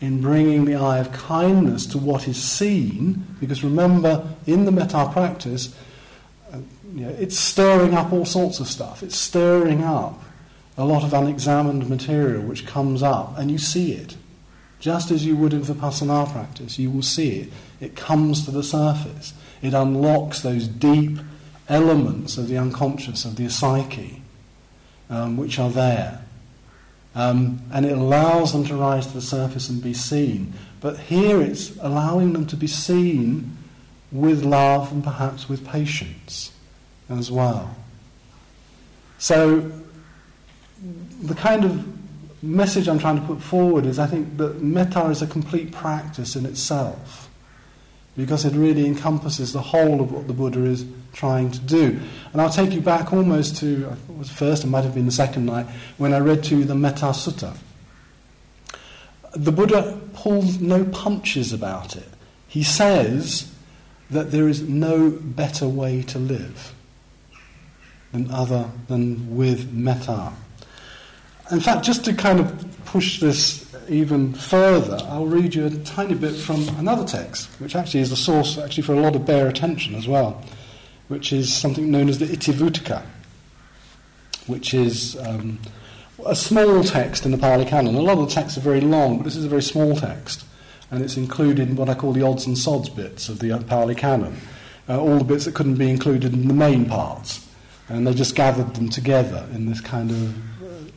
in 0.00 0.22
bringing 0.22 0.64
the 0.64 0.76
eye 0.76 1.00
of 1.00 1.12
kindness 1.12 1.84
to 1.88 1.98
what 1.98 2.26
is 2.26 2.42
seen, 2.42 3.26
because 3.40 3.62
remember, 3.62 4.26
in 4.46 4.64
the 4.64 4.72
metta 4.72 5.10
practice, 5.12 5.74
you 6.96 7.04
know, 7.04 7.14
it's 7.18 7.38
stirring 7.38 7.92
up 7.92 8.10
all 8.10 8.24
sorts 8.24 8.58
of 8.58 8.66
stuff. 8.66 9.02
It's 9.02 9.16
stirring 9.16 9.84
up 9.84 10.22
a 10.78 10.84
lot 10.84 11.04
of 11.04 11.12
unexamined 11.12 11.90
material 11.90 12.40
which 12.40 12.66
comes 12.66 13.02
up, 13.02 13.36
and 13.36 13.50
you 13.50 13.58
see 13.58 13.92
it. 13.92 14.16
Just 14.80 15.10
as 15.10 15.24
you 15.24 15.36
would 15.36 15.52
in 15.52 15.60
Vipassana 15.60 16.32
practice, 16.32 16.78
you 16.78 16.90
will 16.90 17.02
see 17.02 17.40
it. 17.40 17.52
It 17.80 17.96
comes 17.96 18.46
to 18.46 18.50
the 18.50 18.62
surface. 18.62 19.34
It 19.60 19.74
unlocks 19.74 20.40
those 20.40 20.66
deep 20.66 21.18
elements 21.68 22.38
of 22.38 22.48
the 22.48 22.56
unconscious, 22.56 23.26
of 23.26 23.36
the 23.36 23.50
psyche, 23.50 24.22
um, 25.10 25.36
which 25.36 25.58
are 25.58 25.70
there. 25.70 26.22
Um, 27.14 27.60
and 27.72 27.84
it 27.84 27.92
allows 27.92 28.52
them 28.52 28.64
to 28.64 28.74
rise 28.74 29.06
to 29.08 29.12
the 29.12 29.20
surface 29.20 29.68
and 29.68 29.82
be 29.82 29.92
seen. 29.92 30.54
But 30.80 30.98
here 30.98 31.42
it's 31.42 31.76
allowing 31.76 32.32
them 32.32 32.46
to 32.46 32.56
be 32.56 32.66
seen 32.66 33.54
with 34.10 34.44
love 34.44 34.92
and 34.92 35.04
perhaps 35.04 35.46
with 35.46 35.66
patience 35.66 36.52
as 37.08 37.30
well. 37.30 37.74
So 39.18 39.70
the 41.22 41.34
kind 41.34 41.64
of 41.64 42.42
message 42.42 42.88
I'm 42.88 42.98
trying 42.98 43.20
to 43.20 43.26
put 43.26 43.40
forward 43.40 43.86
is 43.86 43.98
I 43.98 44.06
think 44.06 44.36
that 44.36 44.62
metta 44.62 45.06
is 45.06 45.22
a 45.22 45.26
complete 45.26 45.72
practice 45.72 46.36
in 46.36 46.46
itself 46.46 47.28
because 48.16 48.44
it 48.44 48.54
really 48.54 48.86
encompasses 48.86 49.52
the 49.52 49.60
whole 49.60 50.00
of 50.00 50.12
what 50.12 50.26
the 50.26 50.32
Buddha 50.32 50.64
is 50.64 50.86
trying 51.12 51.50
to 51.50 51.58
do. 51.58 52.00
And 52.32 52.40
I'll 52.40 52.50
take 52.50 52.72
you 52.72 52.80
back 52.80 53.12
almost 53.12 53.56
to, 53.58 53.90
it 53.90 54.16
was 54.16 54.30
first, 54.30 54.64
it 54.64 54.68
might 54.68 54.84
have 54.84 54.94
been 54.94 55.06
the 55.06 55.12
second 55.12 55.44
night, 55.44 55.66
when 55.98 56.14
I 56.14 56.18
read 56.18 56.42
to 56.44 56.56
you 56.56 56.64
the 56.64 56.74
Metta 56.74 57.06
Sutta. 57.06 57.56
The 59.32 59.52
Buddha 59.52 60.00
pulls 60.14 60.60
no 60.60 60.84
punches 60.84 61.52
about 61.52 61.94
it. 61.94 62.08
He 62.48 62.62
says 62.62 63.52
that 64.08 64.30
there 64.30 64.48
is 64.48 64.62
no 64.62 65.10
better 65.10 65.68
way 65.68 66.02
to 66.04 66.18
live 66.18 66.72
than 68.12 68.30
other 68.30 68.70
than 68.88 69.36
with 69.36 69.72
metta. 69.72 70.32
In 71.50 71.60
fact, 71.60 71.84
just 71.84 72.04
to 72.06 72.12
kind 72.12 72.40
of 72.40 72.84
push 72.84 73.20
this 73.20 73.64
even 73.88 74.32
further, 74.34 74.98
I'll 75.08 75.26
read 75.26 75.54
you 75.54 75.66
a 75.66 75.70
tiny 75.70 76.14
bit 76.14 76.34
from 76.34 76.68
another 76.78 77.04
text, 77.04 77.48
which 77.60 77.76
actually 77.76 78.00
is 78.00 78.10
the 78.10 78.16
source 78.16 78.58
actually 78.58 78.82
for 78.82 78.94
a 78.94 79.00
lot 79.00 79.14
of 79.14 79.24
bare 79.24 79.46
attention 79.48 79.94
as 79.94 80.08
well, 80.08 80.42
which 81.08 81.32
is 81.32 81.54
something 81.54 81.90
known 81.90 82.08
as 82.08 82.18
the 82.18 82.26
Itivuttaka, 82.26 83.02
which 84.46 84.74
is 84.74 85.16
um, 85.20 85.60
a 86.24 86.34
small 86.34 86.82
text 86.82 87.24
in 87.24 87.30
the 87.30 87.38
Pali 87.38 87.64
Canon. 87.64 87.94
A 87.94 88.00
lot 88.00 88.18
of 88.18 88.28
the 88.28 88.34
texts 88.34 88.58
are 88.58 88.62
very 88.62 88.80
long, 88.80 89.18
but 89.18 89.24
this 89.24 89.36
is 89.36 89.44
a 89.44 89.48
very 89.48 89.62
small 89.62 89.94
text, 89.94 90.44
and 90.90 91.00
it's 91.00 91.16
included 91.16 91.68
in 91.68 91.76
what 91.76 91.88
I 91.88 91.94
call 91.94 92.12
the 92.12 92.22
odds 92.22 92.46
and 92.46 92.58
sods 92.58 92.88
bits 92.88 93.28
of 93.28 93.38
the 93.38 93.56
Pali 93.68 93.94
Canon, 93.94 94.36
uh, 94.88 95.00
all 95.00 95.18
the 95.18 95.24
bits 95.24 95.44
that 95.44 95.54
couldn't 95.54 95.76
be 95.76 95.90
included 95.90 96.32
in 96.32 96.48
the 96.48 96.54
main 96.54 96.86
parts, 96.86 97.45
and 97.88 98.06
they 98.06 98.14
just 98.14 98.34
gathered 98.34 98.74
them 98.74 98.88
together 98.88 99.46
in 99.52 99.66
this 99.66 99.80
kind 99.80 100.10
of 100.10 100.34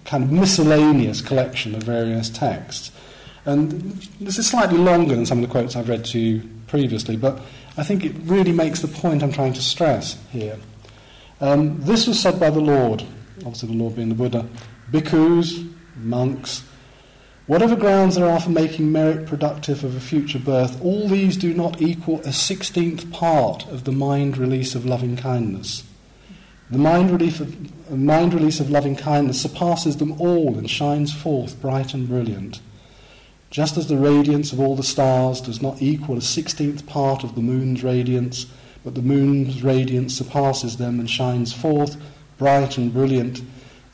kind 0.06 0.24
of 0.24 0.32
miscellaneous 0.32 1.22
collection 1.22 1.76
of 1.76 1.84
various 1.84 2.30
texts. 2.30 2.92
And 3.46 3.72
this 4.20 4.40
is 4.40 4.48
slightly 4.48 4.78
longer 4.78 5.16
than 5.16 5.26
some 5.26 5.38
of 5.38 5.48
the 5.48 5.52
quotes 5.52 5.76
I've 5.76 5.90
read 5.90 6.06
to 6.06 6.20
you 6.20 6.50
previously, 6.68 7.16
but 7.16 7.40
I 7.78 7.84
think 7.84 8.04
it 8.04 8.16
really 8.24 8.52
makes 8.52 8.82
the 8.82 8.88
point 8.88 9.22
I'm 9.22 9.32
trying 9.32 9.54
to 9.54 9.62
stress 9.62 10.18
here. 10.32 10.58
Um, 11.42 11.80
this 11.82 12.08
was 12.08 12.20
said 12.20 12.40
by 12.40 12.50
the 12.50 12.60
Lord, 12.60 13.04
obviously 13.40 13.70
the 13.70 13.76
Lord 13.76 13.96
being 13.96 14.10
the 14.10 14.16
Buddha, 14.16 14.48
bhikkhus, 14.92 15.72
monks, 15.96 16.64
whatever 17.48 17.76
grounds 17.76 18.16
there 18.16 18.30
are 18.30 18.40
for 18.40 18.50
making 18.50 18.92
merit 18.92 19.28
productive 19.28 19.84
of 19.84 19.96
a 19.96 20.00
future 20.00 20.40
birth, 20.40 20.84
all 20.84 21.08
these 21.08 21.38
do 21.38 21.54
not 21.54 21.82
equal 21.82 22.20
a 22.22 22.34
sixteenth 22.34 23.12
part 23.12 23.66
of 23.68 23.84
the 23.84 23.92
mind 23.92 24.38
release 24.38 24.76
of 24.76 24.86
loving 24.86 25.16
kindness. 25.16 25.84
The 26.72 26.78
mind, 26.78 27.10
relief 27.10 27.40
of, 27.40 27.92
mind 27.92 28.34
release 28.34 28.60
of 28.60 28.70
loving 28.70 28.96
kindness 28.96 29.42
surpasses 29.42 29.98
them 29.98 30.22
all 30.22 30.56
and 30.58 30.70
shines 30.70 31.12
forth 31.12 31.60
bright 31.60 31.96
and 31.96 32.08
brilliant. 32.08 32.62
Just 33.50 33.76
as 33.76 33.88
the 33.88 33.98
radiance 33.98 34.54
of 34.54 34.60
all 34.60 34.76
the 34.76 34.84
stars 34.84 35.42
does 35.42 35.64
not 35.64 35.82
equal 35.82 36.18
a 36.18 36.22
sixteenth 36.22 36.86
part 36.86 37.24
of 37.24 37.34
the 37.34 37.42
moon's 37.42 37.84
radiance, 37.84 38.46
but 38.84 38.94
the 38.94 39.02
moon's 39.02 39.64
radiance 39.64 40.16
surpasses 40.16 40.78
them 40.78 41.00
and 41.00 41.10
shines 41.10 41.52
forth 41.52 41.98
bright 42.38 42.78
and 42.78 42.94
brilliant. 42.94 43.42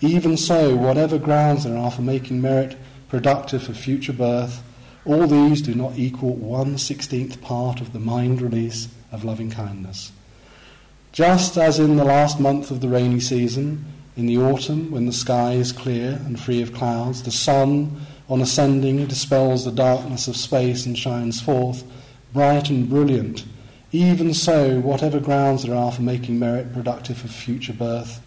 Even 0.02 0.36
so, 0.36 0.76
whatever 0.76 1.18
grounds 1.18 1.64
there 1.64 1.78
are 1.78 1.90
for 1.90 2.02
making 2.02 2.42
merit 2.42 2.76
productive 3.08 3.64
for 3.64 3.74
future 3.74 4.12
birth, 4.12 4.62
all 5.06 5.28
these 5.28 5.62
do 5.62 5.74
not 5.74 5.98
equal 5.98 6.36
one 6.36 6.78
sixteenth 6.78 7.42
part 7.42 7.80
of 7.80 7.94
the 7.94 8.00
mind 8.00 8.42
release 8.42 8.90
of 9.14 9.24
loving 9.24 9.50
kindness. 9.50 10.12
Just 11.16 11.57
as 11.57 11.80
in 11.80 11.95
the 11.95 12.03
last 12.03 12.41
month 12.41 12.72
of 12.72 12.82
the 12.82 12.89
rainy 12.89 13.22
season, 13.22 13.86
in 14.18 14.26
the 14.26 14.38
autumn, 14.38 14.91
when 14.91 15.05
the 15.05 15.13
sky 15.13 15.53
is 15.53 15.72
clear 15.72 16.20
and 16.26 16.38
free 16.38 16.61
of 16.61 16.74
clouds, 16.74 17.24
the 17.24 17.32
sun, 17.32 18.05
on 18.28 18.41
ascending, 18.41 19.05
dispels 19.05 19.63
the 19.63 19.72
darkness 19.72 20.28
of 20.28 20.36
space 20.36 20.86
and 20.86 20.97
shines 20.97 21.39
forth, 21.39 21.86
bright 22.34 22.70
and 22.70 22.89
brilliant. 22.89 23.45
Even 23.93 24.34
so, 24.34 24.82
whatever 24.82 25.22
grounds 25.22 25.63
there 25.63 25.74
are 25.74 25.89
for 25.89 26.01
making 26.01 26.38
merit 26.38 26.74
productive 26.74 27.24
of 27.24 27.32
future 27.32 27.72
birth, 27.72 28.22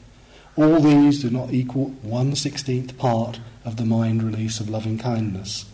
all 0.57 0.80
these 0.80 1.20
do 1.20 1.28
not 1.28 1.53
equal 1.53 1.91
one 2.01 2.34
sixteenth 2.34 2.97
part 2.97 3.39
of 3.66 3.76
the 3.76 3.84
mind 3.84 4.22
release 4.22 4.61
of 4.61 4.70
loving 4.70 4.97
kindness. 4.97 5.66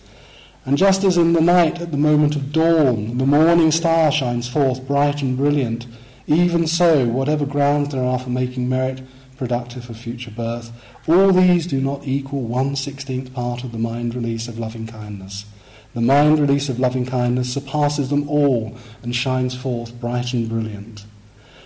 And 0.67 0.77
just 0.77 1.05
as 1.05 1.17
in 1.17 1.33
the 1.33 1.41
night, 1.41 1.81
at 1.81 1.93
the 1.93 1.97
moment 1.97 2.35
of 2.35 2.51
dawn, 2.51 3.19
the 3.19 3.25
morning 3.25 3.71
star 3.71 4.11
shines 4.11 4.49
forth 4.49 4.85
bright 4.85 5.23
and 5.23 5.37
brilliant, 5.37 5.87
even 6.27 6.67
so, 6.67 7.07
whatever 7.07 7.45
grounds 7.45 7.91
there 7.91 8.05
are 8.05 8.19
for 8.19 8.31
making 8.31 8.69
merit 8.69 9.03
productive 9.37 9.91
of 9.91 9.97
future 9.97 10.31
birth, 10.31 10.73
all 11.07 11.33
these 11.33 11.67
do 11.67 11.81
not 11.81 12.07
equal 12.07 12.43
one 12.43 12.77
sixteenth 12.77 13.35
part 13.35 13.65
of 13.65 13.73
the 13.73 13.79
mind 13.79 14.15
release 14.15 14.49
of 14.49 14.59
loving 14.59 14.87
kindness. 14.87 15.45
The 15.93 16.01
mind 16.01 16.39
release 16.39 16.69
of 16.69 16.81
loving 16.81 17.07
kindness 17.07 17.53
surpasses 17.53 18.11
them 18.11 18.29
all 18.29 18.77
and 19.03 19.15
shines 19.15 19.57
forth 19.57 20.01
bright 20.01 20.33
and 20.33 20.49
brilliant. 20.49 21.05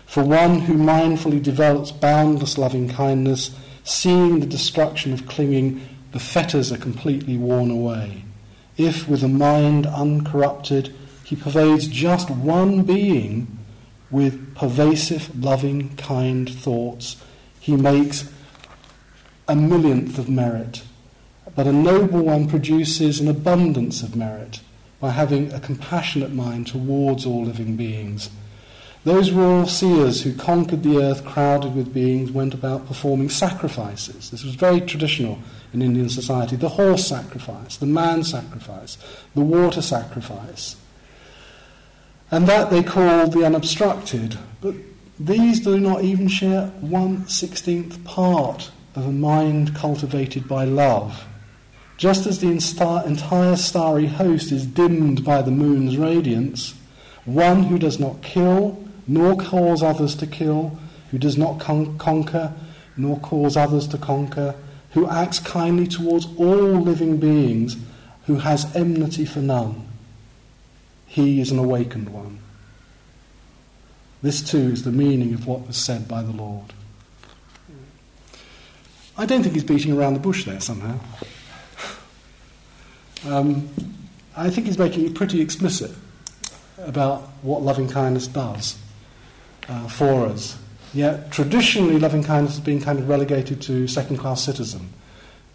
For 0.06 0.24
one 0.24 0.60
who 0.60 0.74
mindfully 0.74 1.42
develops 1.42 1.92
boundless 1.92 2.56
loving 2.56 2.88
kindness, 2.88 3.54
seeing 3.84 4.40
the 4.40 4.46
destruction 4.46 5.12
of 5.12 5.26
clinging, 5.26 5.86
the 6.12 6.18
fetters 6.18 6.72
are 6.72 6.78
completely 6.78 7.36
worn 7.36 7.70
away. 7.70 8.24
If, 8.76 9.08
with 9.08 9.22
a 9.22 9.28
mind 9.28 9.86
uncorrupted, 9.86 10.94
he 11.24 11.36
pervades 11.36 11.88
just 11.88 12.30
one 12.30 12.84
being, 12.84 13.57
with 14.10 14.54
pervasive, 14.54 15.42
loving, 15.42 15.96
kind 15.96 16.48
thoughts, 16.48 17.16
he 17.60 17.76
makes 17.76 18.30
a 19.46 19.54
millionth 19.54 20.18
of 20.18 20.28
merit. 20.28 20.82
But 21.54 21.66
a 21.66 21.72
noble 21.72 22.22
one 22.22 22.48
produces 22.48 23.20
an 23.20 23.28
abundance 23.28 24.02
of 24.02 24.16
merit 24.16 24.60
by 25.00 25.10
having 25.10 25.52
a 25.52 25.60
compassionate 25.60 26.32
mind 26.32 26.66
towards 26.66 27.24
all 27.24 27.44
living 27.44 27.76
beings. 27.76 28.30
Those 29.04 29.30
royal 29.30 29.66
seers 29.66 30.22
who 30.22 30.34
conquered 30.34 30.82
the 30.82 30.98
earth 30.98 31.24
crowded 31.24 31.74
with 31.74 31.94
beings 31.94 32.30
went 32.30 32.52
about 32.52 32.86
performing 32.86 33.30
sacrifices. 33.30 34.30
This 34.30 34.44
was 34.44 34.54
very 34.54 34.80
traditional 34.80 35.38
in 35.72 35.82
Indian 35.82 36.08
society 36.08 36.56
the 36.56 36.68
horse 36.70 37.06
sacrifice, 37.06 37.76
the 37.76 37.86
man 37.86 38.24
sacrifice, 38.24 38.98
the 39.34 39.40
water 39.40 39.82
sacrifice. 39.82 40.76
And 42.30 42.46
that 42.46 42.70
they 42.70 42.82
called 42.82 43.32
the 43.32 43.44
unobstructed. 43.44 44.38
But 44.60 44.74
these 45.18 45.60
do 45.60 45.80
not 45.80 46.04
even 46.04 46.28
share 46.28 46.66
one 46.80 47.26
sixteenth 47.26 48.04
part 48.04 48.70
of 48.94 49.06
a 49.06 49.12
mind 49.12 49.74
cultivated 49.74 50.46
by 50.46 50.64
love. 50.64 51.24
Just 51.96 52.26
as 52.26 52.38
the 52.38 52.50
entire 52.50 53.56
starry 53.56 54.06
host 54.06 54.52
is 54.52 54.66
dimmed 54.66 55.24
by 55.24 55.42
the 55.42 55.50
moon's 55.50 55.96
radiance, 55.96 56.74
one 57.24 57.64
who 57.64 57.78
does 57.78 57.98
not 57.98 58.22
kill, 58.22 58.84
nor 59.06 59.34
cause 59.36 59.82
others 59.82 60.14
to 60.16 60.26
kill, 60.26 60.78
who 61.10 61.18
does 61.18 61.36
not 61.36 61.58
con- 61.58 61.98
conquer, 61.98 62.52
nor 62.96 63.18
cause 63.18 63.56
others 63.56 63.88
to 63.88 63.98
conquer, 63.98 64.54
who 64.92 65.08
acts 65.08 65.38
kindly 65.38 65.86
towards 65.86 66.26
all 66.36 66.80
living 66.80 67.16
beings, 67.16 67.76
who 68.26 68.36
has 68.36 68.76
enmity 68.76 69.24
for 69.24 69.40
none, 69.40 69.87
he 71.08 71.40
is 71.40 71.50
an 71.50 71.58
awakened 71.58 72.10
one. 72.10 72.38
This 74.22 74.42
too 74.42 74.58
is 74.58 74.84
the 74.84 74.92
meaning 74.92 75.34
of 75.34 75.46
what 75.46 75.66
was 75.66 75.76
said 75.76 76.06
by 76.06 76.22
the 76.22 76.32
Lord. 76.32 76.72
I 79.16 79.26
don't 79.26 79.42
think 79.42 79.54
he's 79.54 79.64
beating 79.64 79.92
around 79.92 80.14
the 80.14 80.20
bush 80.20 80.44
there 80.44 80.60
somehow. 80.60 80.98
Um, 83.26 83.68
I 84.36 84.50
think 84.50 84.68
he's 84.68 84.78
making 84.78 85.06
it 85.06 85.14
pretty 85.14 85.40
explicit 85.40 85.90
about 86.78 87.22
what 87.42 87.62
loving 87.62 87.88
kindness 87.88 88.28
does 88.28 88.78
uh, 89.68 89.88
for 89.88 90.26
us. 90.26 90.56
Yet 90.94 91.32
traditionally, 91.32 91.98
loving 91.98 92.22
kindness 92.22 92.54
has 92.56 92.64
been 92.64 92.80
kind 92.80 92.98
of 92.98 93.08
relegated 93.08 93.60
to 93.62 93.88
second 93.88 94.18
class 94.18 94.42
citizen 94.42 94.88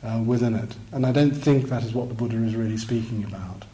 uh, 0.04 0.22
within 0.26 0.56
it. 0.56 0.76
And 0.92 1.06
I 1.06 1.12
don't 1.12 1.32
think 1.32 1.70
that 1.70 1.84
is 1.84 1.94
what 1.94 2.10
the 2.10 2.16
Buddha 2.16 2.38
is 2.44 2.56
really 2.56 2.78
speaking 2.78 3.24
about. 3.24 3.66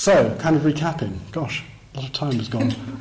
So, 0.00 0.34
kind 0.38 0.56
of 0.56 0.62
recapping. 0.62 1.18
Gosh, 1.30 1.62
a 1.92 1.98
lot 1.98 2.06
of 2.06 2.14
time 2.14 2.32
has 2.36 2.48
gone. 2.48 2.74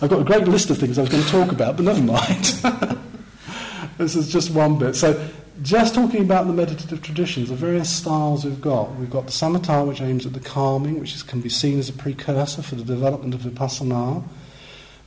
I've 0.00 0.08
got 0.08 0.20
a 0.20 0.24
great 0.24 0.46
list 0.46 0.70
of 0.70 0.78
things 0.78 0.96
I 0.96 1.00
was 1.00 1.10
going 1.10 1.24
to 1.24 1.28
talk 1.28 1.50
about, 1.50 1.74
but 1.76 1.84
never 1.84 2.00
mind. 2.00 2.44
this 3.98 4.14
is 4.14 4.32
just 4.32 4.52
one 4.52 4.78
bit. 4.78 4.94
So, 4.94 5.28
just 5.60 5.92
talking 5.92 6.22
about 6.22 6.46
the 6.46 6.52
meditative 6.52 7.02
traditions, 7.02 7.48
the 7.48 7.56
various 7.56 7.90
styles 7.90 8.44
we've 8.44 8.60
got. 8.60 8.94
We've 8.94 9.10
got 9.10 9.26
the 9.26 9.32
samatha, 9.32 9.84
which 9.84 10.00
aims 10.00 10.24
at 10.24 10.32
the 10.32 10.38
calming, 10.38 11.00
which 11.00 11.16
is, 11.16 11.24
can 11.24 11.40
be 11.40 11.48
seen 11.48 11.80
as 11.80 11.88
a 11.88 11.92
precursor 11.92 12.62
for 12.62 12.76
the 12.76 12.84
development 12.84 13.34
of 13.34 13.40
vipassana. 13.40 14.22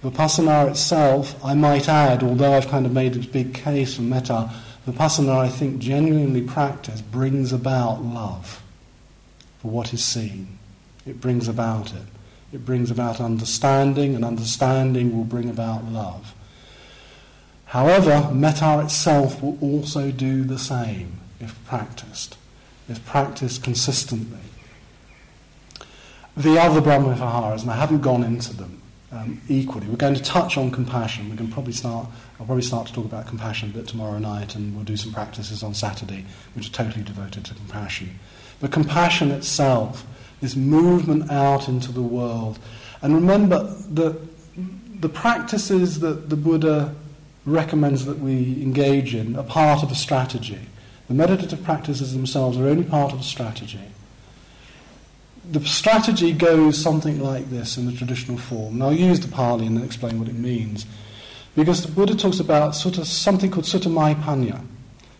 Vipassana 0.03 0.71
itself, 0.71 1.41
I 1.41 1.53
might 1.53 1.87
add, 1.87 2.21
although 2.21 2.51
I've 2.51 2.67
kind 2.67 2.85
of 2.85 2.91
made 2.91 3.15
a 3.15 3.19
big 3.19 3.53
case 3.53 3.95
for 3.95 4.01
metta, 4.01 4.51
vipassana, 4.85 5.37
I 5.37 5.47
think, 5.47 5.79
genuinely 5.79 6.41
practiced, 6.41 7.09
brings 7.13 7.53
about 7.53 8.03
love 8.03 8.61
for 9.59 9.71
what 9.71 9.93
is 9.93 10.03
seen. 10.03 10.59
It 11.05 11.19
brings 11.19 11.47
about 11.47 11.93
it. 11.93 12.03
It 12.51 12.65
brings 12.65 12.91
about 12.91 13.19
understanding, 13.19 14.15
and 14.15 14.23
understanding 14.23 15.15
will 15.15 15.23
bring 15.23 15.49
about 15.49 15.85
love. 15.85 16.33
However, 17.65 18.29
metta 18.31 18.81
itself 18.83 19.41
will 19.41 19.57
also 19.59 20.11
do 20.11 20.43
the 20.43 20.59
same 20.59 21.19
if 21.39 21.63
practiced, 21.65 22.37
if 22.87 23.03
practiced 23.03 23.63
consistently. 23.63 24.37
The 26.37 26.59
other 26.59 26.81
Brahma 26.81 27.15
Viharas, 27.15 27.63
and 27.63 27.71
I 27.71 27.75
haven't 27.75 28.01
gone 28.01 28.23
into 28.23 28.55
them 28.55 28.81
um, 29.11 29.41
equally, 29.47 29.87
we're 29.87 29.95
going 29.95 30.13
to 30.13 30.21
touch 30.21 30.57
on 30.57 30.69
compassion. 30.69 31.29
We 31.29 31.37
can 31.37 31.47
probably 31.47 31.73
start, 31.73 32.07
I'll 32.39 32.45
probably 32.45 32.63
start 32.63 32.87
to 32.87 32.93
talk 32.93 33.05
about 33.05 33.27
compassion 33.27 33.71
a 33.71 33.73
bit 33.73 33.87
tomorrow 33.87 34.19
night, 34.19 34.55
and 34.55 34.75
we'll 34.75 34.85
do 34.85 34.97
some 34.97 35.11
practices 35.11 35.63
on 35.63 35.73
Saturday 35.73 36.25
which 36.55 36.69
are 36.69 36.73
totally 36.73 37.03
devoted 37.03 37.45
to 37.45 37.55
compassion. 37.55 38.19
But 38.59 38.71
compassion 38.71 39.31
itself 39.31 40.05
this 40.43 40.57
movement 40.57 41.31
out 41.31 41.69
into 41.69 41.89
the 41.93 42.01
world. 42.01 42.59
And 43.01 43.15
remember 43.15 43.63
that 43.91 44.19
the 44.99 45.09
practices 45.09 46.01
that 46.01 46.29
the 46.29 46.35
Buddha 46.35 46.93
recommends 47.45 48.05
that 48.05 48.19
we 48.19 48.61
engage 48.61 49.15
in 49.15 49.37
are 49.37 49.43
part 49.43 49.83
of 49.83 49.91
a 49.91 49.95
strategy. 49.95 50.59
The 51.07 51.13
meditative 51.13 51.63
practices 51.63 52.13
themselves 52.13 52.57
are 52.57 52.67
only 52.67 52.83
part 52.83 53.13
of 53.13 53.21
a 53.21 53.23
strategy. 53.23 53.79
The 55.49 55.65
strategy 55.65 56.33
goes 56.33 56.77
something 56.77 57.21
like 57.21 57.49
this 57.49 57.77
in 57.77 57.85
the 57.85 57.93
traditional 57.93 58.37
form. 58.37 58.79
Now, 58.79 58.87
I'll 58.87 58.93
use 58.93 59.21
the 59.21 59.29
Pali 59.29 59.65
and 59.65 59.81
explain 59.81 60.19
what 60.19 60.27
it 60.27 60.35
means. 60.35 60.85
Because 61.55 61.85
the 61.85 61.91
Buddha 61.91 62.15
talks 62.15 62.41
about 62.41 62.75
of 62.97 63.07
something 63.07 63.49
called 63.49 63.65
Sutta 63.65 63.89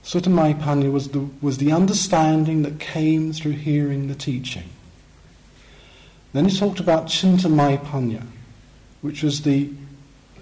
Sutta 0.04 0.30
was 0.92 1.10
the, 1.10 1.30
was 1.42 1.60
the 1.60 1.72
understanding 1.72 2.64
that 2.64 2.80
came 2.80 3.32
through 3.32 3.54
hearing 3.54 4.08
the 4.08 4.16
teaching. 4.16 4.70
Then 6.34 6.50
he 6.50 6.58
talked 6.58 6.80
about 6.80 7.06
Chintamaya 7.06 8.26
which 9.02 9.22
was 9.22 9.44
the 9.44 9.70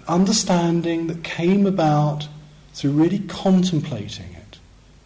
understanding 0.08 1.06
that 1.06 1.22
came 1.22 1.66
about 1.66 2.28
through 2.72 2.92
really 2.92 3.20
contemplating 3.20 4.32
it, 4.32 4.58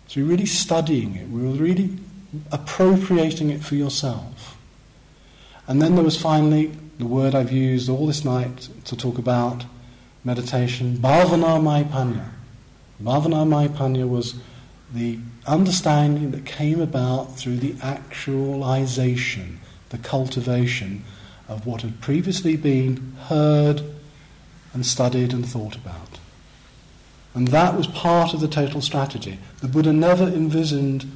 through 0.08 0.24
really 0.26 0.46
studying 0.46 1.16
it, 1.16 1.28
were 1.28 1.40
really 1.40 1.98
appropriating 2.52 3.50
it 3.50 3.62
for 3.64 3.74
yourself. 3.74 4.56
And 5.66 5.82
then 5.82 5.96
there 5.96 6.04
was 6.04 6.20
finally 6.20 6.72
the 6.98 7.06
word 7.06 7.34
I've 7.34 7.52
used 7.52 7.88
all 7.88 8.06
this 8.06 8.24
night 8.24 8.68
to 8.84 8.96
talk 8.96 9.18
about 9.18 9.64
meditation, 10.22 10.96
Bhavana 10.98 11.60
Mayapanya. 11.60 12.28
Bhavana 13.02 13.46
Mayapanya 13.46 14.08
was 14.08 14.34
the 14.94 15.18
understanding 15.46 16.30
that 16.30 16.46
came 16.46 16.80
about 16.80 17.36
through 17.36 17.56
the 17.56 17.74
actualization 17.82 19.60
the 19.96 20.08
cultivation 20.08 21.04
of 21.48 21.66
what 21.66 21.82
had 21.82 22.00
previously 22.00 22.56
been 22.56 23.14
heard 23.28 23.82
and 24.74 24.84
studied 24.84 25.32
and 25.32 25.46
thought 25.46 25.76
about. 25.76 26.18
And 27.34 27.48
that 27.48 27.76
was 27.76 27.86
part 27.86 28.34
of 28.34 28.40
the 28.40 28.48
total 28.48 28.80
strategy. 28.80 29.38
The 29.60 29.68
Buddha 29.68 29.92
never 29.92 30.24
envisioned 30.24 31.10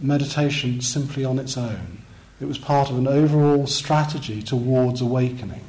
meditation 0.00 0.80
simply 0.80 1.24
on 1.24 1.38
its 1.38 1.56
own. 1.56 2.02
It 2.40 2.46
was 2.46 2.58
part 2.58 2.90
of 2.90 2.98
an 2.98 3.06
overall 3.06 3.66
strategy 3.66 4.42
towards 4.42 5.00
awakening. 5.00 5.64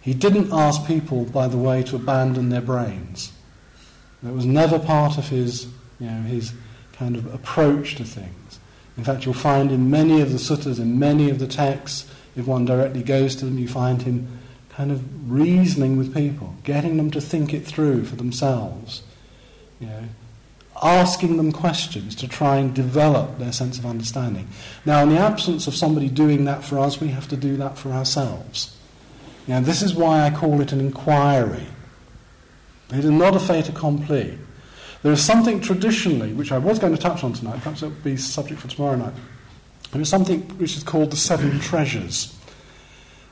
He 0.00 0.14
didn't 0.14 0.52
ask 0.52 0.86
people, 0.86 1.24
by 1.24 1.48
the 1.48 1.58
way, 1.58 1.82
to 1.84 1.96
abandon 1.96 2.48
their 2.48 2.60
brains. 2.60 3.32
That 4.22 4.32
was 4.32 4.46
never 4.46 4.78
part 4.78 5.18
of 5.18 5.28
his, 5.28 5.66
you 5.98 6.06
know, 6.06 6.22
his 6.22 6.52
kind 6.92 7.16
of 7.16 7.32
approach 7.34 7.96
to 7.96 8.04
things. 8.04 8.58
In 8.96 9.04
fact, 9.04 9.24
you'll 9.24 9.34
find 9.34 9.70
in 9.70 9.90
many 9.90 10.20
of 10.20 10.32
the 10.32 10.38
suttas, 10.38 10.78
in 10.78 10.98
many 10.98 11.28
of 11.30 11.38
the 11.38 11.46
texts, 11.46 12.10
if 12.34 12.46
one 12.46 12.64
directly 12.64 13.02
goes 13.02 13.36
to 13.36 13.44
them, 13.44 13.58
you 13.58 13.68
find 13.68 14.02
him 14.02 14.38
kind 14.70 14.90
of 14.90 15.30
reasoning 15.30 15.96
with 15.96 16.14
people, 16.14 16.54
getting 16.64 16.96
them 16.96 17.10
to 17.10 17.20
think 17.20 17.54
it 17.54 17.66
through 17.66 18.04
for 18.04 18.16
themselves. 18.16 19.02
You 19.80 19.86
know, 19.86 20.04
asking 20.82 21.36
them 21.36 21.52
questions 21.52 22.14
to 22.16 22.28
try 22.28 22.56
and 22.56 22.74
develop 22.74 23.38
their 23.38 23.52
sense 23.52 23.78
of 23.78 23.86
understanding. 23.86 24.48
Now, 24.84 25.02
in 25.02 25.10
the 25.10 25.18
absence 25.18 25.66
of 25.66 25.74
somebody 25.74 26.08
doing 26.08 26.44
that 26.44 26.64
for 26.64 26.78
us, 26.78 27.00
we 27.00 27.08
have 27.08 27.28
to 27.28 27.36
do 27.36 27.56
that 27.56 27.78
for 27.78 27.90
ourselves. 27.90 28.76
Now, 29.46 29.60
this 29.60 29.82
is 29.82 29.94
why 29.94 30.22
I 30.22 30.30
call 30.30 30.60
it 30.60 30.72
an 30.72 30.80
inquiry. 30.80 31.66
It 32.90 33.04
is 33.04 33.10
not 33.10 33.36
a 33.36 33.40
fait 33.40 33.68
accompli. 33.68 34.38
There 35.06 35.12
is 35.12 35.24
something 35.24 35.60
traditionally, 35.60 36.32
which 36.32 36.50
I 36.50 36.58
was 36.58 36.80
going 36.80 36.92
to 36.92 37.00
touch 37.00 37.22
on 37.22 37.32
tonight, 37.32 37.62
perhaps 37.62 37.80
it 37.80 37.86
will 37.86 37.94
be 38.02 38.16
subject 38.16 38.60
for 38.60 38.66
tomorrow 38.66 38.96
night. 38.96 39.12
There 39.92 40.02
is 40.02 40.08
something 40.08 40.40
which 40.58 40.76
is 40.76 40.82
called 40.82 41.12
the 41.12 41.16
seven 41.16 41.52
mm. 41.52 41.62
treasures, 41.62 42.36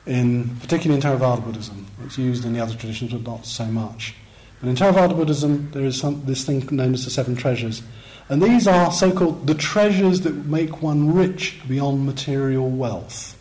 in, 0.05 0.55
particularly 0.61 1.01
in 1.01 1.05
Theravada 1.05 1.43
Buddhism. 1.43 1.85
It's 2.05 2.17
used 2.17 2.45
in 2.45 2.53
the 2.53 2.61
other 2.61 2.75
traditions, 2.75 3.11
but 3.11 3.29
not 3.29 3.45
so 3.45 3.65
much. 3.65 4.15
But 4.61 4.69
in 4.69 4.77
Theravada 4.77 5.17
Buddhism, 5.17 5.69
there 5.71 5.83
is 5.83 5.99
some, 5.99 6.23
this 6.23 6.45
thing 6.45 6.65
known 6.71 6.93
as 6.93 7.03
the 7.03 7.11
seven 7.11 7.35
treasures. 7.35 7.83
And 8.29 8.41
these 8.41 8.69
are 8.69 8.89
so 8.89 9.11
called 9.11 9.45
the 9.45 9.53
treasures 9.53 10.21
that 10.21 10.45
make 10.45 10.81
one 10.81 11.13
rich 11.13 11.59
beyond 11.67 12.05
material 12.05 12.69
wealth. 12.69 13.37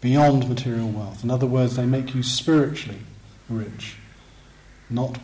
Beyond 0.00 0.48
material 0.48 0.88
wealth. 0.88 1.22
In 1.22 1.30
other 1.30 1.46
words, 1.46 1.76
they 1.76 1.84
make 1.84 2.14
you 2.14 2.22
spiritually 2.22 3.00
rich, 3.50 3.96
not 4.88 5.18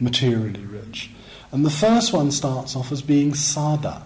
materially 0.00 0.64
rich. 0.64 1.10
And 1.56 1.64
the 1.64 1.70
first 1.70 2.12
one 2.12 2.32
starts 2.32 2.76
off 2.76 2.92
as 2.92 3.00
being 3.00 3.32
saddha. 3.32 4.02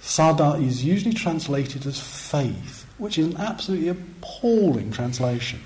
Saddha 0.00 0.58
is 0.66 0.82
usually 0.82 1.12
translated 1.12 1.84
as 1.84 2.00
faith, 2.00 2.86
which 2.96 3.18
is 3.18 3.26
an 3.26 3.36
absolutely 3.36 3.88
appalling 3.88 4.90
translation 4.90 5.60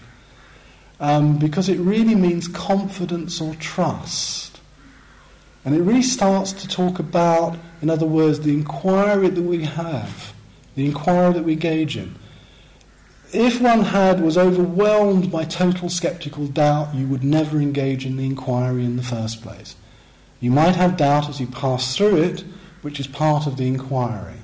um, 0.99 1.39
because 1.39 1.69
it 1.69 1.79
really 1.79 2.17
means 2.17 2.49
confidence 2.49 3.41
or 3.41 3.55
trust. 3.55 4.59
And 5.65 5.77
it 5.77 5.83
really 5.83 6.03
starts 6.03 6.51
to 6.55 6.67
talk 6.67 6.99
about, 6.99 7.57
in 7.81 7.89
other 7.89 8.05
words, 8.05 8.41
the 8.41 8.53
inquiry 8.53 9.29
that 9.29 9.43
we 9.43 9.63
have, 9.63 10.33
the 10.75 10.87
inquiry 10.87 11.35
that 11.35 11.45
we 11.45 11.53
engage 11.53 11.97
in. 11.97 12.17
If 13.33 13.61
one 13.61 13.83
had 13.83 14.21
was 14.21 14.37
overwhelmed 14.37 15.31
by 15.31 15.45
total 15.45 15.89
skeptical 15.89 16.49
doubt, 16.49 16.97
you 16.97 17.07
would 17.07 17.23
never 17.23 17.59
engage 17.59 18.05
in 18.05 18.17
the 18.17 18.25
inquiry 18.25 18.85
in 18.85 18.97
the 18.97 19.05
first 19.05 19.41
place. 19.41 19.77
You 20.43 20.51
might 20.51 20.75
have 20.75 20.97
doubt 20.97 21.29
as 21.29 21.41
you 21.41 21.47
pass 21.47 21.97
through 21.97 22.17
it, 22.17 22.45
which 22.83 22.99
is 22.99 23.07
part 23.07 23.47
of 23.47 23.57
the 23.57 23.69
inquiry. 23.69 24.41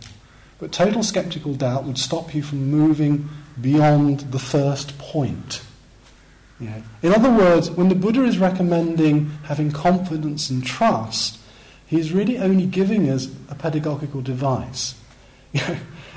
But 0.60 0.70
total 0.70 1.02
skeptical 1.02 1.54
doubt 1.54 1.84
would 1.84 1.98
stop 1.98 2.36
you 2.36 2.42
from 2.42 2.70
moving 2.70 3.28
beyond 3.60 4.20
the 4.30 4.38
first 4.38 4.96
point. 4.98 5.60
In 7.02 7.12
other 7.12 7.30
words, 7.30 7.70
when 7.72 7.88
the 7.88 7.96
Buddha 7.96 8.22
is 8.22 8.38
recommending 8.38 9.30
having 9.44 9.72
confidence 9.72 10.50
and 10.50 10.64
trust, 10.64 11.40
he's 11.84 12.12
really 12.12 12.38
only 12.38 12.66
giving 12.66 13.10
us 13.10 13.28
a 13.48 13.56
pedagogical 13.56 14.20
device. 14.20 14.94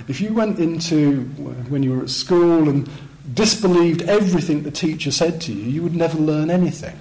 if 0.07 0.21
you 0.21 0.32
went 0.32 0.59
into 0.59 1.27
uh, 1.39 1.69
when 1.69 1.82
you 1.82 1.95
were 1.95 2.03
at 2.03 2.09
school 2.11 2.69
and 2.69 2.88
disbelieved 3.34 4.03
everything 4.03 4.61
the 4.61 4.71
teacher 4.71 5.11
said 5.11 5.41
to 5.41 5.53
you, 5.53 5.63
you 5.63 5.82
would 5.82 5.95
never 5.95 6.19
learn 6.19 6.51
anything. 6.51 6.99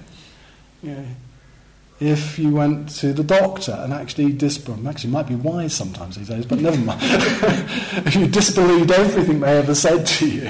If 2.01 2.39
you 2.39 2.49
went 2.49 2.89
to 2.89 3.13
the 3.13 3.23
doctor 3.23 3.73
and 3.73 3.93
actually 3.93 4.33
disbelieved, 4.33 4.87
actually 4.87 5.11
might 5.11 5.27
be 5.27 5.35
wise 5.35 5.71
sometimes 5.71 6.17
these 6.17 6.29
days, 6.29 6.47
but 6.47 6.59
never 6.59 6.77
mind. 6.77 6.99
if 7.03 8.15
you 8.15 8.25
disbelieved 8.25 8.91
everything 8.91 9.39
they 9.39 9.59
ever 9.59 9.75
said 9.75 10.07
to 10.07 10.27
you, 10.27 10.49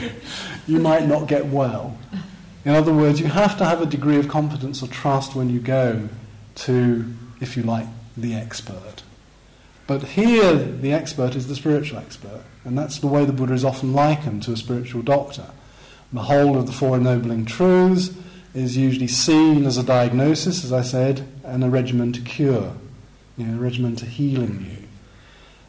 you 0.66 0.80
might 0.80 1.06
not 1.06 1.28
get 1.28 1.48
well. 1.48 1.98
In 2.64 2.74
other 2.74 2.94
words, 2.94 3.20
you 3.20 3.26
have 3.26 3.58
to 3.58 3.66
have 3.66 3.82
a 3.82 3.86
degree 3.86 4.18
of 4.18 4.30
competence 4.30 4.82
or 4.82 4.88
trust 4.88 5.36
when 5.36 5.50
you 5.50 5.60
go 5.60 6.08
to, 6.56 7.14
if 7.42 7.58
you 7.58 7.64
like, 7.64 7.88
the 8.16 8.34
expert. 8.34 9.04
But 9.88 10.04
here, 10.04 10.54
the 10.54 10.94
expert 10.94 11.36
is 11.36 11.48
the 11.48 11.56
spiritual 11.56 12.00
expert, 12.00 12.44
and 12.64 12.78
that's 12.78 12.98
the 12.98 13.08
way 13.08 13.26
the 13.26 13.34
Buddha 13.34 13.54
is 13.54 13.66
often 13.66 13.92
likened 13.92 14.44
to 14.44 14.54
a 14.54 14.58
spiritual 14.58 15.02
doctor. 15.02 15.48
The 16.14 16.24
whole 16.24 16.58
of 16.58 16.66
the 16.66 16.72
Four 16.72 16.96
Ennobling 16.96 17.44
Truths 17.44 18.12
is 18.54 18.76
usually 18.76 19.08
seen 19.08 19.66
as 19.66 19.78
a 19.78 19.84
diagnosis, 19.84 20.64
as 20.64 20.74
I 20.74 20.82
said, 20.82 21.28
and 21.44 21.64
a 21.64 21.70
regimen 21.70 22.12
to 22.14 22.22
cure, 22.22 22.74
you 23.38 23.46
know, 23.46 23.58
a 23.58 23.62
regimen 23.62 23.96
to 23.98 24.06
healing 24.06 24.66
you. 24.70 24.88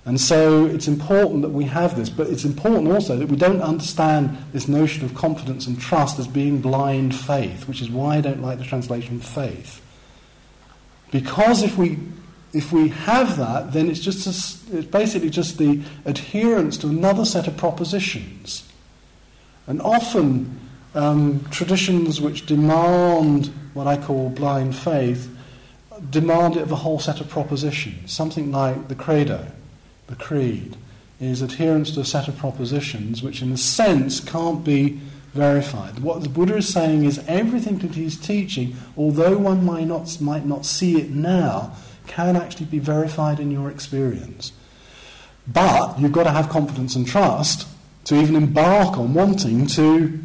And 0.05 0.21
so 0.21 0.67
it's 0.67 0.89
important 0.89 1.43
that 1.43 1.51
we 1.51 1.65
have 1.65 1.97
this, 1.97 2.11
but 2.11 2.27
it's 2.27 2.45
important 2.45 2.89
also 2.89 3.17
that 3.17 3.29
we 3.29 3.37
don't 3.37 3.63
understand 3.63 4.37
this 4.53 4.67
notion 4.67 5.05
of 5.05 5.15
confidence 5.15 5.69
and 5.69 5.81
trust 5.81 6.19
as 6.19 6.27
being 6.27 6.61
blind 6.61 7.15
faith, 7.15 7.69
which 7.69 7.81
is 7.81 7.89
why 7.89 8.17
I 8.17 8.21
don't 8.21 8.43
like 8.43 8.59
the 8.59 8.65
translation 8.65 9.21
faith. 9.21 9.81
Because 11.13 11.63
if 11.63 11.77
we 11.77 11.99
if 12.53 12.71
we 12.71 12.89
have 12.89 13.39
that, 13.39 13.73
then 13.73 13.89
it's 13.89 14.01
just 14.01 14.27
a, 14.27 14.77
it's 14.79 14.87
basically 14.87 15.31
just 15.31 15.57
the 15.57 15.81
adherence 16.05 16.77
to 16.79 16.89
another 16.89 17.25
set 17.25 17.47
of 17.47 17.57
propositions. 17.57 18.69
And 19.67 19.81
often 19.81 20.61
um, 20.95 21.45
traditions 21.51 22.21
which 22.21 22.47
demand 22.47 23.53
what 23.75 23.87
I 23.87 23.97
call 23.97 24.31
blind 24.31 24.77
faith 24.77 25.29
demand 26.11 26.57
it 26.57 26.63
of 26.63 26.73
a 26.73 26.77
whole 26.77 26.99
set 26.99 27.21
of 27.21 27.29
propositions, 27.29 28.13
something 28.13 28.51
like 28.51 28.89
the 28.89 28.95
credo 28.95 29.47
the 30.09 30.17
creed, 30.17 30.77
is 31.21 31.41
adherence 31.41 31.93
to 31.93 32.01
a 32.01 32.05
set 32.05 32.29
of 32.29 32.37
propositions 32.37 33.23
which, 33.23 33.41
in 33.41 33.53
a 33.53 33.57
sense, 33.57 34.21
can't 34.21 34.65
be 34.65 35.01
verified. 35.33 36.01
What 36.01 36.23
the 36.23 36.29
Buddha 36.29 36.57
is 36.57 36.69
saying 36.69 37.05
is 37.05 37.23
everything 37.27 37.79
that 37.79 37.95
he's 37.95 38.19
teaching, 38.19 38.77
although 38.97 39.39
one 39.39 39.65
might 39.65 39.87
not, 39.87 40.21
might 40.21 40.45
not 40.45 40.67
see 40.67 41.01
it 41.01 41.11
now, 41.11 41.75
can 42.07 42.37
actually 42.37 42.67
be 42.67 42.81
verified 42.81 43.39
in 43.39 43.51
your 43.51 43.71
experience. 43.71 44.53
But 45.47 45.99
you've 45.99 46.13
got 46.13 46.25
to 46.25 46.31
have 46.31 46.49
confidence 46.49 46.97
and 46.97 47.07
trust 47.07 47.67
to 48.05 48.17
even 48.17 48.35
embark 48.35 48.99
on 48.99 49.15
wanting 49.15 49.67
to 49.69 50.19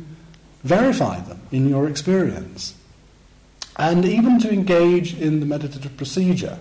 verify 0.63 1.19
them 1.21 1.41
in 1.51 1.69
your 1.69 1.87
experience. 1.87 2.75
And 3.77 4.05
even 4.05 4.39
to 4.39 4.51
engage 4.51 5.13
in 5.19 5.39
the 5.39 5.45
meditative 5.45 5.95
procedure 5.97 6.57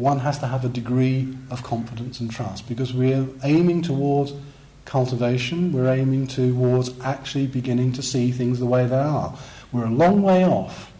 one 0.00 0.20
has 0.20 0.38
to 0.38 0.46
have 0.46 0.64
a 0.64 0.68
degree 0.68 1.36
of 1.50 1.62
confidence 1.62 2.20
and 2.20 2.30
trust 2.30 2.66
because 2.66 2.94
we're 2.94 3.28
aiming 3.44 3.82
towards 3.82 4.32
cultivation, 4.86 5.72
we're 5.72 5.92
aiming 5.92 6.26
towards 6.26 6.98
actually 7.00 7.46
beginning 7.46 7.92
to 7.92 8.02
see 8.02 8.32
things 8.32 8.58
the 8.58 8.66
way 8.66 8.86
they 8.86 8.96
are. 8.96 9.36
We're 9.70 9.84
a 9.84 9.90
long 9.90 10.22
way 10.22 10.42
off 10.42 10.90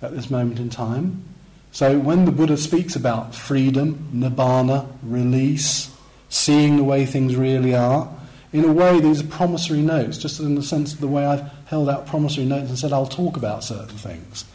at 0.00 0.12
this 0.12 0.30
moment 0.30 0.58
in 0.58 0.70
time. 0.70 1.22
So 1.70 1.98
when 1.98 2.24
the 2.24 2.32
Buddha 2.32 2.56
speaks 2.56 2.96
about 2.96 3.34
freedom, 3.34 4.08
nibbana, 4.14 4.86
release, 5.02 5.94
seeing 6.30 6.78
the 6.78 6.84
way 6.84 7.04
things 7.04 7.36
really 7.36 7.74
are, 7.74 8.08
in 8.54 8.64
a 8.64 8.72
way 8.72 9.00
these 9.00 9.20
are 9.20 9.26
promissory 9.26 9.80
notes, 9.80 10.16
just 10.16 10.38
in 10.38 10.54
the 10.54 10.62
sense 10.62 10.94
of 10.94 11.00
the 11.00 11.08
way 11.08 11.26
I've 11.26 11.42
held 11.66 11.88
out 11.88 12.06
promissory 12.06 12.46
notes 12.46 12.68
and 12.68 12.78
said 12.78 12.92
I'll 12.92 13.04
talk 13.04 13.36
about 13.36 13.64
certain 13.64 13.98
things. 13.98 14.46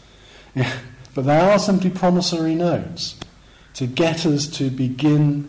Yeah. 0.56 0.72
But 1.12 1.26
they 1.26 1.40
are 1.40 1.58
simply 1.58 1.90
promissory 1.90 2.54
notes 2.54 3.16
to 3.74 3.88
get 3.88 4.24
us 4.24 4.46
to 4.46 4.70
begin 4.70 5.48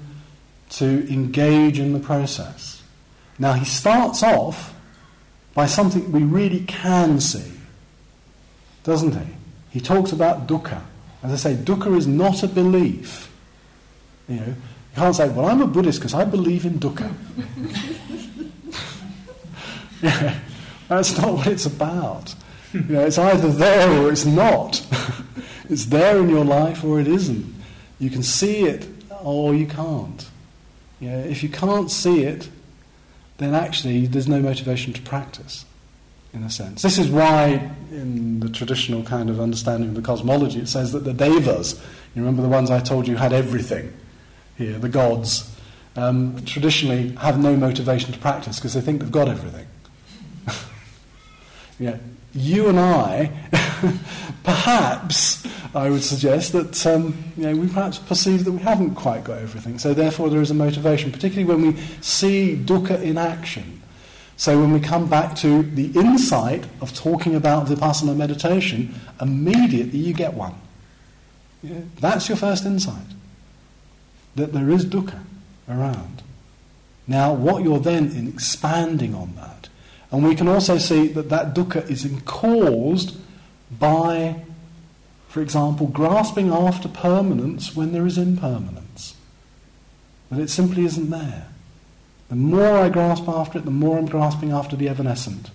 to 0.71 1.07
engage 1.07 1.77
in 1.77 1.93
the 1.93 1.99
process. 1.99 2.81
Now, 3.37 3.53
he 3.53 3.63
starts 3.63 4.23
off 4.23 4.73
by 5.53 5.67
something 5.67 6.11
we 6.11 6.23
really 6.23 6.61
can 6.61 7.21
see, 7.21 7.51
doesn't 8.83 9.11
he? 9.11 9.33
He 9.69 9.79
talks 9.79 10.11
about 10.11 10.47
dukkha. 10.47 10.81
As 11.21 11.31
I 11.31 11.35
say, 11.35 11.55
dukkha 11.61 11.95
is 11.95 12.07
not 12.07 12.41
a 12.41 12.47
belief. 12.47 13.31
You 14.27 14.37
know, 14.37 14.47
you 14.47 14.55
can't 14.95 15.15
say, 15.15 15.29
well, 15.29 15.45
I'm 15.45 15.61
a 15.61 15.67
Buddhist 15.67 15.99
because 15.99 16.15
I 16.15 16.25
believe 16.25 16.65
in 16.65 16.79
dukkha. 16.79 17.13
that's 20.87 21.17
not 21.17 21.33
what 21.33 21.47
it's 21.47 21.65
about. 21.65 22.35
You 22.73 22.81
know, 22.81 23.05
it's 23.05 23.17
either 23.17 23.49
there 23.49 23.89
or 24.01 24.11
it's 24.11 24.25
not. 24.25 24.85
it's 25.69 25.85
there 25.85 26.19
in 26.19 26.29
your 26.29 26.45
life 26.45 26.83
or 26.83 26.99
it 26.99 27.07
isn't. 27.07 27.53
You 27.99 28.09
can 28.09 28.23
see 28.23 28.63
it 28.63 28.87
or 29.23 29.53
you 29.53 29.67
can't. 29.67 30.29
Yeah, 30.99 31.17
if 31.17 31.43
you 31.43 31.49
can't 31.49 31.89
see 31.89 32.23
it, 32.23 32.49
then 33.37 33.55
actually 33.55 34.05
there's 34.05 34.27
no 34.27 34.39
motivation 34.39 34.93
to 34.93 35.01
practice, 35.01 35.65
in 36.31 36.43
a 36.43 36.49
sense. 36.49 36.83
This 36.83 36.99
is 36.99 37.09
why, 37.09 37.71
in 37.91 38.39
the 38.39 38.49
traditional 38.49 39.03
kind 39.03 39.29
of 39.29 39.39
understanding 39.39 39.89
of 39.89 39.95
the 39.95 40.01
cosmology, 40.01 40.59
it 40.59 40.67
says 40.67 40.91
that 40.91 41.03
the 41.03 41.13
devas, 41.13 41.81
you 42.15 42.21
remember 42.21 42.43
the 42.43 42.49
ones 42.49 42.69
I 42.69 42.79
told 42.79 43.07
you 43.07 43.15
had 43.15 43.33
everything 43.33 43.93
here, 44.57 44.77
the 44.77 44.89
gods, 44.89 45.53
um, 45.95 46.43
traditionally 46.45 47.09
have 47.15 47.39
no 47.39 47.55
motivation 47.57 48.11
to 48.13 48.19
practice 48.19 48.57
because 48.57 48.75
they 48.75 48.81
think 48.81 49.01
they've 49.01 49.11
got 49.11 49.27
everything. 49.27 49.65
Yeah, 51.81 51.97
you 52.33 52.69
and 52.69 52.79
I 52.79 53.31
perhaps 54.43 55.45
I 55.73 55.89
would 55.89 56.03
suggest 56.03 56.53
that 56.53 56.85
um, 56.85 57.23
you 57.35 57.43
know, 57.43 57.55
we 57.55 57.67
perhaps 57.67 57.97
perceive 57.97 58.45
that 58.45 58.51
we 58.51 58.59
haven't 58.59 58.95
quite 58.95 59.23
got 59.23 59.39
everything. 59.39 59.79
So 59.79 59.93
therefore 59.93 60.29
there 60.29 60.41
is 60.41 60.51
a 60.51 60.53
motivation, 60.53 61.11
particularly 61.11 61.51
when 61.51 61.73
we 61.73 61.81
see 62.01 62.55
dukkha 62.55 63.01
in 63.01 63.17
action. 63.17 63.81
So 64.37 64.59
when 64.59 64.71
we 64.71 64.79
come 64.79 65.09
back 65.09 65.35
to 65.37 65.63
the 65.63 65.87
insight 65.99 66.65
of 66.81 66.93
talking 66.93 67.35
about 67.35 67.67
vipassana 67.67 68.15
meditation, 68.15 68.93
immediately 69.19 69.99
you 69.99 70.13
get 70.13 70.33
one. 70.33 70.55
That's 71.99 72.29
your 72.29 72.37
first 72.37 72.65
insight. 72.65 73.07
That 74.35 74.53
there 74.53 74.69
is 74.69 74.85
dukkha 74.85 75.23
around. 75.69 76.21
Now, 77.07 77.33
what 77.33 77.63
you're 77.63 77.79
then 77.79 78.11
in 78.11 78.27
expanding 78.27 79.13
on 79.13 79.35
that, 79.35 79.60
and 80.11 80.25
we 80.25 80.35
can 80.35 80.47
also 80.47 80.77
see 80.77 81.07
that 81.07 81.29
that 81.29 81.55
dukkha 81.55 81.89
is 81.89 82.07
caused 82.25 83.17
by, 83.79 84.43
for 85.29 85.41
example, 85.41 85.87
grasping 85.87 86.51
after 86.51 86.89
permanence 86.89 87.75
when 87.75 87.93
there 87.93 88.05
is 88.05 88.17
impermanence. 88.17 89.15
That 90.29 90.41
it 90.41 90.49
simply 90.49 90.83
isn't 90.85 91.09
there. 91.09 91.47
The 92.29 92.35
more 92.35 92.77
I 92.77 92.89
grasp 92.89 93.27
after 93.27 93.57
it, 93.59 93.65
the 93.65 93.71
more 93.71 93.97
I'm 93.97 94.05
grasping 94.05 94.51
after 94.51 94.75
the 94.75 94.89
evanescent. 94.89 95.49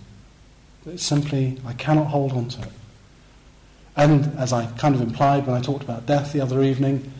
It's 0.87 1.03
simply, 1.03 1.59
I 1.67 1.73
cannot 1.73 2.09
hold 2.09 2.33
on 2.33 2.49
to 2.49 2.63
it. 2.63 2.73
And 3.97 4.39
as 4.39 4.53
I 4.53 4.67
kind 4.79 4.95
of 4.95 5.01
implied 5.01 5.47
when 5.47 5.57
I 5.57 5.61
talked 5.61 5.83
about 5.83 6.07
death 6.07 6.33
the 6.33 6.41
other 6.41 6.63
evening, 6.63 7.13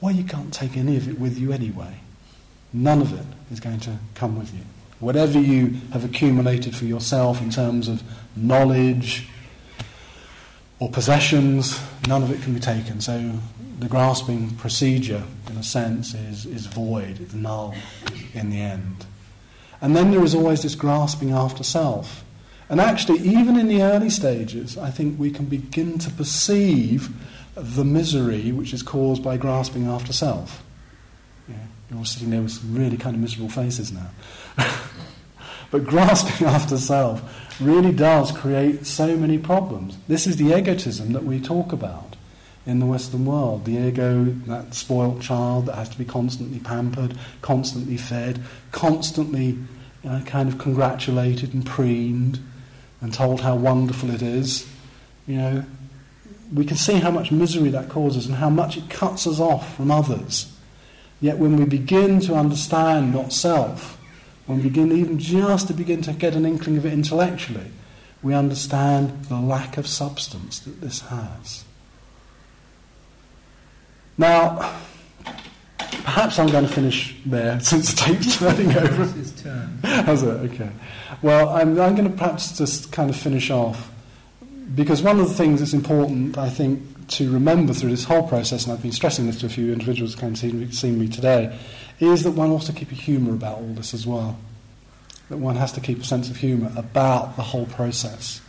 well, 0.00 0.14
you 0.14 0.24
can't 0.24 0.52
take 0.52 0.76
any 0.76 0.96
of 0.96 1.08
it 1.08 1.18
with 1.18 1.38
you 1.38 1.52
anyway. 1.52 2.00
None 2.72 3.02
of 3.02 3.12
it 3.12 3.26
is 3.52 3.60
going 3.60 3.80
to 3.80 3.98
come 4.14 4.38
with 4.38 4.54
you. 4.54 4.62
Whatever 5.02 5.40
you 5.40 5.80
have 5.92 6.04
accumulated 6.04 6.76
for 6.76 6.84
yourself 6.84 7.42
in 7.42 7.50
terms 7.50 7.88
of 7.88 8.04
knowledge 8.36 9.26
or 10.78 10.88
possessions, 10.88 11.80
none 12.06 12.22
of 12.22 12.30
it 12.30 12.40
can 12.40 12.54
be 12.54 12.60
taken. 12.60 13.00
So 13.00 13.32
the 13.80 13.88
grasping 13.88 14.50
procedure, 14.50 15.24
in 15.50 15.56
a 15.56 15.64
sense, 15.64 16.14
is, 16.14 16.46
is 16.46 16.66
void, 16.66 17.18
it's 17.20 17.34
null 17.34 17.74
in 18.32 18.50
the 18.50 18.60
end. 18.60 19.04
And 19.80 19.96
then 19.96 20.12
there 20.12 20.22
is 20.22 20.36
always 20.36 20.62
this 20.62 20.76
grasping 20.76 21.32
after 21.32 21.64
self. 21.64 22.22
And 22.68 22.80
actually, 22.80 23.18
even 23.22 23.58
in 23.58 23.66
the 23.66 23.82
early 23.82 24.08
stages, 24.08 24.78
I 24.78 24.90
think 24.90 25.18
we 25.18 25.32
can 25.32 25.46
begin 25.46 25.98
to 25.98 26.10
perceive 26.12 27.10
the 27.56 27.84
misery 27.84 28.52
which 28.52 28.72
is 28.72 28.84
caused 28.84 29.24
by 29.24 29.36
grasping 29.36 29.88
after 29.88 30.12
self. 30.12 30.62
Yeah, 31.48 31.56
you're 31.90 31.98
all 31.98 32.04
sitting 32.04 32.30
there 32.30 32.40
with 32.40 32.52
some 32.52 32.72
really 32.72 32.96
kind 32.96 33.16
of 33.16 33.20
miserable 33.20 33.50
faces 33.50 33.90
now. 33.90 34.10
but 35.72 35.84
grasping 35.84 36.46
after 36.46 36.76
self 36.78 37.20
really 37.60 37.90
does 37.90 38.30
create 38.30 38.86
so 38.86 39.16
many 39.16 39.38
problems. 39.38 39.98
This 40.06 40.28
is 40.28 40.36
the 40.36 40.56
egotism 40.56 41.12
that 41.14 41.24
we 41.24 41.40
talk 41.40 41.72
about 41.72 42.14
in 42.64 42.78
the 42.78 42.86
Western 42.86 43.24
world. 43.24 43.64
The 43.64 43.88
ego, 43.88 44.24
that 44.46 44.74
spoilt 44.74 45.20
child 45.20 45.66
that 45.66 45.74
has 45.74 45.88
to 45.88 45.98
be 45.98 46.04
constantly 46.04 46.60
pampered, 46.60 47.18
constantly 47.40 47.96
fed, 47.96 48.40
constantly 48.70 49.58
kind 50.26 50.48
of 50.48 50.58
congratulated 50.58 51.54
and 51.54 51.64
preened 51.64 52.38
and 53.00 53.12
told 53.12 53.40
how 53.40 53.56
wonderful 53.56 54.10
it 54.10 54.22
is, 54.22 54.68
you 55.26 55.36
know, 55.36 55.64
we 56.52 56.64
can 56.64 56.76
see 56.76 56.94
how 56.94 57.10
much 57.10 57.32
misery 57.32 57.70
that 57.70 57.88
causes 57.88 58.26
and 58.26 58.36
how 58.36 58.50
much 58.50 58.76
it 58.76 58.90
cuts 58.90 59.26
us 59.26 59.40
off 59.40 59.76
from 59.76 59.90
others. 59.90 60.52
Yet 61.20 61.38
when 61.38 61.56
we 61.56 61.64
begin 61.64 62.20
to 62.20 62.34
understand 62.34 63.14
not 63.14 63.32
self, 63.32 63.98
when 64.52 64.62
we 64.62 64.68
begin 64.68 64.92
even 64.92 65.18
just 65.18 65.68
to 65.68 65.72
begin 65.72 66.02
to 66.02 66.12
get 66.12 66.34
an 66.34 66.44
inkling 66.44 66.76
of 66.76 66.84
it 66.84 66.92
intellectually, 66.92 67.70
we 68.22 68.34
understand 68.34 69.24
the 69.24 69.36
lack 69.36 69.78
of 69.78 69.86
substance 69.86 70.58
that 70.60 70.80
this 70.82 71.00
has. 71.00 71.64
Now, 74.18 74.78
perhaps 75.88 76.38
I'm 76.38 76.48
going 76.48 76.66
to 76.66 76.72
finish 76.72 77.16
there 77.24 77.58
since 77.60 77.94
the 77.94 77.96
tape's 77.96 78.36
turning 78.38 78.76
over. 78.76 79.04
It's 79.04 79.12
his 79.12 79.42
turn. 79.42 79.78
Has 79.82 80.22
it? 80.22 80.52
Okay. 80.52 80.70
Well, 81.22 81.48
I'm, 81.48 81.80
I'm 81.80 81.94
going 81.94 82.10
to 82.10 82.16
perhaps 82.16 82.58
just 82.58 82.92
kind 82.92 83.08
of 83.08 83.16
finish 83.16 83.50
off 83.50 83.90
because 84.74 85.02
one 85.02 85.20
of 85.20 85.28
the 85.28 85.34
things 85.34 85.60
that's 85.60 85.72
important, 85.72 86.38
I 86.38 86.48
think, 86.48 87.08
to 87.08 87.30
remember 87.30 87.72
through 87.72 87.90
this 87.90 88.04
whole 88.04 88.26
process, 88.26 88.64
and 88.64 88.72
I've 88.72 88.82
been 88.82 88.92
stressing 88.92 89.26
this 89.26 89.40
to 89.40 89.46
a 89.46 89.48
few 89.48 89.72
individuals 89.72 90.14
who 90.14 90.26
of 90.26 90.38
seen, 90.38 90.72
seen 90.72 90.98
me 90.98 91.08
today, 91.08 91.58
is 92.00 92.22
that 92.22 92.32
one 92.32 92.50
ought 92.50 92.62
to 92.62 92.72
keep 92.72 92.90
a 92.90 92.94
humour 92.94 93.32
about 93.32 93.58
all 93.58 93.74
this 93.74 93.92
as 93.92 94.06
well. 94.06 94.38
That 95.28 95.38
one 95.38 95.56
has 95.56 95.72
to 95.72 95.80
keep 95.80 96.00
a 96.00 96.04
sense 96.04 96.30
of 96.30 96.36
humour 96.36 96.72
about 96.76 97.36
the 97.36 97.42
whole 97.42 97.66
process. 97.66 98.40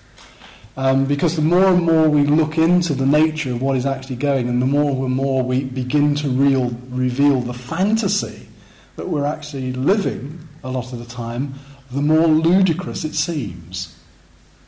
Um, 0.75 1.05
because 1.05 1.35
the 1.35 1.41
more 1.41 1.65
and 1.65 1.83
more 1.83 2.09
we 2.09 2.23
look 2.23 2.57
into 2.57 2.93
the 2.93 3.05
nature 3.05 3.51
of 3.51 3.61
what 3.61 3.75
is 3.75 3.85
actually 3.85 4.15
going, 4.15 4.49
and 4.49 4.61
the 4.61 4.65
more 4.65 5.05
and 5.05 5.15
more 5.15 5.43
we 5.43 5.65
begin 5.65 6.15
to 6.15 6.29
real, 6.29 6.71
reveal 6.89 7.41
the 7.41 7.53
fantasy 7.53 8.47
that 8.95 9.07
we're 9.07 9.25
actually 9.25 9.73
living 9.73 10.47
a 10.63 10.69
lot 10.69 10.93
of 10.93 10.99
the 10.99 11.05
time, 11.05 11.55
the 11.91 12.01
more 12.01 12.27
ludicrous 12.27 13.03
it 13.03 13.13
seems. 13.13 13.99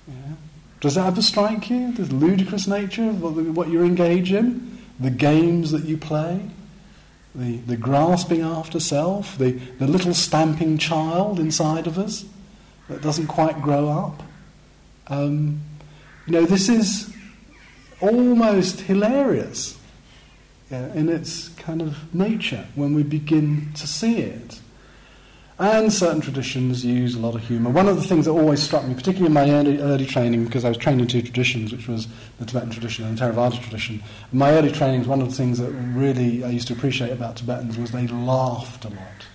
Yeah? 0.07 0.35
Does 0.85 0.93
that 0.93 1.07
ever 1.07 1.21
strike 1.23 1.71
you? 1.71 1.91
The 1.93 2.13
ludicrous 2.13 2.67
nature 2.67 3.09
of 3.09 3.57
what 3.57 3.69
you 3.69 3.81
engage 3.81 4.31
in? 4.31 4.77
The 4.99 5.09
games 5.09 5.71
that 5.71 5.85
you 5.85 5.97
play? 5.97 6.41
The, 7.33 7.57
the 7.57 7.75
grasping 7.75 8.41
after 8.41 8.79
self? 8.79 9.35
The, 9.35 9.53
the 9.79 9.87
little 9.87 10.13
stamping 10.13 10.77
child 10.77 11.39
inside 11.39 11.87
of 11.87 11.97
us 11.97 12.25
that 12.87 13.01
doesn't 13.01 13.25
quite 13.25 13.63
grow 13.63 13.89
up? 13.89 14.21
Um, 15.07 15.61
you 16.27 16.33
know, 16.33 16.45
this 16.45 16.69
is 16.69 17.11
almost 17.99 18.81
hilarious 18.81 19.79
yeah, 20.69 20.93
in 20.93 21.09
its 21.09 21.49
kind 21.49 21.81
of 21.81 22.13
nature 22.13 22.67
when 22.75 22.93
we 22.93 23.01
begin 23.01 23.71
to 23.73 23.87
see 23.87 24.17
it. 24.17 24.59
And 25.57 25.93
certain 25.93 26.19
traditions 26.19 26.83
use 26.83 27.15
a 27.15 27.19
lot 27.19 27.35
of 27.35 27.47
humour. 27.47 27.69
One 27.69 27.87
of 27.87 27.95
the 27.95 28.01
things 28.01 28.25
that 28.25 28.31
always 28.31 28.61
struck 28.61 28.83
me, 28.85 28.93
particularly 28.93 29.27
in 29.27 29.33
my 29.33 29.49
early, 29.49 29.79
early 29.79 30.05
training, 30.05 30.43
because 30.43 30.65
I 30.65 30.69
was 30.69 30.77
trained 30.77 30.99
in 30.99 31.07
two 31.07 31.21
traditions, 31.21 31.71
which 31.71 31.87
was 31.87 32.07
the 32.39 32.45
Tibetan 32.45 32.71
tradition 32.71 33.05
and 33.05 33.17
the 33.17 33.23
Theravada 33.23 33.61
tradition. 33.61 34.03
My 34.33 34.51
early 34.51 34.69
trainings, 34.69 35.07
one 35.07 35.21
of 35.21 35.29
the 35.29 35.35
things 35.35 35.59
that 35.59 35.71
really 35.71 36.43
I 36.43 36.49
used 36.49 36.67
to 36.67 36.73
appreciate 36.73 37.11
about 37.11 37.37
Tibetans 37.37 37.77
was 37.77 37.91
they 37.91 38.05
laughed 38.07 38.83
a 38.83 38.89
lot. 38.89 39.27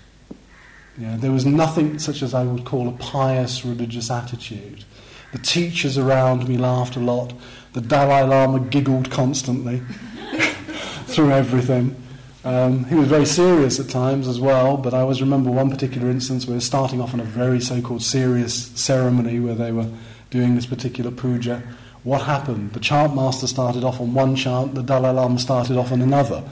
You 0.98 1.06
know, 1.06 1.16
there 1.16 1.32
was 1.32 1.46
nothing 1.46 1.98
such 1.98 2.20
as 2.20 2.34
I 2.34 2.42
would 2.42 2.66
call 2.66 2.86
a 2.86 2.92
pious 2.92 3.64
religious 3.64 4.10
attitude. 4.10 4.84
The 5.32 5.38
teachers 5.38 5.96
around 5.96 6.46
me 6.46 6.58
laughed 6.58 6.96
a 6.96 7.00
lot. 7.00 7.32
The 7.72 7.80
Dalai 7.80 8.28
Lama 8.28 8.60
giggled 8.60 9.10
constantly 9.10 9.80
through 11.06 11.30
everything. 11.30 11.96
Um, 12.42 12.84
he 12.84 12.94
was 12.94 13.06
very 13.06 13.26
serious 13.26 13.78
at 13.78 13.90
times 13.90 14.26
as 14.26 14.40
well, 14.40 14.78
but 14.78 14.94
I 14.94 15.00
always 15.00 15.20
remember 15.20 15.50
one 15.50 15.70
particular 15.70 16.08
instance 16.08 16.46
where 16.46 16.52
we 16.52 16.56
were 16.56 16.62
starting 16.62 17.00
off 17.00 17.12
on 17.12 17.20
a 17.20 17.24
very 17.24 17.60
so 17.60 17.82
called 17.82 18.02
serious 18.02 18.66
ceremony 18.80 19.38
where 19.40 19.54
they 19.54 19.72
were 19.72 19.88
doing 20.30 20.54
this 20.54 20.64
particular 20.64 21.10
puja. 21.10 21.62
What 22.02 22.22
happened? 22.22 22.72
The 22.72 22.80
chant 22.80 23.14
master 23.14 23.46
started 23.46 23.84
off 23.84 24.00
on 24.00 24.14
one 24.14 24.36
chant, 24.36 24.74
the 24.74 24.82
Dalai 24.82 25.10
Lama 25.10 25.38
started 25.38 25.76
off 25.76 25.92
on 25.92 26.00
another. 26.00 26.42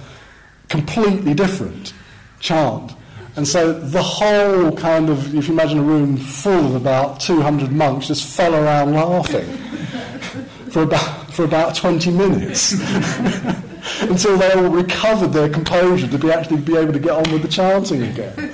Completely 0.69 1.33
different 1.33 1.95
chant. 2.41 2.93
And 3.37 3.47
so 3.47 3.73
the 3.73 4.03
whole 4.03 4.73
kind 4.73 5.09
of, 5.09 5.35
if 5.35 5.47
you 5.49 5.55
imagine 5.55 5.79
a 5.79 5.83
room 5.83 6.17
full 6.17 6.67
of 6.67 6.75
about 6.75 7.21
200 7.21 7.73
monks, 7.73 8.09
just 8.09 8.27
fell 8.37 8.55
around 8.55 8.93
laughing 8.93 9.47
for 10.71 10.83
about, 10.83 11.18
for 11.39 11.45
about 11.45 11.73
20 11.77 12.11
minutes. 12.11 12.73
until 14.01 14.37
they 14.37 14.53
all 14.55 14.71
recovered 14.71 15.29
their 15.29 15.49
composure 15.49 16.09
to 16.09 16.19
be 16.19 16.33
actually 16.33 16.61
be 16.61 16.77
able 16.77 16.93
to 16.93 16.99
get 16.99 17.13
on 17.13 17.33
with 17.33 17.43
the 17.43 17.49
chanting 17.49 18.03
again. 18.03 18.53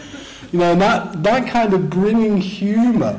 You 0.52 0.58
know, 0.58 0.72
and 0.72 0.82
that, 0.82 1.22
that 1.22 1.48
kind 1.48 1.72
of 1.72 1.88
bringing 1.88 2.36
humour 2.36 3.18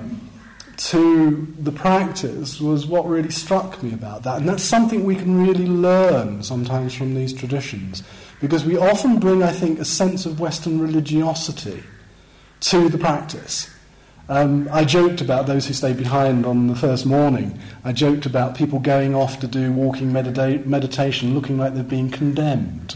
to 0.78 1.52
the 1.58 1.72
practice 1.72 2.62
was 2.62 2.86
what 2.86 3.08
really 3.08 3.32
struck 3.32 3.82
me 3.82 3.92
about 3.92 4.22
that. 4.22 4.38
And 4.38 4.50
that's 4.50 4.62
something 4.62 5.04
we 5.04 5.16
can 5.16 5.44
really 5.44 5.66
learn 5.66 6.44
sometimes 6.44 6.94
from 6.94 7.16
these 7.16 7.34
traditions. 7.34 8.04
Because 8.42 8.66
we 8.66 8.78
often 8.78 9.18
bring, 9.18 9.42
I 9.42 9.52
think, 9.52 9.80
a 9.80 9.86
sense 9.86 10.28
of 10.28 10.40
Western 10.40 10.80
religiosity 10.80 11.82
to 12.60 12.88
the 12.88 13.00
practice. 13.00 13.75
Um, 14.28 14.68
I 14.72 14.86
joked 14.86 15.22
about 15.22 15.46
those 15.46 15.68
who 15.68 15.74
stayed 15.74 15.98
behind 15.98 16.46
on 16.46 16.68
the 16.68 16.76
first 16.76 17.06
morning. 17.06 17.60
I 17.84 17.94
joked 17.94 18.26
about 18.26 18.56
people 18.56 18.80
going 18.80 19.14
off 19.14 19.40
to 19.42 19.48
do 19.48 19.72
walking 19.72 20.12
medita- 20.12 20.66
meditation 20.66 21.36
looking 21.36 21.60
like 21.60 21.76
they've 21.76 21.88
been 21.88 22.10
condemned. 22.10 22.96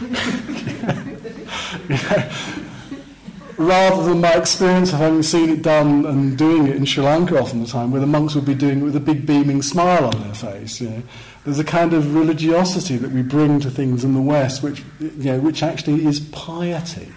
Rather 3.56 4.02
than 4.02 4.20
my 4.20 4.34
experience 4.34 4.92
of 4.92 4.98
having 4.98 5.22
seen 5.22 5.48
it 5.48 5.62
done 5.62 6.04
and 6.06 6.36
doing 6.36 6.66
it 6.66 6.74
in 6.74 6.84
Sri 6.84 7.04
Lanka 7.04 7.40
often 7.40 7.60
the 7.60 7.68
time, 7.68 7.92
where 7.92 8.00
the 8.00 8.06
monks 8.06 8.34
would 8.34 8.44
be 8.44 8.54
doing 8.54 8.80
it 8.80 8.82
with 8.82 8.96
a 8.96 9.00
big 9.00 9.26
beaming 9.26 9.62
smile 9.62 10.06
on 10.06 10.22
their 10.22 10.34
face. 10.34 10.80
You 10.80 10.90
know. 10.90 11.02
There's 11.44 11.60
a 11.60 11.64
kind 11.64 11.92
of 11.92 12.16
religiosity 12.16 12.96
that 12.96 13.12
we 13.12 13.22
bring 13.22 13.60
to 13.60 13.70
things 13.70 14.02
in 14.02 14.14
the 14.14 14.20
West, 14.20 14.64
which, 14.64 14.82
you 14.98 15.24
know, 15.24 15.38
which 15.38 15.62
actually 15.62 16.04
is 16.04 16.18
piety. 16.18 17.12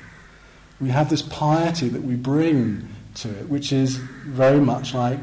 We 0.80 0.90
have 0.90 1.10
this 1.10 1.24
piety 1.24 1.90
that 1.90 2.04
we 2.04 2.16
bring 2.16 2.88
to 3.22 3.30
it, 3.30 3.50
which 3.50 3.72
is 3.72 3.98
very 3.98 4.60
much 4.60 4.94
like 4.94 5.20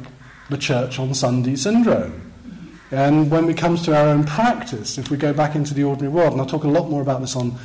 the 0.51 0.59
church 0.59 0.99
on 0.99 1.15
Sunday 1.15 1.57
syndrome. 1.57 2.33
And 2.91 3.31
when 3.31 3.49
it 3.49 3.57
comes 3.57 3.83
to 3.83 3.97
our 3.97 4.09
own 4.09 4.25
practice, 4.25 4.99
if 4.99 5.11
we 5.11 5.17
go 5.17 5.33
back 5.33 5.55
into 5.55 5.75
the 5.75 5.85
ordinary 5.85 6.13
world, 6.13 6.33
and 6.33 6.41
I'll 6.41 6.47
talk 6.47 6.65
a 6.65 6.69
lot 6.69 6.89
more 6.91 7.03
about 7.03 7.21
this 7.21 7.35
on, 7.35 7.59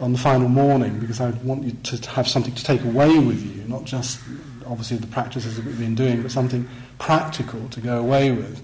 on 0.00 0.12
the 0.12 0.18
final 0.18 0.48
morning 0.48 0.98
because 0.98 1.20
I 1.20 1.30
want 1.30 1.64
you 1.64 1.72
to 1.72 2.10
have 2.10 2.28
something 2.28 2.54
to 2.54 2.64
take 2.64 2.82
away 2.84 3.18
with 3.18 3.42
you, 3.42 3.64
not 3.68 3.84
just 3.84 4.20
obviously 4.66 4.96
the 4.98 5.06
practices 5.06 5.56
that 5.56 5.64
we've 5.64 5.78
been 5.78 5.94
doing, 5.94 6.22
but 6.22 6.30
something 6.30 6.68
practical 6.98 7.68
to 7.70 7.80
go 7.80 8.00
away 8.00 8.32
with. 8.32 8.62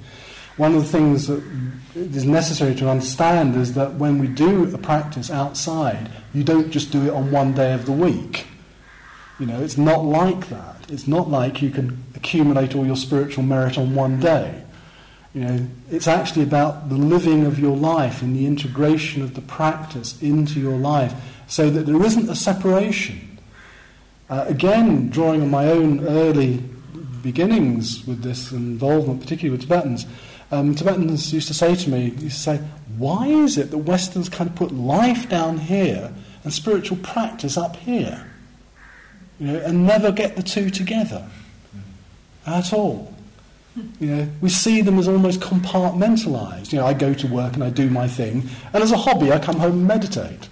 One 0.57 0.75
of 0.75 0.83
the 0.83 0.89
things 0.89 1.29
that 1.29 1.43
is 1.95 2.25
necessary 2.25 2.75
to 2.75 2.91
understand 2.91 3.57
is 3.57 3.73
that 3.75 3.95
when 3.95 4.19
we 4.19 4.27
do 4.27 4.73
a 4.75 4.79
practice 4.79 5.31
outside, 5.31 6.11
you 6.35 6.45
don't 6.45 6.71
just 6.71 6.91
do 6.91 7.07
it 7.07 7.11
on 7.11 7.31
one 7.31 7.55
day 7.55 7.73
of 7.73 7.87
the 7.87 7.93
week. 7.93 8.47
You 9.41 9.47
know, 9.47 9.63
it's 9.63 9.79
not 9.79 10.05
like 10.05 10.49
that. 10.51 10.72
It's 10.89 11.07
not 11.07 11.31
like 11.31 11.63
you 11.63 11.71
can 11.71 12.05
accumulate 12.15 12.75
all 12.75 12.87
your 12.87 12.97
spiritual 12.97 13.45
merit 13.45 13.79
on 13.79 13.95
one 13.95 14.21
day. 14.21 14.63
You 15.35 15.45
know, 15.45 15.67
it's 15.91 16.07
actually 16.07 16.43
about 16.43 16.91
the 16.91 16.97
living 16.97 17.47
of 17.47 17.59
your 17.59 17.77
life 17.77 18.21
and 18.21 18.37
the 18.37 18.47
integration 18.47 19.23
of 19.23 19.35
the 19.35 19.41
practice 19.41 20.21
into 20.21 20.61
your 20.61 20.77
life 20.77 21.15
so 21.47 21.71
that 21.71 21.87
there 21.87 22.03
isn't 22.03 22.29
a 22.29 22.35
separation. 22.35 23.39
Uh, 24.29 24.45
again, 24.47 25.09
drawing 25.09 25.41
on 25.43 25.51
my 25.51 25.69
own 25.69 26.07
early 26.07 26.63
beginnings 27.23 28.07
with 28.07 28.23
this 28.23 28.53
involvement, 28.53 29.21
particularly 29.21 29.57
with 29.57 29.69
Tibetans, 29.69 30.07
um, 30.51 30.75
Tibetans 30.75 31.33
used 31.33 31.49
to 31.49 31.55
say 31.55 31.75
to 31.75 31.91
me, 31.91 32.11
used 32.19 32.37
to 32.37 32.43
say, 32.43 32.57
why 32.99 33.27
is 33.27 33.57
it 33.57 33.71
that 33.71 33.79
Westerns 33.79 34.29
kind 34.29 34.51
of 34.51 34.57
put 34.57 34.71
life 34.71 35.29
down 35.29 35.57
here 35.57 36.13
and 36.45 36.53
spiritual 36.53 36.99
practice 36.99 37.57
up 37.57 37.77
here? 37.77 38.32
You 39.43 39.49
know, 39.49 39.59
and 39.59 39.85
never 39.85 40.13
get 40.13 40.37
the 40.37 40.43
two 40.45 40.71
together 40.71 41.27
at 42.47 42.73
all. 42.73 43.13
You 43.99 44.07
know, 44.07 44.29
we 44.41 44.49
see 44.49 44.83
them 44.83 45.01
as 45.01 45.09
almost 45.09 45.41
compartmentalized. 45.41 46.73
You 46.73 46.79
know, 46.79 46.87
I 46.87 46.93
go 46.93 47.13
to 47.13 47.27
work 47.27 47.55
and 47.55 47.65
I 47.65 47.71
do 47.71 47.91
my 47.91 48.07
thing, 48.07 48.49
and 48.73 48.85
as 48.85 48.93
a 48.93 48.97
hobby, 48.97 49.33
I 49.33 49.41
come 49.41 49.59
home 49.59 49.73
and 49.73 49.87
meditate. 49.89 50.49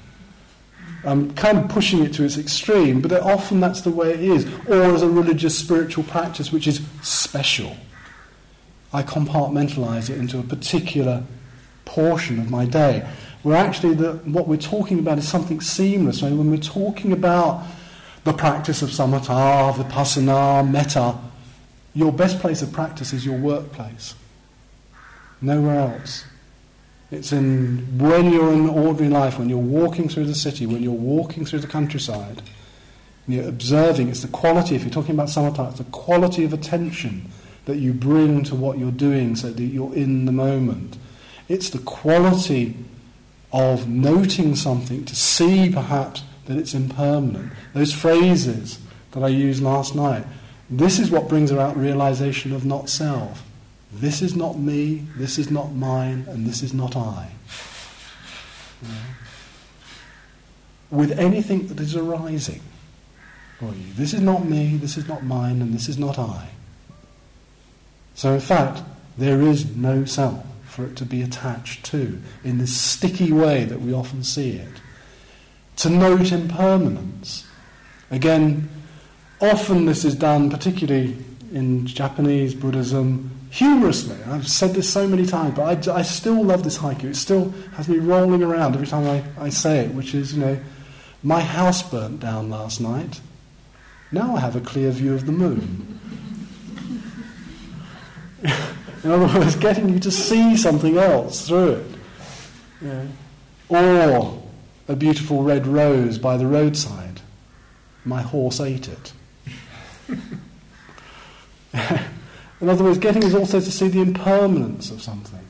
I'm 1.05 1.33
kind 1.37 1.57
of 1.57 1.69
pushing 1.69 2.03
it 2.03 2.13
to 2.15 2.25
its 2.25 2.37
extreme, 2.37 3.01
but 3.01 3.13
often 3.13 3.61
that's 3.61 3.83
the 3.83 3.91
way 3.91 4.11
it 4.11 4.21
is. 4.23 4.45
Or 4.67 4.83
as 4.83 5.03
a 5.03 5.09
religious 5.09 5.57
spiritual 5.57 6.03
practice 6.03 6.51
which 6.51 6.67
is 6.67 6.81
special. 7.01 7.77
I 8.93 9.05
compartmentalize 9.05 10.11
it 10.11 10.19
into 10.19 10.41
a 10.41 10.43
particular 10.43 11.23
portion 11.85 12.41
of 12.41 12.51
my 12.51 12.65
day. 12.65 13.09
Where 13.45 13.57
actually, 13.57 13.95
the, 13.95 14.15
what 14.25 14.49
we're 14.49 14.57
talking 14.57 14.99
about 14.99 15.19
is 15.19 15.29
something 15.29 15.61
seamless. 15.61 16.23
when 16.23 16.51
we're 16.51 16.57
talking 16.57 17.13
about 17.13 17.65
the 18.25 18.33
practice 18.33 18.83
of 18.83 18.91
samatha, 18.91 19.73
vipassana, 19.73 20.69
metta, 20.69 21.19
your 21.95 22.13
best 22.13 22.39
place 22.41 22.63
of 22.63 22.73
practice 22.73 23.13
is 23.13 23.25
your 23.25 23.39
workplace. 23.39 24.15
Nowhere 25.41 25.81
else. 25.81 26.25
It's 27.11 27.33
in 27.33 27.99
when 27.99 28.31
you're 28.31 28.53
in 28.53 28.69
ordinary 28.69 29.13
life, 29.13 29.39
when 29.39 29.49
you're 29.49 29.59
walking 29.59 30.09
through 30.09 30.27
the 30.27 30.35
city, 30.35 30.67
when 30.67 30.83
you're 30.83 30.93
walking 30.93 31.45
through 31.45 31.61
the 31.61 31.67
countryside, 31.67 32.43
you're 33.27 33.49
observing. 33.49 34.09
It's 34.09 34.23
the 34.23 34.29
quality, 34.29 34.77
if 34.77 34.83
you're 34.83 34.91
talking 34.91 35.15
about 35.15 35.29
samatha, 35.29 35.71
it's 35.71 35.79
the 35.79 35.85
quality 35.85 36.45
of 36.45 36.53
attention 36.53 37.31
that 37.65 37.79
you 37.79 37.93
bring 37.93 38.45
to 38.45 38.55
what 38.55 38.79
you're 38.79 38.91
doing 38.91 39.35
so 39.37 39.51
that 39.51 39.63
you're 39.63 39.95
in 39.95 40.25
the 40.25 40.33
moment. 40.33 40.97
It's 41.49 41.71
the 41.71 41.79
quality 41.79 42.77
of 43.53 43.89
noting 43.89 44.55
something 44.55 45.05
to 45.05 45.17
see 45.17 45.71
perhaps 45.71 46.23
that 46.51 46.59
it's 46.59 46.75
impermanent. 46.75 47.53
Those 47.75 47.95
phrases 47.95 48.81
that 49.13 49.23
I 49.23 49.29
used 49.29 49.63
last 49.63 49.95
night, 49.95 50.25
this 50.69 50.99
is 50.99 51.09
what 51.09 51.29
brings 51.29 51.53
about 51.53 51.77
realization 51.77 52.53
of 52.53 52.65
not 52.65 52.89
self. 52.89 53.45
This 53.93 54.21
is 54.21 54.35
not 54.35 54.59
me, 54.59 55.07
this 55.17 55.39
is 55.39 55.49
not 55.49 55.73
mine, 55.73 56.25
and 56.29 56.45
this 56.49 56.65
is 56.65 56.75
not 56.75 56.97
I. 56.97 57.31
With 60.91 61.17
anything 61.21 61.69
that 61.69 61.79
is 61.79 61.95
arising 61.95 62.63
for 63.61 63.67
you. 63.67 63.93
This 63.95 64.13
is 64.13 64.21
not 64.21 64.45
me, 64.45 64.77
this 64.77 64.97
is 64.97 65.07
not 65.07 65.23
mine, 65.23 65.63
and 65.63 65.73
this 65.73 65.89
is 65.89 65.99
not 65.99 66.19
I. 66.19 66.49
So, 68.17 68.35
in 68.35 68.41
fact, 68.41 68.83
there 69.17 69.41
is 69.41 69.77
no 69.77 70.05
self 70.05 70.45
for 70.65 70.85
it 70.87 70.97
to 70.97 71.05
be 71.05 71.23
attached 71.23 71.85
to 71.87 72.21
in 72.43 72.59
this 72.59 72.77
sticky 72.77 73.31
way 73.33 73.63
that 73.67 73.81
we 73.81 73.93
often 73.93 74.25
see 74.25 74.51
it. 74.57 74.81
To 75.81 75.89
note 75.89 76.31
impermanence. 76.31 77.47
Again, 78.11 78.69
often 79.41 79.87
this 79.87 80.05
is 80.05 80.15
done, 80.15 80.51
particularly 80.51 81.17
in 81.55 81.87
Japanese 81.87 82.55
Buddhism, 82.55 83.31
humorously. 83.49 84.23
I've 84.25 84.47
said 84.47 84.75
this 84.75 84.93
so 84.93 85.09
many 85.09 85.25
times, 85.25 85.57
but 85.57 85.89
I, 85.89 86.01
I 86.01 86.03
still 86.03 86.45
love 86.45 86.65
this 86.65 86.77
haiku. 86.77 87.05
It 87.05 87.17
still 87.17 87.55
has 87.77 87.89
me 87.89 87.97
rolling 87.97 88.43
around 88.43 88.75
every 88.75 88.87
time 88.87 89.09
I, 89.09 89.25
I 89.43 89.49
say 89.49 89.87
it, 89.87 89.95
which 89.95 90.15
is, 90.15 90.35
you 90.35 90.41
know, 90.41 90.61
my 91.23 91.41
house 91.41 91.83
burnt 91.83 92.21
down 92.21 92.51
last 92.51 92.83
night. 92.83 93.23
Now 94.13 94.37
I 94.37 94.41
have 94.41 94.57
a 94.57 94.61
clear 94.61 94.91
view 94.91 95.15
of 95.15 95.25
the 95.25 95.33
moon. 95.33 95.99
In 99.03 99.11
other 99.11 99.39
words, 99.39 99.57
getting 99.57 99.89
you 99.89 99.99
to 100.01 100.11
see 100.11 100.59
something 100.59 100.99
else 100.99 101.49
through 101.49 101.73
it. 101.73 101.87
Yeah. 102.83 103.07
Or 103.71 104.40
a 104.91 104.97
beautiful 104.97 105.45
red 105.45 105.67
rose 105.69 106.19
by 106.19 106.37
the 106.37 106.47
roadside. 106.47 107.21
My 108.05 108.23
horse 108.23 108.61
ate 108.61 108.89
it. 108.89 109.13
In 112.61 112.69
other 112.69 112.83
words, 112.83 112.99
getting 112.99 113.23
is 113.23 113.35
also 113.35 113.61
to 113.61 113.71
see 113.71 113.87
the 113.87 114.01
impermanence 114.01 114.91
of 114.91 115.01
something. 115.01 115.47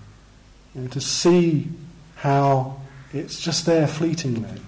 You 0.75 0.83
know, 0.83 0.89
to 0.89 1.01
see 1.01 1.69
how 2.17 2.83
it's 3.15 3.41
just 3.41 3.65
there 3.65 3.87
fleetingly. 3.87 4.61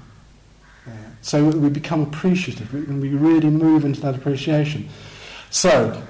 Yeah. 0.87 0.95
So 1.21 1.45
we 1.45 1.69
become 1.69 2.03
appreciative, 2.03 2.73
we, 2.73 2.81
we 2.81 3.11
really 3.11 3.51
move 3.51 3.85
into 3.85 4.01
that 4.01 4.15
appreciation. 4.15 4.89
So, 5.51 6.03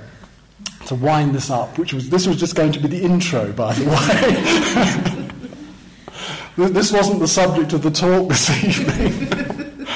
to 0.86 0.94
wind 0.94 1.34
this 1.34 1.50
up, 1.50 1.78
which 1.78 1.92
was 1.92 2.10
this 2.10 2.28
was 2.28 2.38
just 2.38 2.54
going 2.54 2.70
to 2.72 2.78
be 2.78 2.86
the 2.86 3.02
intro, 3.02 3.52
by 3.52 3.74
the 3.74 3.84
way. 3.90 5.18
this 6.56 6.92
wasn't 6.92 7.20
the 7.20 7.28
subject 7.28 7.72
of 7.72 7.82
the 7.82 7.90
talk 7.90 8.28
this 8.28 8.64
evening. 8.64 9.86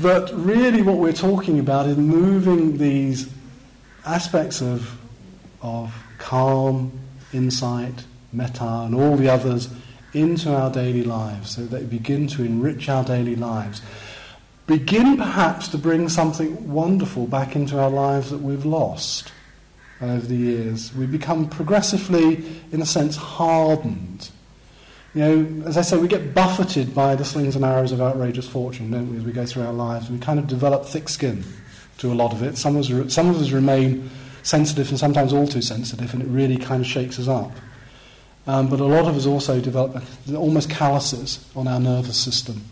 but 0.00 0.30
really, 0.34 0.82
what 0.82 0.96
we're 0.96 1.12
talking 1.12 1.58
about 1.58 1.86
is 1.86 1.96
moving 1.96 2.78
these 2.78 3.30
aspects 4.04 4.60
of, 4.60 4.98
of 5.60 5.94
calm, 6.18 6.92
insight, 7.32 8.04
metta, 8.32 8.64
and 8.64 8.94
all 8.94 9.16
the 9.16 9.28
others 9.28 9.68
into 10.14 10.54
our 10.54 10.70
daily 10.70 11.02
lives 11.02 11.56
so 11.56 11.64
they 11.64 11.84
begin 11.84 12.26
to 12.26 12.44
enrich 12.44 12.88
our 12.88 13.02
daily 13.02 13.34
lives 13.34 13.80
begin 14.66 15.16
perhaps 15.16 15.68
to 15.68 15.78
bring 15.78 16.08
something 16.08 16.72
wonderful 16.72 17.26
back 17.26 17.56
into 17.56 17.78
our 17.78 17.90
lives 17.90 18.30
that 18.30 18.38
we've 18.38 18.64
lost 18.64 19.32
over 20.00 20.26
the 20.26 20.36
years. 20.36 20.94
We 20.94 21.06
become 21.06 21.48
progressively, 21.48 22.44
in 22.72 22.80
a 22.80 22.86
sense, 22.86 23.16
hardened. 23.16 24.30
You 25.14 25.20
know, 25.20 25.66
as 25.66 25.76
I 25.76 25.82
say, 25.82 25.98
we 25.98 26.08
get 26.08 26.32
buffeted 26.32 26.94
by 26.94 27.14
the 27.16 27.24
slings 27.24 27.54
and 27.54 27.64
arrows 27.64 27.92
of 27.92 28.00
outrageous 28.00 28.48
fortune, 28.48 28.90
don't 28.90 29.10
we, 29.10 29.18
as 29.18 29.24
we 29.24 29.32
go 29.32 29.44
through 29.44 29.64
our 29.64 29.72
lives. 29.72 30.10
We 30.10 30.18
kind 30.18 30.38
of 30.38 30.46
develop 30.46 30.86
thick 30.86 31.10
skin 31.10 31.44
to 31.98 32.10
a 32.10 32.14
lot 32.14 32.32
of 32.32 32.42
it. 32.42 32.56
Some 32.56 32.76
of 32.76 32.90
us, 32.90 33.12
some 33.12 33.28
of 33.28 33.38
us 33.38 33.50
remain 33.50 34.08
sensitive 34.42 34.88
and 34.88 34.98
sometimes 34.98 35.34
all 35.34 35.46
too 35.46 35.60
sensitive, 35.60 36.14
and 36.14 36.22
it 36.22 36.28
really 36.28 36.56
kind 36.56 36.80
of 36.80 36.86
shakes 36.86 37.18
us 37.18 37.28
up. 37.28 37.52
Um, 38.46 38.68
but 38.68 38.80
a 38.80 38.84
lot 38.84 39.06
of 39.06 39.16
us 39.16 39.26
also 39.26 39.60
develop 39.60 40.02
almost 40.34 40.70
calluses 40.70 41.46
on 41.54 41.68
our 41.68 41.78
nervous 41.78 42.16
system 42.16 42.62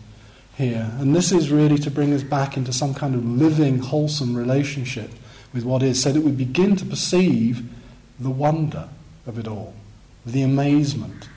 here. 0.57 0.91
And 0.99 1.15
this 1.15 1.33
is 1.33 1.51
really 1.51 1.79
to 1.79 1.91
bring 1.91 2.13
us 2.15 2.23
back 2.23 2.57
into 2.57 2.73
some 2.73 2.95
kind 2.95 3.15
of 3.15 3.25
living, 3.25 3.81
wholesome 3.81 4.35
relationship 4.35 5.11
with 5.53 5.65
what 5.65 5.83
is, 5.83 6.03
so 6.03 6.11
that 6.11 6.23
we 6.23 6.33
begin 6.33 6.75
to 6.77 6.87
perceive 6.87 7.63
the 8.19 8.31
wonder 8.31 8.89
of 9.27 9.39
it 9.39 9.47
all, 9.47 9.75
the 10.25 10.43
amazement 10.43 11.29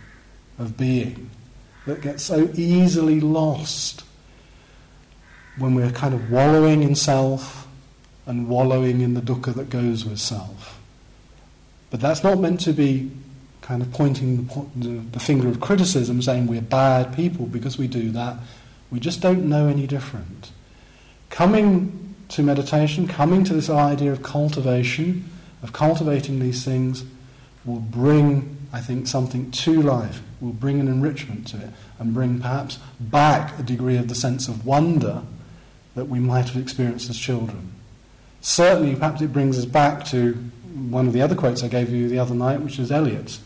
of 0.59 0.77
being 0.77 1.29
that 1.85 2.01
gets 2.01 2.23
so 2.23 2.49
easily 2.53 3.19
lost 3.19 4.03
when 5.57 5.75
we're 5.75 5.91
kind 5.91 6.13
of 6.13 6.31
wallowing 6.31 6.81
in 6.81 6.95
self 6.95 7.67
and 8.25 8.47
wallowing 8.47 9.01
in 9.01 9.13
the 9.13 9.21
dukkha 9.21 9.53
that 9.53 9.69
goes 9.69 10.05
with 10.05 10.19
self. 10.19 10.79
But 11.91 11.99
that's 11.99 12.23
not 12.23 12.39
meant 12.39 12.61
to 12.61 12.73
be 12.73 13.11
kind 13.61 13.81
of 13.81 13.91
pointing 13.91 14.49
the, 15.11 15.19
finger 15.19 15.47
of 15.47 15.59
criticism, 15.59 16.21
saying 16.21 16.47
we're 16.47 16.61
bad 16.61 17.15
people 17.15 17.45
because 17.45 17.77
we 17.77 17.87
do 17.87 18.11
that. 18.11 18.37
We 18.91 18.99
just 18.99 19.21
don't 19.21 19.47
know 19.47 19.67
any 19.67 19.87
different. 19.87 20.51
Coming 21.29 22.15
to 22.29 22.43
meditation, 22.43 23.07
coming 23.07 23.43
to 23.45 23.53
this 23.53 23.69
idea 23.69 24.11
of 24.11 24.21
cultivation, 24.21 25.29
of 25.61 25.71
cultivating 25.71 26.39
these 26.39 26.65
things, 26.65 27.05
will 27.63 27.79
bring, 27.79 28.57
I 28.73 28.81
think, 28.81 29.05
something 29.05 29.51
to 29.51 29.81
life, 29.81 30.21
will 30.41 30.51
bring 30.51 30.79
an 30.79 30.87
enrichment 30.87 31.45
to 31.49 31.57
it, 31.57 31.69
and 31.99 32.13
bring 32.13 32.41
perhaps 32.41 32.79
back 32.99 33.57
a 33.59 33.63
degree 33.63 33.97
of 33.97 34.09
the 34.09 34.15
sense 34.15 34.47
of 34.47 34.65
wonder 34.65 35.21
that 35.93 36.05
we 36.05 36.19
might 36.19 36.49
have 36.49 36.61
experienced 36.61 37.07
as 37.11 37.17
children. 37.17 37.71
Certainly, 38.41 38.95
perhaps 38.95 39.21
it 39.21 39.31
brings 39.31 39.59
us 39.59 39.65
back 39.65 40.03
to 40.05 40.33
one 40.89 41.05
of 41.05 41.13
the 41.13 41.21
other 41.21 41.35
quotes 41.35 41.63
I 41.63 41.67
gave 41.67 41.91
you 41.91 42.09
the 42.09 42.17
other 42.17 42.33
night, 42.33 42.61
which 42.61 42.79
is 42.79 42.91
Eliot's. 42.91 43.39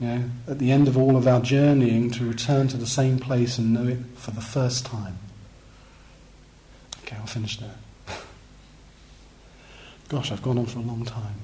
You 0.00 0.06
know, 0.06 0.24
at 0.48 0.58
the 0.58 0.70
end 0.70 0.86
of 0.86 0.98
all 0.98 1.16
of 1.16 1.26
our 1.26 1.40
journeying, 1.40 2.10
to 2.12 2.28
return 2.28 2.68
to 2.68 2.76
the 2.76 2.86
same 2.86 3.18
place 3.18 3.56
and 3.56 3.72
know 3.72 3.86
it 3.86 3.98
for 4.16 4.32
the 4.32 4.42
first 4.42 4.84
time. 4.84 5.18
Okay, 7.02 7.16
I'll 7.16 7.26
finish 7.26 7.58
there. 7.58 7.76
Gosh, 10.08 10.30
I've 10.30 10.42
gone 10.42 10.58
on 10.58 10.66
for 10.66 10.80
a 10.80 10.82
long 10.82 11.06
time. 11.06 11.36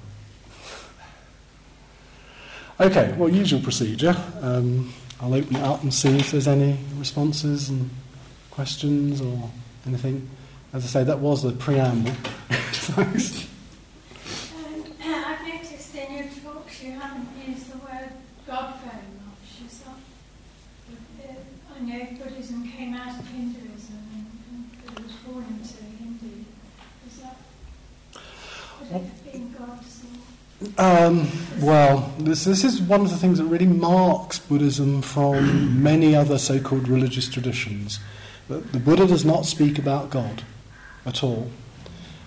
Okay, 2.81 3.15
well, 3.19 3.29
usual 3.29 3.61
procedure. 3.61 4.17
Um, 4.41 4.91
I'll 5.21 5.35
open 5.35 5.57
it 5.57 5.63
up 5.63 5.83
and 5.83 5.93
see 5.93 6.17
if 6.17 6.31
there's 6.31 6.49
any 6.49 6.79
responses 6.97 7.69
and 7.69 7.91
questions 8.51 9.21
or 9.21 9.51
anything. 9.87 10.27
As 10.73 10.85
I 10.85 10.87
say, 10.87 11.05
that 11.05 11.19
was 11.19 11.43
the 11.43 11.53
preamble. 11.53 12.13
Thanks. 12.49 13.47
And 14.65 14.87
uh, 14.87 15.25
I've 15.27 15.47
noticed 15.47 15.95
in 15.95 16.15
your 16.15 16.29
talks 16.43 16.83
you 16.83 16.93
haven't 16.93 17.29
used 17.47 17.71
the 17.71 17.77
word 17.85 18.13
God 18.47 18.75
very 18.81 19.13
much. 19.27 19.67
Is 19.67 19.81
that, 19.81 19.99
uh, 21.29 21.77
I 21.77 21.81
know 21.81 22.07
Buddhism 22.25 22.67
came 22.67 22.95
out 22.95 23.21
of 23.21 23.29
Hinduism 23.29 23.99
and, 24.15 24.27
and 24.89 24.97
it 24.97 25.05
was 25.05 25.13
born 25.17 25.45
into 25.51 25.85
Hindu. 25.85 26.45
Is 27.07 27.19
that, 27.19 27.37
would 28.81 28.89
it 28.89 28.93
have 28.93 29.33
been 29.33 29.53
God's? 29.53 30.00
Um, 30.77 31.31
well, 31.61 32.13
this, 32.19 32.45
this 32.45 32.65
is 32.65 32.83
one 32.83 33.01
of 33.01 33.11
the 33.11 33.17
things 33.17 33.39
that 33.39 33.45
really 33.45 33.67
marks 33.67 34.39
Buddhism 34.39 35.01
from 35.01 35.83
many 35.83 36.15
other 36.15 36.37
so 36.37 36.61
called 36.61 36.87
religious 36.87 37.29
traditions. 37.29 37.99
That 38.49 38.73
the 38.73 38.79
Buddha 38.79 39.07
does 39.07 39.25
not 39.25 39.47
speak 39.47 39.79
about 39.79 40.11
God 40.11 40.43
at 41.07 41.25
all. 41.25 41.51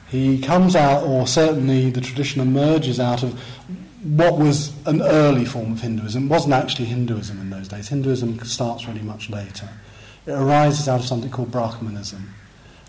He 0.09 0.39
comes 0.39 0.75
out, 0.75 1.03
or 1.03 1.27
certainly 1.27 1.89
the 1.89 2.01
tradition 2.01 2.41
emerges 2.41 2.99
out 2.99 3.23
of 3.23 3.39
what 4.03 4.37
was 4.37 4.73
an 4.87 5.01
early 5.01 5.45
form 5.45 5.73
of 5.73 5.81
Hinduism. 5.81 6.25
It 6.25 6.29
wasn't 6.29 6.53
actually 6.53 6.85
Hinduism 6.85 7.39
in 7.39 7.49
those 7.51 7.67
days. 7.67 7.89
Hinduism 7.89 8.39
starts 8.45 8.87
really 8.87 9.01
much 9.01 9.29
later. 9.29 9.69
It 10.25 10.31
arises 10.31 10.87
out 10.87 11.01
of 11.01 11.05
something 11.05 11.29
called 11.29 11.51
Brahmanism. 11.51 12.33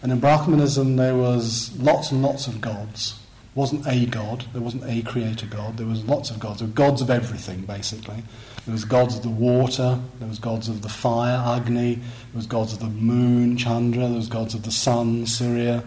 And 0.03 0.11
in 0.11 0.21
Brahmanism, 0.21 0.97
there 0.97 1.15
was 1.15 1.77
lots 1.79 2.11
and 2.11 2.23
lots 2.23 2.47
of 2.47 2.61
gods 2.61 3.19
wasn't 3.55 3.87
a 3.87 4.07
god, 4.07 4.47
there 4.53 4.63
wasn't 4.63 4.85
a 4.85 5.03
creator 5.03 5.47
god, 5.47 5.77
there 5.77 5.87
was 5.87 6.05
lots 6.05 6.31
of 6.31 6.41
gods. 6.41 6.59
There 6.59 6.69
were 6.69 6.75
gods 6.75 7.01
of 7.01 7.11
everything, 7.11 7.61
basically. 7.61 8.23
There 8.67 8.73
was 8.73 8.85
gods 8.85 9.17
of 9.17 9.23
the 9.23 9.29
water, 9.29 10.01
there 10.19 10.29
was 10.29 10.39
gods 10.39 10.69
of 10.69 10.83
the 10.83 10.89
fire, 10.89 11.43
Agni, 11.57 11.95
there 11.95 12.05
was 12.35 12.47
gods 12.47 12.73
of 12.73 12.81
the 12.81 12.87
moon, 12.87 13.57
Chandra, 13.57 14.07
there 14.07 14.17
was 14.17 14.29
gods 14.29 14.55
of 14.55 14.65
the 14.65 14.73
sun, 14.73 15.27
Surya. 15.27 15.85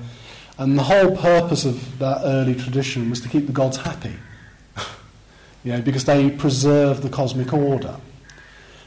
And 0.58 0.78
the 0.78 0.84
whole 0.84 1.16
purpose 1.16 1.66
of 1.66 2.00
that 2.00 2.22
early 2.24 2.56
tradition 2.56 3.10
was 3.10 3.20
to 3.22 3.30
keep 3.30 3.48
the 3.48 3.54
gods 3.54 3.78
happy. 3.78 4.16
you 5.64 5.74
know, 5.74 5.82
because 5.82 6.06
they 6.06 6.30
preserved 6.30 7.02
the 7.02 7.10
cosmic 7.10 7.52
order. 7.52 7.98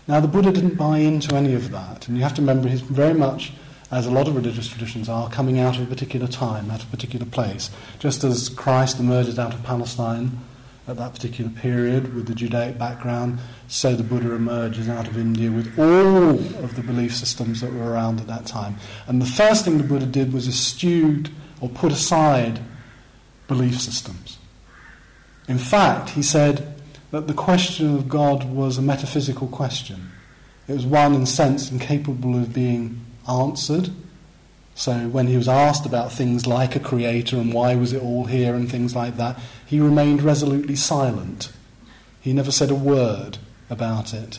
Now 0.08 0.20
the 0.20 0.28
Buddha 0.28 0.52
didn't 0.52 0.76
buy 0.76 0.98
into 0.98 1.36
any 1.36 1.54
of 1.54 1.70
that, 1.70 2.08
and 2.08 2.16
you 2.16 2.22
have 2.22 2.34
to 2.34 2.40
remember 2.40 2.68
he's 2.68 2.80
very 2.80 3.14
much 3.14 3.52
as 3.90 4.06
a 4.06 4.10
lot 4.10 4.28
of 4.28 4.36
religious 4.36 4.68
traditions 4.68 5.08
are, 5.08 5.28
coming 5.30 5.58
out 5.58 5.76
of 5.76 5.82
a 5.82 5.86
particular 5.86 6.26
time, 6.26 6.70
of 6.70 6.82
a 6.82 6.86
particular 6.86 7.26
place. 7.26 7.70
Just 7.98 8.22
as 8.22 8.48
Christ 8.48 9.00
emerges 9.00 9.38
out 9.38 9.52
of 9.52 9.62
Palestine 9.64 10.38
at 10.86 10.96
that 10.96 11.12
particular 11.12 11.50
period 11.50 12.14
with 12.14 12.26
the 12.26 12.34
Judaic 12.34 12.78
background, 12.78 13.38
so 13.68 13.94
the 13.94 14.02
Buddha 14.02 14.32
emerges 14.32 14.88
out 14.88 15.08
of 15.08 15.18
India 15.18 15.50
with 15.50 15.76
all 15.78 16.30
of 16.64 16.76
the 16.76 16.82
belief 16.82 17.14
systems 17.14 17.60
that 17.60 17.72
were 17.72 17.90
around 17.90 18.20
at 18.20 18.26
that 18.28 18.46
time. 18.46 18.76
And 19.06 19.20
the 19.20 19.26
first 19.26 19.64
thing 19.64 19.78
the 19.78 19.84
Buddha 19.84 20.06
did 20.06 20.32
was 20.32 20.46
eschewed 20.46 21.30
or 21.60 21.68
put 21.68 21.92
aside 21.92 22.60
belief 23.48 23.80
systems. 23.80 24.38
In 25.48 25.58
fact, 25.58 26.10
he 26.10 26.22
said 26.22 26.80
that 27.10 27.26
the 27.26 27.34
question 27.34 27.94
of 27.94 28.08
God 28.08 28.44
was 28.44 28.78
a 28.78 28.82
metaphysical 28.82 29.48
question. 29.48 30.12
It 30.68 30.74
was 30.74 30.86
one, 30.86 31.14
in 31.14 31.26
sense, 31.26 31.72
incapable 31.72 32.36
of 32.36 32.52
being 32.54 33.04
answered. 33.30 33.90
So 34.74 35.08
when 35.08 35.26
he 35.26 35.36
was 35.36 35.48
asked 35.48 35.86
about 35.86 36.12
things 36.12 36.46
like 36.46 36.74
a 36.74 36.80
creator 36.80 37.36
and 37.36 37.52
why 37.52 37.74
was 37.74 37.92
it 37.92 38.02
all 38.02 38.24
here 38.24 38.54
and 38.54 38.70
things 38.70 38.94
like 38.96 39.16
that, 39.16 39.38
he 39.66 39.78
remained 39.78 40.22
resolutely 40.22 40.76
silent. 40.76 41.52
He 42.20 42.32
never 42.32 42.50
said 42.50 42.70
a 42.70 42.74
word 42.74 43.38
about 43.68 44.12
it. 44.14 44.38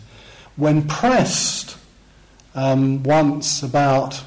When 0.55 0.87
pressed 0.87 1.77
um, 2.55 3.03
once 3.03 3.63
about 3.63 4.23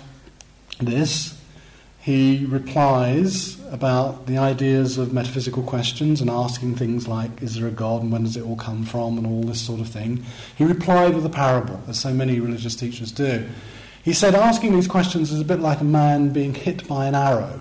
this, 0.80 1.40
he 2.00 2.44
replies 2.44 3.58
about 3.70 4.26
the 4.26 4.36
ideas 4.36 4.98
of 4.98 5.12
metaphysical 5.12 5.62
questions 5.62 6.20
and 6.20 6.28
asking 6.30 6.76
things 6.76 7.08
like, 7.08 7.42
is 7.42 7.54
there 7.54 7.66
a 7.66 7.70
God 7.70 8.02
and 8.02 8.12
when 8.12 8.24
does 8.24 8.36
it 8.36 8.44
all 8.44 8.56
come 8.56 8.84
from 8.84 9.16
and 9.18 9.26
all 9.26 9.42
this 9.42 9.60
sort 9.60 9.80
of 9.80 9.88
thing. 9.88 10.24
He 10.54 10.64
replied 10.64 11.14
with 11.14 11.24
a 11.24 11.30
parable, 11.30 11.82
as 11.88 11.98
so 11.98 12.12
many 12.12 12.40
religious 12.40 12.76
teachers 12.76 13.10
do. 13.10 13.48
He 14.04 14.12
said 14.12 14.34
asking 14.34 14.74
these 14.74 14.86
questions 14.86 15.32
is 15.32 15.40
a 15.40 15.46
bit 15.46 15.60
like 15.60 15.80
a 15.80 15.84
man 15.84 16.28
being 16.28 16.52
hit 16.52 16.86
by 16.86 17.06
an 17.06 17.14
arrow. 17.14 17.58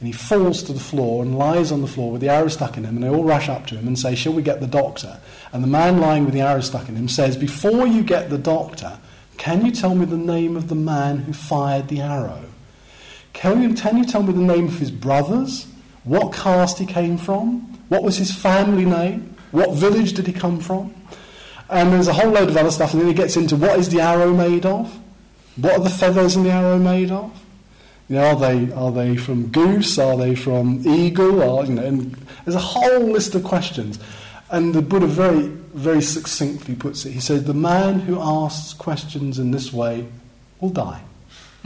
And 0.00 0.06
he 0.06 0.12
falls 0.12 0.64
to 0.64 0.72
the 0.72 0.80
floor 0.80 1.22
and 1.22 1.38
lies 1.38 1.70
on 1.70 1.80
the 1.80 1.86
floor 1.86 2.10
with 2.10 2.20
the 2.20 2.28
arrow 2.28 2.48
stuck 2.48 2.76
in 2.76 2.84
him, 2.84 2.96
and 2.96 3.04
they 3.04 3.08
all 3.08 3.22
rush 3.22 3.48
up 3.48 3.66
to 3.68 3.76
him 3.76 3.86
and 3.86 3.96
say, 3.96 4.16
Shall 4.16 4.32
we 4.32 4.42
get 4.42 4.58
the 4.58 4.66
doctor? 4.66 5.20
And 5.52 5.62
the 5.62 5.68
man 5.68 6.00
lying 6.00 6.24
with 6.24 6.34
the 6.34 6.40
arrow 6.40 6.60
stuck 6.60 6.88
in 6.88 6.96
him 6.96 7.06
says, 7.06 7.36
Before 7.36 7.86
you 7.86 8.02
get 8.02 8.30
the 8.30 8.38
doctor, 8.38 8.98
can 9.36 9.64
you 9.64 9.70
tell 9.70 9.94
me 9.94 10.06
the 10.06 10.16
name 10.16 10.56
of 10.56 10.68
the 10.68 10.74
man 10.74 11.18
who 11.18 11.32
fired 11.32 11.86
the 11.86 12.00
arrow? 12.00 12.46
Can 13.32 13.62
you, 13.62 13.74
can 13.74 13.96
you 13.96 14.04
tell 14.04 14.24
me 14.24 14.32
the 14.32 14.40
name 14.40 14.66
of 14.66 14.78
his 14.78 14.90
brothers? 14.90 15.68
What 16.02 16.32
caste 16.32 16.78
he 16.78 16.86
came 16.86 17.16
from? 17.16 17.60
What 17.88 18.02
was 18.02 18.16
his 18.16 18.34
family 18.34 18.86
name? 18.86 19.36
What 19.52 19.74
village 19.74 20.14
did 20.14 20.26
he 20.26 20.32
come 20.32 20.58
from? 20.58 20.94
And 21.68 21.92
there's 21.92 22.08
a 22.08 22.12
whole 22.12 22.30
load 22.30 22.48
of 22.48 22.56
other 22.56 22.72
stuff, 22.72 22.92
and 22.92 23.02
then 23.02 23.08
he 23.08 23.14
gets 23.14 23.36
into 23.36 23.54
what 23.54 23.78
is 23.78 23.90
the 23.90 24.00
arrow 24.00 24.34
made 24.34 24.66
of? 24.66 24.99
What 25.60 25.74
are 25.74 25.84
the 25.84 25.90
feathers 25.90 26.36
in 26.36 26.44
the 26.44 26.50
arrow 26.50 26.78
made 26.78 27.10
of? 27.10 27.36
You 28.08 28.16
know, 28.16 28.24
are 28.24 28.36
they 28.36 28.72
are 28.72 28.90
they 28.90 29.16
from 29.16 29.48
goose? 29.48 29.98
Are 29.98 30.16
they 30.16 30.34
from 30.34 30.82
eagle? 30.86 31.42
Or, 31.42 31.64
you 31.64 31.74
know, 31.74 31.84
and 31.84 32.14
there's 32.44 32.56
a 32.56 32.58
whole 32.58 33.00
list 33.00 33.34
of 33.34 33.44
questions. 33.44 33.98
And 34.50 34.74
the 34.74 34.82
Buddha 34.82 35.06
very, 35.06 35.46
very 35.46 36.02
succinctly 36.02 36.74
puts 36.74 37.06
it. 37.06 37.12
He 37.12 37.20
says, 37.20 37.44
The 37.44 37.54
man 37.54 38.00
who 38.00 38.20
asks 38.20 38.74
questions 38.74 39.38
in 39.38 39.52
this 39.52 39.72
way 39.72 40.08
will 40.60 40.70
die. 40.70 41.02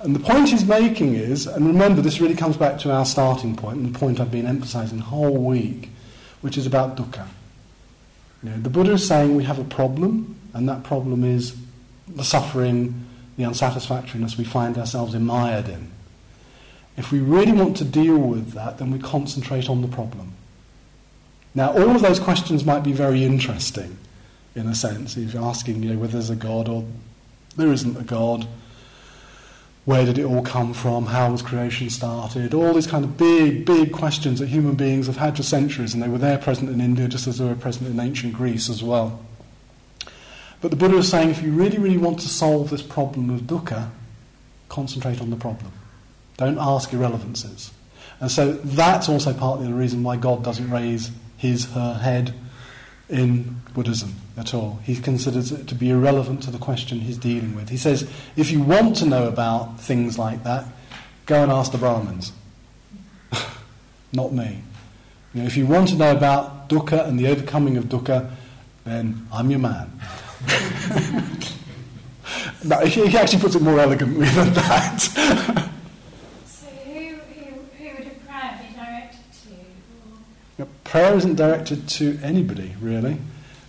and 0.00 0.14
the 0.14 0.20
point 0.20 0.50
he's 0.50 0.66
making 0.66 1.14
is, 1.14 1.46
and 1.46 1.66
remember, 1.66 2.02
this 2.02 2.20
really 2.20 2.36
comes 2.36 2.58
back 2.58 2.78
to 2.80 2.92
our 2.92 3.06
starting 3.06 3.56
point, 3.56 3.78
and 3.78 3.94
the 3.94 3.98
point 3.98 4.20
I've 4.20 4.30
been 4.30 4.46
emphasizing 4.46 4.98
the 4.98 5.04
whole 5.04 5.38
week, 5.38 5.88
which 6.42 6.58
is 6.58 6.66
about 6.66 6.98
dukkha. 6.98 7.26
You 8.42 8.50
know, 8.50 8.58
the 8.58 8.68
Buddha 8.68 8.92
is 8.92 9.08
saying 9.08 9.34
we 9.34 9.44
have 9.44 9.58
a 9.58 9.64
problem, 9.64 10.35
and 10.56 10.68
that 10.68 10.82
problem 10.82 11.22
is 11.22 11.56
the 12.08 12.24
suffering, 12.24 13.06
the 13.36 13.44
unsatisfactoriness 13.44 14.38
we 14.38 14.44
find 14.44 14.78
ourselves 14.78 15.14
mired 15.14 15.68
in. 15.68 15.90
If 16.96 17.12
we 17.12 17.20
really 17.20 17.52
want 17.52 17.76
to 17.76 17.84
deal 17.84 18.16
with 18.16 18.52
that, 18.52 18.78
then 18.78 18.90
we 18.90 18.98
concentrate 18.98 19.68
on 19.68 19.82
the 19.82 19.88
problem. 19.88 20.32
Now, 21.54 21.72
all 21.72 21.94
of 21.94 22.02
those 22.02 22.18
questions 22.18 22.64
might 22.64 22.82
be 22.82 22.92
very 22.92 23.24
interesting, 23.24 23.98
in 24.54 24.66
a 24.66 24.74
sense. 24.74 25.16
If 25.16 25.34
you're 25.34 25.44
asking 25.44 25.82
you 25.82 25.92
know, 25.92 25.98
whether 25.98 26.14
there's 26.14 26.30
a 26.30 26.36
God 26.36 26.68
or 26.68 26.84
there 27.56 27.72
isn't 27.72 27.96
a 27.96 28.02
God, 28.02 28.46
where 29.84 30.04
did 30.04 30.18
it 30.18 30.24
all 30.24 30.42
come 30.42 30.74
from? 30.74 31.06
How 31.06 31.30
was 31.30 31.42
creation 31.42 31.90
started? 31.90 32.54
All 32.54 32.74
these 32.74 32.86
kind 32.86 33.04
of 33.04 33.16
big, 33.16 33.64
big 33.64 33.92
questions 33.92 34.40
that 34.40 34.48
human 34.48 34.74
beings 34.74 35.06
have 35.06 35.18
had 35.18 35.36
for 35.36 35.42
centuries, 35.42 35.94
and 35.94 36.02
they 36.02 36.08
were 36.08 36.18
there 36.18 36.38
present 36.38 36.70
in 36.70 36.80
India 36.80 37.08
just 37.08 37.26
as 37.26 37.38
they 37.38 37.44
were 37.44 37.54
present 37.54 37.88
in 37.88 38.00
ancient 38.00 38.34
Greece 38.34 38.68
as 38.68 38.82
well. 38.82 39.20
But 40.60 40.70
the 40.70 40.76
Buddha 40.76 40.96
is 40.96 41.08
saying 41.08 41.30
if 41.30 41.42
you 41.42 41.52
really, 41.52 41.78
really 41.78 41.98
want 41.98 42.20
to 42.20 42.28
solve 42.28 42.70
this 42.70 42.82
problem 42.82 43.30
of 43.30 43.42
dukkha, 43.42 43.90
concentrate 44.68 45.20
on 45.20 45.30
the 45.30 45.36
problem. 45.36 45.72
Don't 46.36 46.58
ask 46.58 46.90
irrelevances. 46.90 47.70
And 48.20 48.30
so 48.30 48.52
that's 48.52 49.08
also 49.08 49.34
partly 49.34 49.66
the 49.66 49.74
reason 49.74 50.02
why 50.02 50.16
God 50.16 50.42
doesn't 50.42 50.70
raise 50.70 51.10
his, 51.36 51.66
her 51.72 51.94
head 51.94 52.34
in 53.08 53.60
Buddhism 53.74 54.14
at 54.36 54.54
all. 54.54 54.80
He 54.84 54.96
considers 54.96 55.52
it 55.52 55.68
to 55.68 55.74
be 55.74 55.90
irrelevant 55.90 56.42
to 56.44 56.50
the 56.50 56.58
question 56.58 57.00
he's 57.00 57.18
dealing 57.18 57.54
with. 57.54 57.68
He 57.68 57.76
says, 57.76 58.08
if 58.36 58.50
you 58.50 58.62
want 58.62 58.96
to 58.96 59.06
know 59.06 59.28
about 59.28 59.80
things 59.80 60.18
like 60.18 60.44
that, 60.44 60.66
go 61.26 61.42
and 61.42 61.52
ask 61.52 61.72
the 61.72 61.78
Brahmins. 61.78 62.32
Not 64.12 64.32
me. 64.32 64.62
You 65.34 65.42
know, 65.42 65.46
if 65.46 65.56
you 65.56 65.66
want 65.66 65.88
to 65.88 65.96
know 65.96 66.10
about 66.10 66.68
dukkha 66.68 67.06
and 67.06 67.18
the 67.18 67.28
overcoming 67.28 67.76
of 67.76 67.84
dukkha, 67.84 68.30
then 68.84 69.26
I'm 69.32 69.50
your 69.50 69.60
man. 69.60 69.90
no, 72.64 72.80
he 72.84 73.16
actually 73.16 73.40
puts 73.40 73.54
it 73.54 73.62
more 73.62 73.80
elegantly 73.80 74.28
than 74.28 74.52
that. 74.54 75.00
so 76.46 76.66
who, 76.66 76.92
who, 76.92 77.44
who 77.78 77.96
would 77.96 78.06
a 78.06 78.10
prayer 78.26 78.60
be 78.60 78.74
directed 78.74 79.20
to? 80.58 80.66
Prayer 80.84 81.16
isn't 81.16 81.34
directed 81.34 81.88
to 81.88 82.18
anybody, 82.22 82.74
really. 82.80 83.18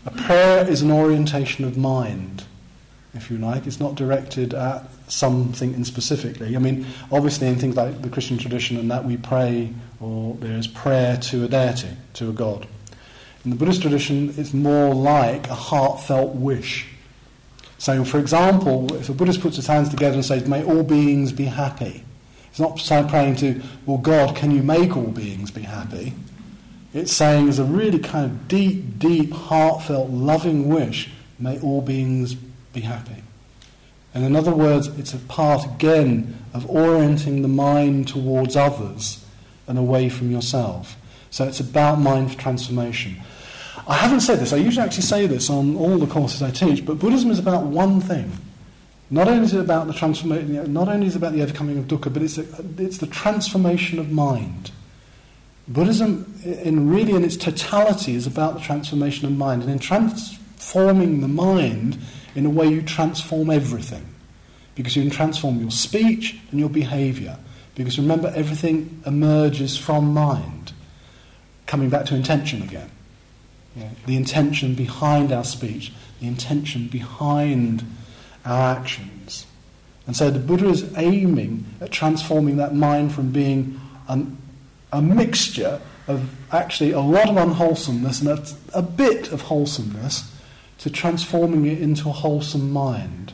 A 0.05 0.11
prayer 0.11 0.67
is 0.67 0.81
an 0.81 0.91
orientation 0.91 1.65
of 1.65 1.77
mind, 1.77 2.45
if 3.13 3.29
you 3.29 3.37
like. 3.37 3.67
It's 3.67 3.79
not 3.79 3.95
directed 3.95 4.53
at 4.53 4.85
something 5.07 5.73
in 5.73 5.83
specifically. 5.83 6.55
I 6.55 6.59
mean, 6.59 6.85
obviously, 7.11 7.47
in 7.47 7.57
things 7.57 7.75
like 7.75 8.01
the 8.01 8.09
Christian 8.09 8.37
tradition 8.37 8.77
and 8.77 8.89
that, 8.91 9.03
we 9.03 9.17
pray 9.17 9.73
or 9.99 10.35
there 10.35 10.57
is 10.57 10.67
prayer 10.67 11.17
to 11.17 11.45
a 11.45 11.47
deity, 11.47 11.89
to 12.13 12.29
a 12.29 12.33
god. 12.33 12.67
In 13.47 13.51
the 13.51 13.55
Buddhist 13.55 13.81
tradition, 13.81 14.33
it's 14.35 14.53
more 14.53 14.93
like 14.93 15.47
a 15.47 15.55
heartfelt 15.55 16.35
wish. 16.35 16.85
So, 17.77 18.03
for 18.03 18.19
example, 18.19 18.93
if 18.95 19.07
a 19.07 19.13
Buddhist 19.13 19.39
puts 19.39 19.55
his 19.55 19.67
hands 19.67 19.87
together 19.87 20.15
and 20.15 20.25
says, 20.25 20.45
May 20.45 20.65
all 20.65 20.83
beings 20.83 21.31
be 21.31 21.45
happy, 21.45 22.03
it's 22.49 22.59
not 22.59 22.77
praying 23.07 23.37
to, 23.37 23.61
Well, 23.85 23.99
God, 23.99 24.35
can 24.35 24.51
you 24.51 24.61
make 24.61 24.97
all 24.97 25.11
beings 25.11 25.49
be 25.49 25.61
happy? 25.61 26.13
It's 26.93 27.13
saying, 27.13 27.47
as 27.47 27.57
a 27.57 27.63
really 27.63 27.99
kind 27.99 28.25
of 28.25 28.49
deep, 28.49 28.99
deep, 28.99 29.31
heartfelt, 29.31 30.09
loving 30.09 30.67
wish, 30.67 31.09
May 31.39 31.57
all 31.61 31.81
beings 31.81 32.33
be 32.33 32.81
happy. 32.81 33.23
And 34.13 34.25
in 34.25 34.35
other 34.35 34.53
words, 34.53 34.87
it's 34.99 35.13
a 35.13 35.19
part 35.19 35.63
again 35.63 36.37
of 36.53 36.69
orienting 36.69 37.43
the 37.43 37.47
mind 37.47 38.09
towards 38.09 38.57
others 38.57 39.23
and 39.67 39.77
away 39.77 40.09
from 40.09 40.31
yourself. 40.31 40.97
So 41.29 41.45
it's 41.45 41.61
about 41.61 41.97
mind 41.97 42.37
transformation. 42.37 43.21
I 43.87 43.95
haven't 43.95 44.19
said 44.19 44.39
this, 44.39 44.51
I 44.51 44.57
usually 44.57 44.85
actually 44.85 45.03
say 45.03 45.27
this 45.27 45.49
on 45.49 45.77
all 45.77 45.97
the 45.97 46.07
courses 46.07 46.41
I 46.41 46.51
teach, 46.51 46.85
but 46.85 46.99
Buddhism 46.99 47.31
is 47.31 47.39
about 47.39 47.63
one 47.63 48.01
thing. 48.01 48.31
Not 49.09 49.29
only 49.29 49.45
is 49.45 49.53
it 49.53 49.61
about 49.61 49.87
the 49.87 49.93
transformation, 49.93 50.73
not 50.73 50.89
only 50.89 51.07
is 51.07 51.15
it 51.15 51.19
about 51.19 51.31
the 51.31 51.41
overcoming 51.41 51.77
of 51.77 51.85
dukkha, 51.85 52.11
but 52.11 52.21
it's, 52.21 52.37
a, 52.37 52.45
it's 52.77 52.97
the 52.97 53.07
transformation 53.07 53.99
of 53.99 54.11
mind. 54.11 54.71
Buddhism, 55.69 56.39
in 56.43 56.89
really 56.89 57.13
in 57.13 57.23
its 57.23 57.37
totality, 57.37 58.15
is 58.15 58.27
about 58.27 58.55
the 58.55 58.59
transformation 58.59 59.25
of 59.25 59.33
mind. 59.33 59.63
And 59.63 59.71
in 59.71 59.79
transforming 59.79 61.21
the 61.21 61.27
mind, 61.27 61.97
in 62.35 62.45
a 62.45 62.49
way 62.49 62.67
you 62.67 62.81
transform 62.81 63.49
everything. 63.49 64.05
Because 64.75 64.95
you 64.95 65.03
can 65.03 65.11
transform 65.11 65.59
your 65.59 65.71
speech 65.71 66.39
and 66.51 66.59
your 66.59 66.69
behavior. 66.69 67.37
Because 67.75 67.97
remember, 67.97 68.31
everything 68.35 69.01
emerges 69.05 69.77
from 69.77 70.13
mind. 70.13 70.71
Coming 71.65 71.89
back 71.89 72.05
to 72.05 72.15
intention 72.15 72.61
again. 72.61 72.89
Yeah, 73.77 73.89
the 74.07 74.15
intention 74.15 74.73
behind 74.73 75.31
our 75.31 75.43
speech, 75.43 75.93
the 76.19 76.27
intention 76.27 76.87
behind 76.87 77.83
our 78.43 78.75
actions. 78.75 79.45
And 80.07 80.15
so 80.15 80.31
the 80.31 80.39
Buddha 80.39 80.69
is 80.69 80.91
aiming 80.97 81.65
at 81.79 81.91
transforming 81.91 82.57
that 82.57 82.73
mind 82.73 83.13
from 83.13 83.31
being 83.31 83.79
an, 84.07 84.37
a 84.91 85.01
mixture 85.01 85.79
of 86.07 86.33
actually 86.51 86.91
a 86.91 87.01
lot 87.01 87.29
of 87.29 87.37
unwholesomeness 87.37 88.21
and 88.21 88.29
a, 88.29 88.45
a 88.73 88.81
bit 88.81 89.31
of 89.31 89.41
wholesomeness 89.41 90.33
to 90.79 90.89
transforming 90.89 91.65
it 91.65 91.79
into 91.79 92.09
a 92.09 92.13
wholesome 92.13 92.71
mind. 92.71 93.33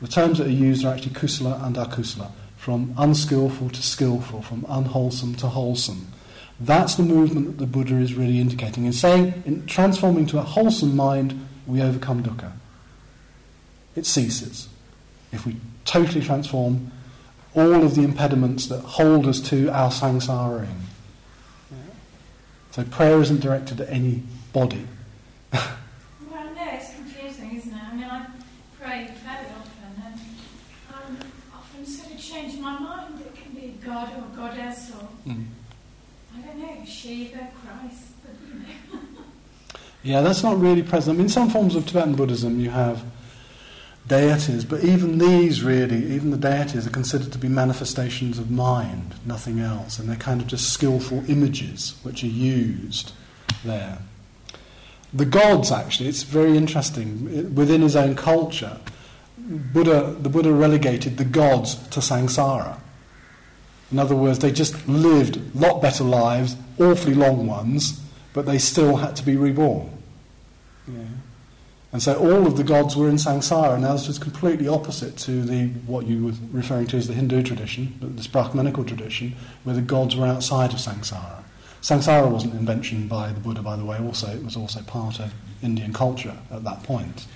The 0.00 0.08
terms 0.08 0.38
that 0.38 0.46
are 0.46 0.50
used 0.50 0.84
are 0.84 0.94
actually 0.94 1.14
kusala 1.14 1.64
and 1.64 1.76
akusala, 1.76 2.30
from 2.56 2.94
unskillful 2.96 3.70
to 3.70 3.82
skillful, 3.82 4.42
from 4.42 4.64
unwholesome 4.68 5.34
to 5.36 5.48
wholesome. 5.48 6.12
That's 6.60 6.96
the 6.96 7.02
movement 7.02 7.46
that 7.46 7.58
the 7.58 7.66
Buddha 7.66 7.96
is 7.96 8.14
really 8.14 8.38
indicating. 8.38 8.84
In 8.84 8.92
saying, 8.92 9.42
in 9.46 9.66
transforming 9.66 10.26
to 10.26 10.38
a 10.38 10.42
wholesome 10.42 10.94
mind, 10.94 11.46
we 11.66 11.80
overcome 11.80 12.22
dukkha. 12.22 12.52
It 13.96 14.04
ceases. 14.04 14.68
If 15.32 15.46
we 15.46 15.56
totally 15.84 16.20
transform 16.20 16.92
all 17.54 17.82
of 17.82 17.94
the 17.94 18.02
impediments 18.02 18.66
that 18.66 18.80
hold 18.80 19.26
us 19.26 19.40
to 19.40 19.68
our 19.70 19.90
samsara. 19.90 20.68
So 22.72 22.84
prayer 22.84 23.20
isn't 23.20 23.40
directed 23.40 23.80
at 23.80 23.88
any 23.88 24.22
body. 24.52 24.86
well, 25.52 25.64
no, 26.30 26.68
it's 26.72 26.94
confusing, 26.94 27.56
isn't 27.56 27.72
it? 27.72 27.82
I 27.82 27.94
mean, 27.94 28.04
I 28.04 28.26
pray 28.78 29.10
very 29.24 29.46
often, 29.46 30.02
and 30.06 30.20
I'm 30.94 31.18
often 31.52 31.84
sort 31.84 32.14
of 32.14 32.20
change 32.20 32.60
my 32.60 32.78
mind. 32.78 33.20
It 33.20 33.34
can 33.34 33.52
be 33.52 33.76
God 33.84 34.12
or 34.16 34.36
goddess 34.36 34.92
or. 34.92 35.08
Mm. 35.28 35.46
I 36.36 36.40
don't 36.42 36.58
know, 36.58 36.69
Yeah, 40.02 40.22
that's 40.22 40.42
not 40.42 40.58
really 40.58 40.82
present. 40.82 41.16
I 41.16 41.18
mean, 41.18 41.28
some 41.28 41.50
forms 41.50 41.74
of 41.74 41.86
Tibetan 41.86 42.14
Buddhism 42.14 42.58
you 42.58 42.70
have 42.70 43.04
deities, 44.06 44.64
but 44.64 44.82
even 44.82 45.18
these 45.18 45.62
really, 45.62 46.12
even 46.12 46.30
the 46.30 46.36
deities 46.36 46.86
are 46.86 46.90
considered 46.90 47.32
to 47.32 47.38
be 47.38 47.48
manifestations 47.48 48.38
of 48.38 48.50
mind, 48.50 49.14
nothing 49.26 49.60
else, 49.60 49.98
and 49.98 50.08
they're 50.08 50.16
kind 50.16 50.40
of 50.40 50.46
just 50.46 50.72
skillful 50.72 51.22
images 51.30 51.94
which 52.02 52.24
are 52.24 52.28
used 52.28 53.12
there. 53.64 53.98
The 55.12 55.26
gods, 55.26 55.70
actually, 55.70 56.08
it's 56.08 56.22
very 56.22 56.56
interesting. 56.56 57.54
Within 57.54 57.82
his 57.82 57.94
own 57.94 58.14
culture, 58.16 58.78
Buddha, 59.38 60.16
the 60.18 60.28
Buddha 60.28 60.52
relegated 60.52 61.16
the 61.16 61.24
gods 61.24 61.74
to 61.88 62.00
samsara. 62.00 62.78
In 63.92 63.98
other 63.98 64.14
words, 64.14 64.38
they 64.38 64.52
just 64.52 64.88
lived 64.88 65.36
a 65.36 65.58
lot 65.58 65.82
better 65.82 66.04
lives, 66.04 66.56
awfully 66.80 67.14
long 67.14 67.46
ones, 67.46 68.00
but 68.32 68.46
they 68.46 68.58
still 68.58 68.96
had 68.96 69.16
to 69.16 69.24
be 69.24 69.36
reborn. 69.36 69.90
Yeah. 70.88 71.04
And 71.92 72.02
so 72.02 72.16
all 72.18 72.46
of 72.46 72.56
the 72.56 72.62
gods 72.62 72.96
were 72.96 73.08
in 73.08 73.16
samsara. 73.16 73.80
Now 73.80 73.94
this 73.94 74.06
was 74.06 74.18
completely 74.18 74.68
opposite 74.68 75.16
to 75.18 75.42
the 75.42 75.68
what 75.86 76.06
you 76.06 76.26
were 76.26 76.32
referring 76.52 76.86
to 76.88 76.96
as 76.96 77.08
the 77.08 77.14
Hindu 77.14 77.42
tradition, 77.42 77.98
this 78.00 78.28
Brahmanical 78.28 78.84
tradition, 78.84 79.34
where 79.64 79.74
the 79.74 79.82
gods 79.82 80.14
were 80.14 80.26
outside 80.26 80.72
of 80.72 80.78
samsara. 80.78 81.42
Samsara 81.82 82.30
wasn't 82.30 82.52
an 82.52 82.60
invention 82.60 83.08
by 83.08 83.32
the 83.32 83.40
Buddha, 83.40 83.62
by 83.62 83.74
the 83.74 83.84
way. 83.84 83.98
Also, 83.98 84.28
it 84.28 84.44
was 84.44 84.56
also 84.56 84.82
part 84.82 85.18
of 85.18 85.32
Indian 85.62 85.92
culture 85.92 86.36
at 86.50 86.62
that 86.62 86.82
point. 86.84 87.26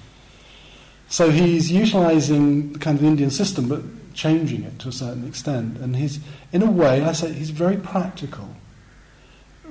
So 1.09 1.31
he's 1.31 1.73
utilizing 1.73 2.75
the 2.75 2.79
kind 2.79 2.99
of 2.99 3.05
Indian 3.05 3.31
system, 3.31 3.69
but 3.69 3.83
changing 4.15 4.63
it 4.63 4.79
to 4.81 4.89
a 4.89 4.93
certain 4.93 5.27
extent. 5.27 5.79
And 5.79 5.97
he's, 5.97 6.21
in 6.53 6.63
a 6.63 6.71
way, 6.71 7.03
I 7.03 7.13
say 7.13 7.33
he's 7.33 7.51
very 7.51 7.77
practical. 7.77 8.49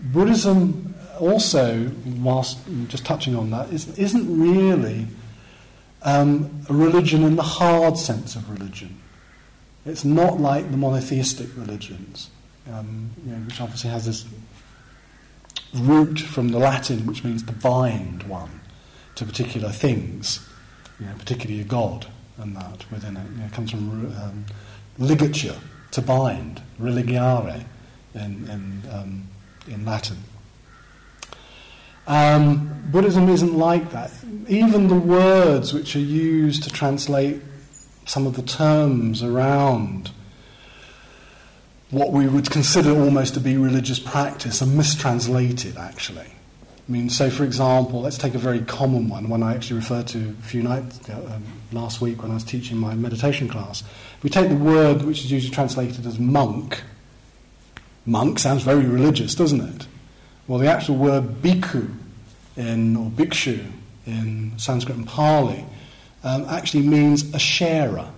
Buddhism 0.01 0.95
also, 1.19 1.89
whilst 2.17 2.59
just 2.87 3.05
touching 3.05 3.35
on 3.35 3.51
that, 3.51 3.69
is, 3.71 3.97
isn't 3.97 4.41
really 4.41 5.07
um, 6.01 6.65
a 6.69 6.73
religion 6.73 7.23
in 7.23 7.35
the 7.35 7.43
hard 7.43 7.97
sense 7.97 8.35
of 8.35 8.49
religion. 8.49 8.99
It's 9.85 10.05
not 10.05 10.39
like 10.39 10.69
the 10.71 10.77
monotheistic 10.77 11.49
religions, 11.57 12.29
um, 12.71 13.11
you 13.25 13.31
know, 13.31 13.39
which 13.39 13.59
obviously 13.59 13.89
has 13.89 14.05
this 14.05 14.25
root 15.73 16.19
from 16.19 16.49
the 16.49 16.59
Latin, 16.59 17.05
which 17.05 17.23
means 17.23 17.43
to 17.43 17.53
bind 17.53 18.23
one 18.23 18.61
to 19.15 19.25
particular 19.25 19.69
things, 19.69 20.47
you 20.99 21.05
know, 21.05 21.13
particularly 21.17 21.61
a 21.61 21.65
god 21.65 22.07
and 22.37 22.55
that 22.55 22.89
within 22.91 23.17
it. 23.17 23.29
You 23.31 23.37
know, 23.37 23.45
it 23.45 23.53
comes 23.53 23.71
from 23.71 24.05
um, 24.15 24.45
ligature, 24.97 25.55
to 25.91 26.01
bind, 26.01 26.61
religiare 26.79 27.63
in, 28.15 28.49
in, 28.49 28.83
um, 28.91 29.27
in 29.67 29.85
Latin. 29.85 30.17
Um, 32.07 32.83
Buddhism 32.91 33.29
isn't 33.29 33.57
like 33.57 33.91
that. 33.91 34.11
Even 34.47 34.87
the 34.87 34.95
words 34.95 35.73
which 35.73 35.95
are 35.95 35.99
used 35.99 36.63
to 36.63 36.69
translate 36.69 37.41
some 38.05 38.27
of 38.27 38.35
the 38.35 38.41
terms 38.41 39.23
around 39.23 40.11
what 41.91 42.11
we 42.11 42.27
would 42.27 42.49
consider 42.49 42.91
almost 42.91 43.35
to 43.35 43.39
be 43.39 43.55
religious 43.55 43.99
practice 43.99 44.61
are 44.61 44.67
mistranslated, 44.67 45.77
actually. 45.77 46.25
I 46.25 46.91
mean, 46.91 47.09
so 47.09 47.29
for 47.29 47.45
example, 47.45 48.01
let's 48.01 48.17
take 48.17 48.35
a 48.35 48.39
very 48.39 48.59
common 48.59 49.07
one, 49.07 49.29
one 49.29 49.41
I 49.41 49.55
actually 49.55 49.77
referred 49.77 50.07
to 50.07 50.35
a 50.37 50.43
few 50.43 50.63
nights 50.63 51.07
um, 51.09 51.43
last 51.71 52.01
week 52.01 52.21
when 52.21 52.31
I 52.31 52.33
was 52.33 52.43
teaching 52.43 52.77
my 52.77 52.93
meditation 52.93 53.47
class. 53.47 53.83
We 54.21 54.29
take 54.29 54.49
the 54.49 54.55
word 54.55 55.03
which 55.03 55.19
is 55.19 55.31
usually 55.31 55.53
translated 55.53 56.05
as 56.05 56.19
monk, 56.19 56.81
monk 58.05 58.39
sounds 58.39 58.63
very 58.63 58.85
religious, 58.85 59.35
doesn't 59.35 59.61
it? 59.61 59.87
Well, 60.47 60.59
the 60.59 60.67
actual 60.67 60.95
word 60.95 61.41
bhikkhu 61.41 61.93
in, 62.57 62.95
or 62.95 63.09
bhikshu 63.09 63.65
in 64.05 64.53
Sanskrit 64.57 64.97
and 64.97 65.07
Pali 65.07 65.65
um, 66.23 66.45
actually 66.45 66.83
means 66.83 67.33
a 67.33 67.39
sharer. 67.39 68.09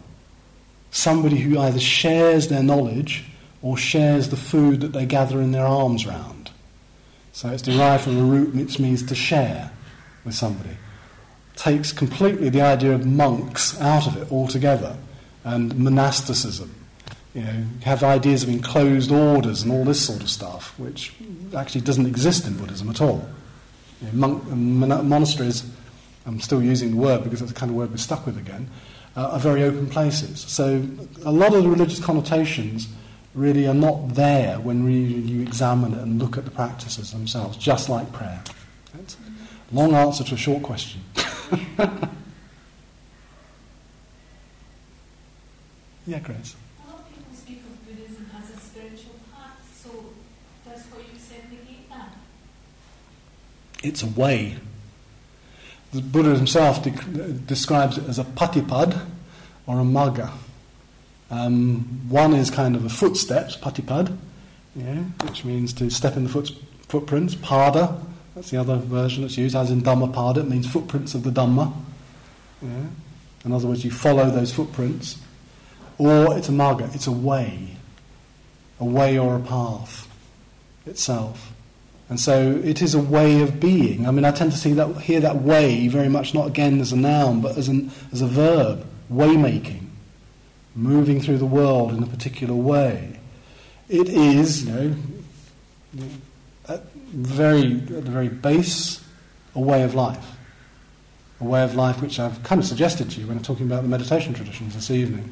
Somebody 0.92 1.38
who 1.38 1.60
either 1.60 1.80
shares 1.80 2.48
their 2.48 2.64
knowledge 2.64 3.26
or 3.62 3.78
shares 3.78 4.30
the 4.30 4.38
food 4.38 4.82
that 4.82 4.94
they 4.94 5.06
gather 5.06 5.42
in 5.42 5.52
their 5.52 5.66
alms 5.66 6.06
round. 6.06 6.52
So 7.34 7.50
it's 7.50 7.62
derived 7.62 8.04
from 8.04 8.18
a 8.18 8.24
root 8.24 8.56
which 8.56 8.80
means 8.80 9.04
to 9.04 9.16
share 9.16 9.72
with 10.24 10.36
somebody. 10.36 10.78
Takes 11.56 11.92
completely 11.92 12.50
the 12.50 12.62
idea 12.62 12.94
of 12.94 13.06
monks 13.06 13.80
out 13.82 14.08
of 14.08 14.18
it 14.18 14.32
altogether 14.32 14.96
and 15.44 15.78
monasticism 15.78 16.74
you 17.36 17.44
know, 17.44 17.66
have 17.84 18.02
ideas 18.02 18.44
of 18.44 18.50
enclosed 18.50 19.12
orders 19.12 19.62
and 19.62 19.72
all 19.72 19.84
this 19.84 20.04
sort 20.04 20.22
of 20.22 20.30
stuff, 20.30 20.74
which 20.80 21.14
actually 21.56 21.82
doesn't 21.82 22.06
exist 22.06 22.48
in 22.48 22.56
Buddhism 22.58 22.90
at 22.90 23.02
all. 23.02 23.28
You 24.02 24.08
know, 24.08 24.14
monk, 24.14 24.48
mon- 24.48 25.10
monasteries, 25.10 25.70
I'm 26.26 26.40
still 26.40 26.64
using 26.64 26.92
the 26.92 26.98
word 26.98 27.26
because 27.26 27.42
that's 27.42 27.52
the 27.52 27.60
kind 27.60 27.70
of 27.70 27.76
word 27.76 27.92
we're 27.92 27.98
stuck 27.98 28.26
with 28.26 28.38
again, 28.38 28.70
uh, 29.18 29.32
are 29.32 29.40
very 29.40 29.64
open 29.64 29.88
places. 29.88 30.46
So 30.48 30.88
a 31.26 31.32
lot 31.32 31.54
of 31.54 31.64
the 31.64 31.70
religious 31.70 32.04
connotations 32.04 32.88
really 33.34 33.68
are 33.68 33.74
not 33.74 34.16
there 34.16 34.58
when 34.62 34.86
really 34.86 35.16
you 35.16 35.42
examine 35.42 35.94
it 35.94 36.00
and 36.00 36.18
look 36.18 36.38
at 36.38 36.46
the 36.46 36.52
practices 36.52 37.12
themselves, 37.12 37.58
just 37.58 37.90
like 37.90 38.14
prayer. 38.14 38.42
Long 39.74 39.94
answer 39.94 40.24
to 40.24 40.36
a 40.36 40.38
short 40.38 40.64
question. 40.64 41.02
yeah, 46.08 46.20
Grace. 46.20 46.56
It's 53.86 54.02
a 54.02 54.08
way. 54.08 54.58
The 55.94 56.02
Buddha 56.02 56.36
himself 56.36 56.84
de- 56.84 56.92
describes 57.34 58.00
it 58.00 58.10
as 58.10 58.18
a 58.18 58.24
patipad 58.24 59.00
or 59.68 59.80
a 59.80 59.84
magga. 59.84 60.32
Um, 61.30 62.10
one 62.10 62.34
is 62.34 62.50
kind 62.50 62.76
of 62.76 62.84
a 62.84 62.90
footsteps, 62.90 63.56
patipad, 63.56 64.18
yeah, 64.76 65.04
which 65.24 65.46
means 65.46 65.72
to 65.74 65.90
step 65.90 66.18
in 66.18 66.24
the 66.24 66.30
foot, 66.30 66.52
footprints. 66.90 67.36
Pada, 67.36 68.04
that's 68.34 68.50
the 68.50 68.58
other 68.58 68.78
version 68.78 69.22
that's 69.22 69.38
used, 69.38 69.56
as 69.56 69.70
in 69.70 69.82
Dhammapada, 69.82 70.42
it 70.42 70.50
means 70.50 70.68
footprints 70.68 71.14
of 71.14 71.24
the 71.24 71.30
Dhamma. 71.30 71.72
Yeah. 72.62 72.70
In 73.46 73.52
other 73.52 73.68
words, 73.68 73.86
you 73.86 73.92
follow 73.92 74.30
those 74.32 74.52
footprints. 74.52 75.20
Or 76.00 76.36
it's 76.38 76.50
a 76.50 76.52
magga, 76.52 76.94
it's 76.94 77.08
a 77.08 77.12
way, 77.12 77.78
a 78.80 78.86
way 78.86 79.18
or 79.18 79.36
a 79.36 79.40
path 79.40 80.08
itself. 80.86 81.55
And 82.08 82.20
so 82.20 82.62
it 82.64 82.82
is 82.82 82.94
a 82.94 83.00
way 83.00 83.42
of 83.42 83.60
being. 83.60 84.08
I 84.08 84.12
mean, 84.12 84.26
I 84.26 84.32
tend 84.32 84.52
to 84.52 84.58
see 84.58 84.74
that, 84.74 84.96
hear 84.98 85.20
that 85.22 85.38
way 85.38 85.88
very 85.88 86.10
much 86.10 86.34
not 86.34 86.48
again 86.48 86.80
as 86.80 86.92
a 86.92 86.96
noun, 86.96 87.42
but 87.42 87.58
as, 87.58 87.68
an, 87.68 87.92
as 88.12 88.22
a 88.22 88.28
verb, 88.28 88.86
waymaking, 89.12 89.88
moving 90.76 91.20
through 91.20 91.40
the 91.40 91.46
world 91.46 91.94
in 91.94 92.04
a 92.04 92.08
particular 92.08 92.54
way. 92.54 93.20
It 93.90 94.08
is, 94.10 94.66
you 94.66 94.72
know, 94.72 94.96
at, 96.68 96.84
very, 96.94 97.74
at 97.74 98.06
the 98.06 98.12
very 98.12 98.30
base, 98.30 99.04
a 99.56 99.60
way 99.60 99.82
of 99.84 99.96
life. 99.96 100.26
A 101.42 101.44
way 101.44 101.64
of 101.64 101.76
life 101.76 102.02
which 102.02 102.20
I've 102.20 102.42
kind 102.44 102.60
of 102.60 102.68
suggested 102.68 103.10
to 103.12 103.22
you 103.22 103.28
when 103.28 103.38
I'm 103.38 103.44
talking 103.44 103.66
about 103.66 103.82
the 103.82 103.90
meditation 103.90 104.34
traditions 104.34 104.76
this 104.76 104.92
evening, 104.92 105.32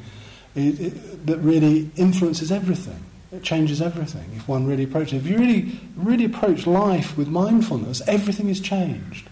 it, 0.54 0.80
it, 0.80 1.26
that 1.26 1.38
really 1.38 1.90
influences 1.96 2.50
everything. 2.50 3.02
It 3.34 3.42
changes 3.42 3.82
everything 3.82 4.30
if 4.36 4.46
one 4.46 4.66
really 4.66 4.84
approaches 4.84 5.14
it. 5.14 5.16
If 5.16 5.26
you 5.26 5.38
really, 5.38 5.80
really 5.96 6.24
approach 6.24 6.66
life 6.66 7.16
with 7.16 7.26
mindfulness, 7.26 8.00
everything 8.06 8.48
is 8.48 8.60
changed 8.60 9.28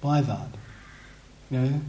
by 0.00 0.20
that. 0.20 0.48
You 1.50 1.60
know? 1.60 1.80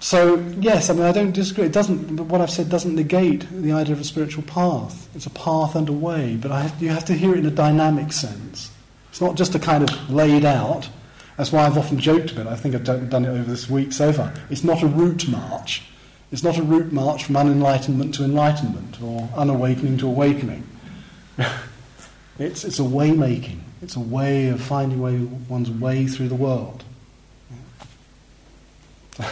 So 0.00 0.36
yes, 0.58 0.90
I 0.90 0.94
mean 0.94 1.02
I 1.02 1.12
don't 1.12 1.32
disagree. 1.32 1.66
It 1.66 1.72
doesn't. 1.72 2.28
What 2.28 2.40
I've 2.40 2.50
said 2.50 2.68
doesn't 2.68 2.94
negate 2.94 3.46
the 3.50 3.72
idea 3.72 3.94
of 3.94 4.00
a 4.00 4.04
spiritual 4.04 4.44
path. 4.44 5.08
It's 5.14 5.26
a 5.26 5.30
path 5.30 5.74
and 5.74 5.88
a 5.88 5.92
way, 5.92 6.36
but 6.36 6.50
have, 6.50 6.80
you 6.82 6.90
have 6.90 7.04
to 7.06 7.14
hear 7.14 7.32
it 7.32 7.38
in 7.38 7.46
a 7.46 7.50
dynamic 7.50 8.12
sense. 8.12 8.70
It's 9.10 9.20
not 9.20 9.36
just 9.36 9.54
a 9.54 9.58
kind 9.58 9.88
of 9.88 10.10
laid 10.10 10.44
out. 10.44 10.88
That's 11.36 11.52
why 11.52 11.64
I've 11.66 11.78
often 11.78 11.98
joked 11.98 12.32
about 12.32 12.46
it. 12.46 12.50
I 12.50 12.56
think 12.56 12.74
I've 12.74 12.84
done 12.84 13.24
it 13.24 13.28
over 13.28 13.44
this 13.44 13.70
week 13.70 13.92
so 13.92 14.12
far. 14.12 14.34
It's 14.50 14.64
not 14.64 14.82
a 14.82 14.86
route 14.86 15.28
march. 15.28 15.82
It's 16.30 16.42
not 16.42 16.58
a 16.58 16.62
route 16.62 16.92
march 16.92 17.24
from 17.24 17.36
unenlightenment 17.36 18.12
to 18.14 18.24
enlightenment 18.24 19.00
or 19.02 19.30
unawakening 19.34 19.96
to 19.98 20.06
awakening. 20.06 20.68
it's, 22.38 22.64
it's 22.64 22.78
a 22.78 22.84
way 22.84 23.12
making. 23.12 23.64
It's 23.80 23.96
a 23.96 24.00
way 24.00 24.48
of 24.48 24.60
finding 24.60 25.00
way, 25.00 25.16
one's 25.48 25.70
way 25.70 26.06
through 26.06 26.28
the 26.28 26.34
world. 26.34 26.84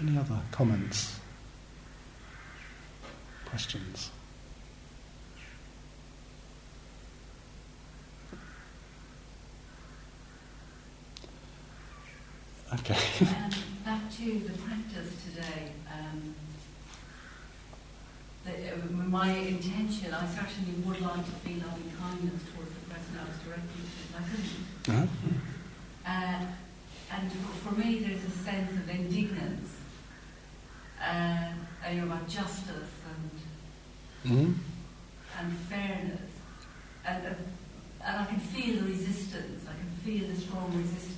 Any 0.00 0.16
other 0.16 0.38
comments? 0.52 1.18
Questions? 3.46 4.10
Okay. 12.74 12.96
um, 13.22 13.50
back 13.84 14.10
to 14.16 14.24
the 14.40 14.52
practice 14.58 15.10
today. 15.24 15.72
Um, 15.90 16.34
the, 18.44 18.72
uh, 18.72 19.08
my 19.08 19.30
intention, 19.32 20.12
I 20.12 20.26
certainly 20.26 20.72
would 20.84 21.00
like 21.00 21.24
to 21.24 21.32
feel 21.42 21.58
loving 21.66 21.92
kindness 21.98 22.42
towards 22.54 22.72
the 22.74 22.94
person 22.94 23.18
I 23.18 23.24
was 23.28 23.38
directing 23.44 23.84
to, 23.88 24.18
I 24.18 24.22
couldn't. 24.28 25.06
Uh-huh. 25.08 25.36
Uh, 26.06 26.46
and 27.16 27.32
for 27.32 27.74
me, 27.74 28.00
there's 28.00 28.24
a 28.24 28.30
sense 28.30 28.70
of 28.72 28.88
indignance, 28.90 29.70
uh, 31.02 31.52
you 31.90 32.00
know, 32.00 32.04
about 32.06 32.28
justice 32.28 32.66
and 33.08 33.30
Mm-hmm. 34.26 34.52
and 35.38 35.52
fairness, 35.70 36.30
and 37.06 37.24
uh, 37.24 37.30
and 38.04 38.16
I 38.18 38.24
can 38.26 38.40
feel 38.40 38.80
the 38.82 38.88
resistance. 38.88 39.64
I 39.64 39.72
can 39.78 39.90
feel 40.04 40.26
the 40.28 40.34
strong 40.38 40.72
resistance, 40.76 41.17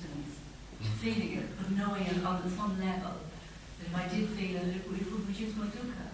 feeling 1.00 1.32
it, 1.38 1.48
but 1.56 1.70
knowing 1.72 2.04
it 2.04 2.24
on 2.24 2.42
some 2.56 2.78
level 2.78 3.16
that 3.78 3.86
if 3.88 3.94
I 3.96 4.06
did 4.14 4.28
feel 4.36 4.56
it, 4.56 4.76
it 4.76 4.88
would, 4.88 5.00
it 5.00 5.10
would 5.10 5.26
reduce 5.26 5.56
my 5.56 5.66
dukkha. 5.66 6.06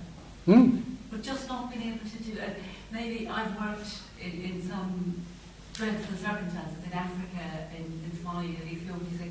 Mm. 0.47 0.83
But 1.11 1.23
just 1.23 1.49
not 1.49 1.71
being 1.71 1.95
able 1.95 2.07
to 2.09 2.19
do 2.23 2.39
it. 2.39 2.63
Maybe 2.93 3.27
I've 3.29 3.59
worked 3.61 3.99
in, 4.23 4.33
in 4.43 4.63
some 4.63 5.27
dreadful 5.75 6.17
circumstances 6.17 6.85
in 6.87 6.93
Africa, 6.93 7.69
in, 7.77 7.85
in 8.05 8.11
Somalia, 8.15 8.63
in 8.63 8.69
Ethiopia, 8.79 9.19
say, 9.19 9.31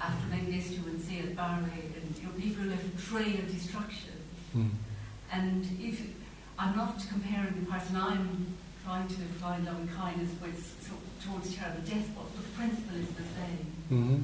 after 0.00 0.26
Mengistu 0.28 0.84
and 0.86 1.00
Siad 1.00 1.36
Barre, 1.36 1.80
and 1.96 2.16
you 2.16 2.24
know, 2.24 2.32
people 2.38 2.64
left 2.64 2.84
a 2.86 3.10
trail 3.10 3.38
of 3.38 3.52
destruction. 3.52 4.16
Mm. 4.56 4.70
And 5.30 5.68
if 5.80 6.00
I'm 6.58 6.74
not 6.76 6.96
comparing 7.08 7.60
the 7.60 7.70
person 7.70 7.96
I'm 7.96 8.54
trying 8.84 9.08
to 9.08 9.20
find 9.40 9.64
loving 9.64 9.88
kindness 9.88 10.30
with 10.40 10.58
so, 10.80 10.92
towards 11.26 11.54
terrible 11.54 11.82
despots, 11.82 12.32
but 12.36 12.44
the 12.44 12.52
principle 12.56 12.96
is 12.96 13.08
the 13.08 13.28
same. 13.36 13.66
You 13.90 13.96
know, 13.96 14.20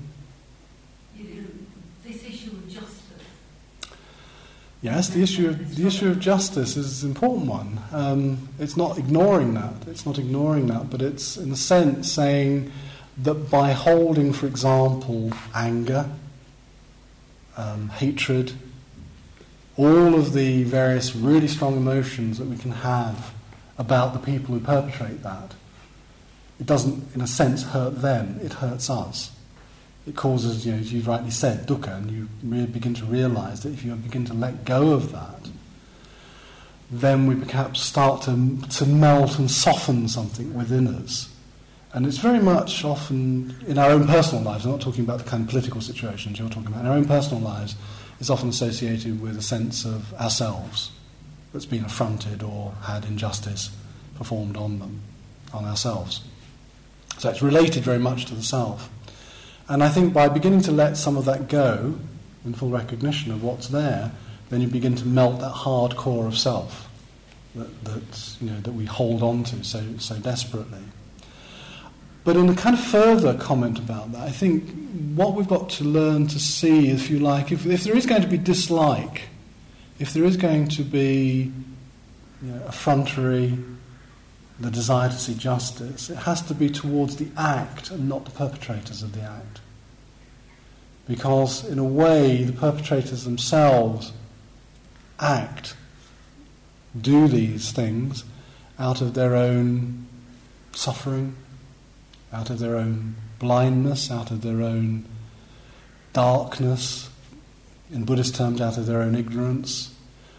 this 2.05 2.25
issue 2.25 2.51
of 2.51 2.69
justice. 2.69 3.01
Yes, 4.83 5.09
the 5.11 5.23
issue 5.23 5.49
of 5.49 5.77
the 5.77 5.87
issue 5.87 6.09
of 6.09 6.19
justice 6.19 6.77
is 6.77 7.05
an 7.05 7.11
important 7.11 7.47
one. 7.47 7.81
Um, 7.93 8.49
it's 8.59 8.77
not 8.77 8.99
ignoring 8.99 9.55
that. 9.55 9.75
It's 9.87 10.07
not 10.07 10.19
ignoring 10.19 10.69
that, 10.69 10.91
but 10.91 11.03
it's 11.03 11.37
in 11.37 11.53
a 11.53 11.57
sense 11.57 12.11
saying 12.11 12.73
that 13.19 13.51
by 13.51 13.73
holding, 13.73 14.33
for 14.33 14.47
example, 14.47 15.33
anger, 15.55 16.11
um, 17.57 17.91
hatred, 17.91 18.53
all 19.77 20.15
of 20.15 20.33
the 20.33 20.65
various 20.65 21.15
really 21.15 21.49
strong 21.49 21.77
emotions 21.77 22.39
that 22.39 22.47
we 22.47 22.57
can 22.57 22.71
have 22.71 23.35
about 23.77 24.15
the 24.15 24.19
people 24.19 24.55
who 24.55 24.61
perpetrate 24.61 25.23
that, 25.23 25.55
it 26.59 26.67
doesn't, 26.67 27.15
in 27.15 27.21
a 27.21 27.27
sense, 27.27 27.65
hurt 27.65 28.01
them. 28.01 28.39
It 28.43 28.55
hurts 28.55 28.89
us 28.89 29.33
it 30.07 30.17
causes, 30.17 30.65
you 30.65 30.73
know, 30.73 30.79
as 30.79 30.93
you 30.93 31.03
rightly 31.03 31.31
said, 31.31 31.67
dukkha, 31.67 31.97
and 31.97 32.11
you 32.11 32.29
really 32.43 32.67
begin 32.67 32.95
to 32.95 33.05
realize 33.05 33.63
that 33.63 33.73
if 33.73 33.85
you 33.85 33.95
begin 33.95 34.25
to 34.25 34.35
let 34.35 34.65
go 34.65 34.93
of 34.93 35.13
that, 35.13 35.49
then 36.91 37.27
we 37.27 37.35
perhaps 37.37 37.81
start 37.81 38.23
to, 38.23 38.59
to 38.69 38.87
melt 38.87 39.39
and 39.39 39.51
soften 39.51 40.09
something 40.09 40.55
within 40.55 40.89
us. 40.89 41.33
And 41.93 42.07
it's 42.07 42.19
very 42.19 42.39
much 42.39 42.85
often 42.85 43.57
in 43.67 43.79
our 43.79 43.91
own 43.91 44.07
personal 44.07 44.45
lives, 44.45 44.65
I'm 44.65 44.73
not 44.73 44.81
talking 44.81 45.05
about 45.05 45.19
the 45.19 45.29
kind 45.29 45.43
of 45.43 45.49
political 45.49 45.81
situations 45.81 46.39
you're 46.39 46.49
talking 46.49 46.69
about, 46.69 46.81
in 46.81 46.87
our 46.87 46.97
own 46.97 47.05
personal 47.05 47.43
lives, 47.43 47.77
it's 48.21 48.31
often 48.31 48.49
associated 48.49 49.21
with 49.21 49.37
a 49.37 49.43
sense 49.43 49.85
of 49.85 50.13
ourselves 50.15 50.93
that's 51.53 51.67
been 51.67 51.85
affronted 51.85 52.43
or 52.43 52.73
had 52.83 53.05
injustice 53.05 53.71
performed 54.17 54.57
on 54.57 54.79
them, 54.79 55.01
on 55.53 55.65
ourselves. 55.65 56.23
So 57.19 57.29
it's 57.29 57.43
related 57.43 57.83
very 57.83 57.99
much 57.99 58.27
to 58.27 58.35
the 58.35 58.43
self. 58.43 58.89
And 59.71 59.85
I 59.85 59.89
think 59.89 60.13
by 60.13 60.29
beginning 60.29 60.63
to 60.63 60.73
let 60.73 60.97
some 60.97 61.17
of 61.17 61.25
that 61.27 61.49
go, 61.49 61.95
in 62.45 62.55
full 62.55 62.71
recognition 62.71 63.31
of 63.31 63.45
what's 63.45 63.69
there, 63.69 64.11
then 64.49 64.61
you 64.61 64.67
begin 64.67 64.97
to 64.97 65.07
melt 65.07 65.39
that 65.39 65.51
hard 65.51 65.95
core 65.95 66.27
of 66.27 66.37
self 66.37 66.89
that, 67.55 67.85
that, 67.85 68.37
you 68.41 68.51
know, 68.51 68.59
that 68.61 68.73
we 68.73 68.85
hold 68.85 69.23
on 69.23 69.45
to 69.45 69.63
so, 69.63 69.85
so 69.99 70.17
desperately. 70.17 70.83
But 72.25 72.37
in 72.37 72.49
a 72.49 72.55
kind 72.57 72.77
of 72.77 72.85
further 72.85 73.33
comment 73.35 73.79
about 73.79 74.11
that, 74.11 74.23
I 74.23 74.31
think 74.31 74.69
what 75.15 75.35
we've 75.35 75.49
got 75.49 75.71
to 75.71 75.85
learn 75.85 76.27
to 76.27 76.41
see, 76.41 76.91
if 76.91 77.09
you 77.09 77.21
like, 77.21 77.53
if, 77.53 77.65
if 77.65 77.85
there 77.85 77.97
is 77.97 78.07
going 78.07 78.23
to 78.23 78.29
be 78.29 78.39
dislike, 78.39 79.29
if 80.01 80.13
there 80.13 80.25
is 80.25 80.37
going 80.37 80.67
to 80.69 80.83
be 80.83 81.53
you 82.43 82.51
know, 82.51 82.61
effrontery, 82.67 83.57
the 84.61 84.71
desire 84.71 85.09
to 85.09 85.17
see 85.17 85.35
justice, 85.35 86.11
it 86.11 86.19
has 86.19 86.43
to 86.43 86.55
be 86.55 86.69
towards 86.69 87.17
the 87.17 87.29
act 87.37 87.91
and 87.91 88.09
not 88.09 88.27
the 88.27 88.31
perpetrators 88.31 89.03
of 89.03 89.13
the 89.15 89.23
act. 89.23 89.61
Because, 91.09 91.65
in 91.67 91.79
a 91.79 91.85
way, 91.85 92.45
the 92.45 92.53
perpetrators 92.53 93.25
themselves 93.25 94.13
act, 95.19 95.75
do 96.99 97.27
these 97.27 97.73
things 97.73 98.25
out 98.79 99.01
of 99.01 99.15
their 99.15 99.35
own 99.35 100.07
suffering, 100.73 101.37
out 102.33 102.51
of 102.51 102.59
their 102.59 102.77
own 102.77 103.17
blindness, 103.39 104.11
out 104.11 104.31
of 104.31 104.43
their 104.43 104.63
own 104.63 105.07
darkness, 106.13 107.09
in 107.91 108.05
Buddhist 108.05 108.35
terms, 108.37 108.61
out 108.61 108.77
of 108.77 108.87
their 108.87 109.01
own 109.01 109.15
ignorance. 109.15 109.95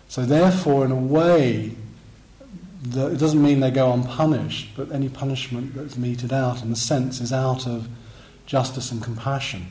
So, 0.08 0.26
therefore, 0.26 0.86
in 0.86 0.92
a 0.92 0.96
way, 0.96 1.76
the, 2.82 3.08
it 3.08 3.18
doesn't 3.18 3.42
mean 3.42 3.60
they 3.60 3.72
go 3.72 3.92
unpunished, 3.92 4.72
but 4.76 4.92
any 4.92 5.10
punishment 5.10 5.76
that's 5.76 5.98
meted 5.98 6.34
out, 6.34 6.64
in 6.64 6.72
a 6.72 6.76
sense, 6.76 7.22
is 7.22 7.32
out 7.32 7.68
of 7.68 7.88
justice 8.46 8.92
and 8.92 9.02
compassion, 9.04 9.68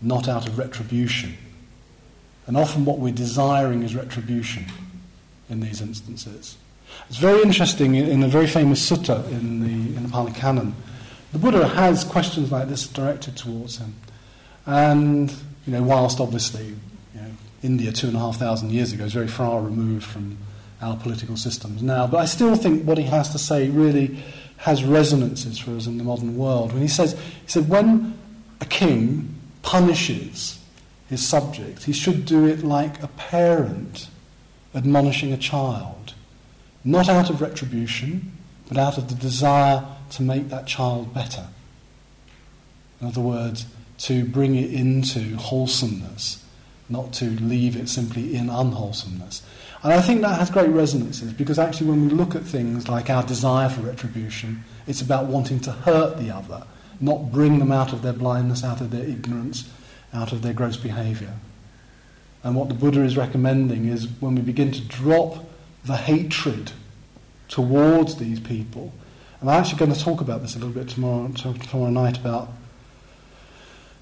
not 0.00 0.28
out 0.28 0.46
of 0.46 0.58
retribution. 0.58 1.34
And 2.46 2.56
often 2.56 2.84
what 2.84 2.98
we're 2.98 3.12
desiring 3.12 3.82
is 3.82 3.94
retribution. 3.94 4.66
in 5.48 5.60
these 5.60 5.80
instances. 5.80 6.56
It's 7.08 7.18
very 7.18 7.42
interesting 7.42 7.94
in 7.94 8.22
a 8.22 8.28
very 8.28 8.46
famous 8.46 8.88
sutta 8.88 9.28
in 9.30 9.60
the, 9.60 9.96
in 9.96 10.02
the 10.04 10.08
Pali 10.08 10.32
Canon. 10.32 10.74
The 11.32 11.38
Buddha 11.38 11.66
has 11.66 12.04
questions 12.04 12.52
like 12.52 12.68
this 12.68 12.86
directed 12.86 13.36
towards 13.36 13.78
him. 13.78 13.94
And, 14.66 15.30
you 15.66 15.72
know, 15.72 15.82
whilst 15.82 16.20
obviously 16.20 16.66
you 16.66 17.20
know, 17.20 17.30
India 17.62 17.92
two 17.92 18.08
and 18.08 18.16
a 18.16 18.20
half 18.20 18.36
thousand 18.36 18.70
years 18.70 18.92
ago 18.92 19.04
is 19.04 19.12
very 19.12 19.28
far 19.28 19.60
removed 19.60 20.04
from 20.04 20.38
our 20.84 20.96
political 20.96 21.36
systems 21.36 21.82
now, 21.82 22.06
but 22.06 22.18
I 22.18 22.26
still 22.26 22.54
think 22.54 22.84
what 22.84 22.98
he 22.98 23.04
has 23.04 23.30
to 23.30 23.38
say 23.38 23.70
really 23.70 24.22
has 24.58 24.84
resonances 24.84 25.58
for 25.58 25.72
us 25.72 25.86
in 25.86 25.98
the 25.98 26.04
modern 26.04 26.36
world. 26.36 26.72
When 26.72 26.82
he 26.82 26.88
says, 26.88 27.12
he 27.12 27.48
said, 27.48 27.68
when 27.68 28.18
a 28.60 28.66
king 28.66 29.34
punishes 29.62 30.60
his 31.08 31.26
subject, 31.26 31.84
he 31.84 31.92
should 31.92 32.26
do 32.26 32.46
it 32.46 32.62
like 32.62 33.02
a 33.02 33.08
parent 33.08 34.08
admonishing 34.74 35.32
a 35.32 35.38
child, 35.38 36.14
not 36.84 37.08
out 37.08 37.30
of 37.30 37.40
retribution, 37.40 38.32
but 38.68 38.76
out 38.76 38.98
of 38.98 39.08
the 39.08 39.14
desire 39.14 39.84
to 40.10 40.22
make 40.22 40.48
that 40.50 40.66
child 40.66 41.14
better. 41.14 41.46
In 43.00 43.06
other 43.06 43.20
words, 43.20 43.66
to 43.98 44.24
bring 44.24 44.54
it 44.54 44.72
into 44.72 45.36
wholesomeness, 45.36 46.44
not 46.88 47.12
to 47.14 47.26
leave 47.26 47.76
it 47.76 47.88
simply 47.88 48.34
in 48.34 48.50
unwholesomeness. 48.50 49.42
And 49.84 49.92
I 49.92 50.00
think 50.00 50.22
that 50.22 50.38
has 50.38 50.48
great 50.48 50.70
resonances 50.70 51.34
because 51.34 51.58
actually, 51.58 51.90
when 51.90 52.08
we 52.08 52.14
look 52.14 52.34
at 52.34 52.42
things 52.42 52.88
like 52.88 53.10
our 53.10 53.22
desire 53.22 53.68
for 53.68 53.82
retribution, 53.82 54.64
it's 54.86 55.02
about 55.02 55.26
wanting 55.26 55.60
to 55.60 55.72
hurt 55.72 56.16
the 56.16 56.30
other, 56.30 56.66
not 57.00 57.30
bring 57.30 57.58
them 57.58 57.70
out 57.70 57.92
of 57.92 58.00
their 58.00 58.14
blindness, 58.14 58.64
out 58.64 58.80
of 58.80 58.90
their 58.90 59.04
ignorance, 59.04 59.70
out 60.14 60.32
of 60.32 60.40
their 60.40 60.54
gross 60.54 60.78
behavior. 60.78 61.34
And 62.42 62.56
what 62.56 62.68
the 62.68 62.74
Buddha 62.74 63.02
is 63.02 63.18
recommending 63.18 63.84
is 63.84 64.08
when 64.20 64.34
we 64.34 64.40
begin 64.40 64.72
to 64.72 64.80
drop 64.80 65.44
the 65.84 65.96
hatred 65.96 66.72
towards 67.48 68.16
these 68.16 68.40
people, 68.40 68.90
and 69.40 69.50
I'm 69.50 69.60
actually 69.60 69.80
going 69.80 69.92
to 69.92 70.00
talk 70.00 70.22
about 70.22 70.40
this 70.40 70.56
a 70.56 70.58
little 70.58 70.72
bit 70.72 70.88
tomorrow, 70.88 71.28
tomorrow 71.28 71.90
night 71.90 72.16
about 72.16 72.48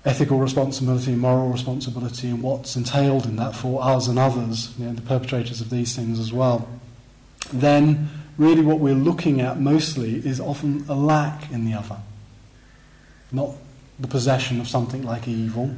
ethical 0.05 0.39
responsibility, 0.39 1.15
moral 1.15 1.49
responsibility, 1.49 2.29
and 2.29 2.43
what's 2.43 2.75
entailed 2.75 3.25
in 3.27 3.37
that 3.37 3.55
for 3.55 3.83
us 3.83 4.09
and 4.09 4.19
others, 4.19 4.77
you 4.79 4.87
know, 4.87 4.93
the 4.93 5.03
perpetrators 5.03 5.61
of 5.61 5.71
these 5.71 5.95
things 5.95 6.19
as 6.19 6.33
well, 6.33 6.69
then 7.53 8.09
really 8.37 8.63
what 8.63 8.81
we're 8.81 8.95
looking 8.95 9.41
at 9.41 9.61
mostly 9.61 10.15
is 10.27 10.41
often 10.41 10.85
a 10.89 10.95
lack 10.95 11.51
in 11.53 11.65
the 11.65 11.75
other. 11.75 11.99
Not 13.31 13.51
the 14.01 14.09
possession 14.09 14.61
of 14.61 14.67
something 14.67 15.05
like 15.05 15.29
evil, 15.29 15.75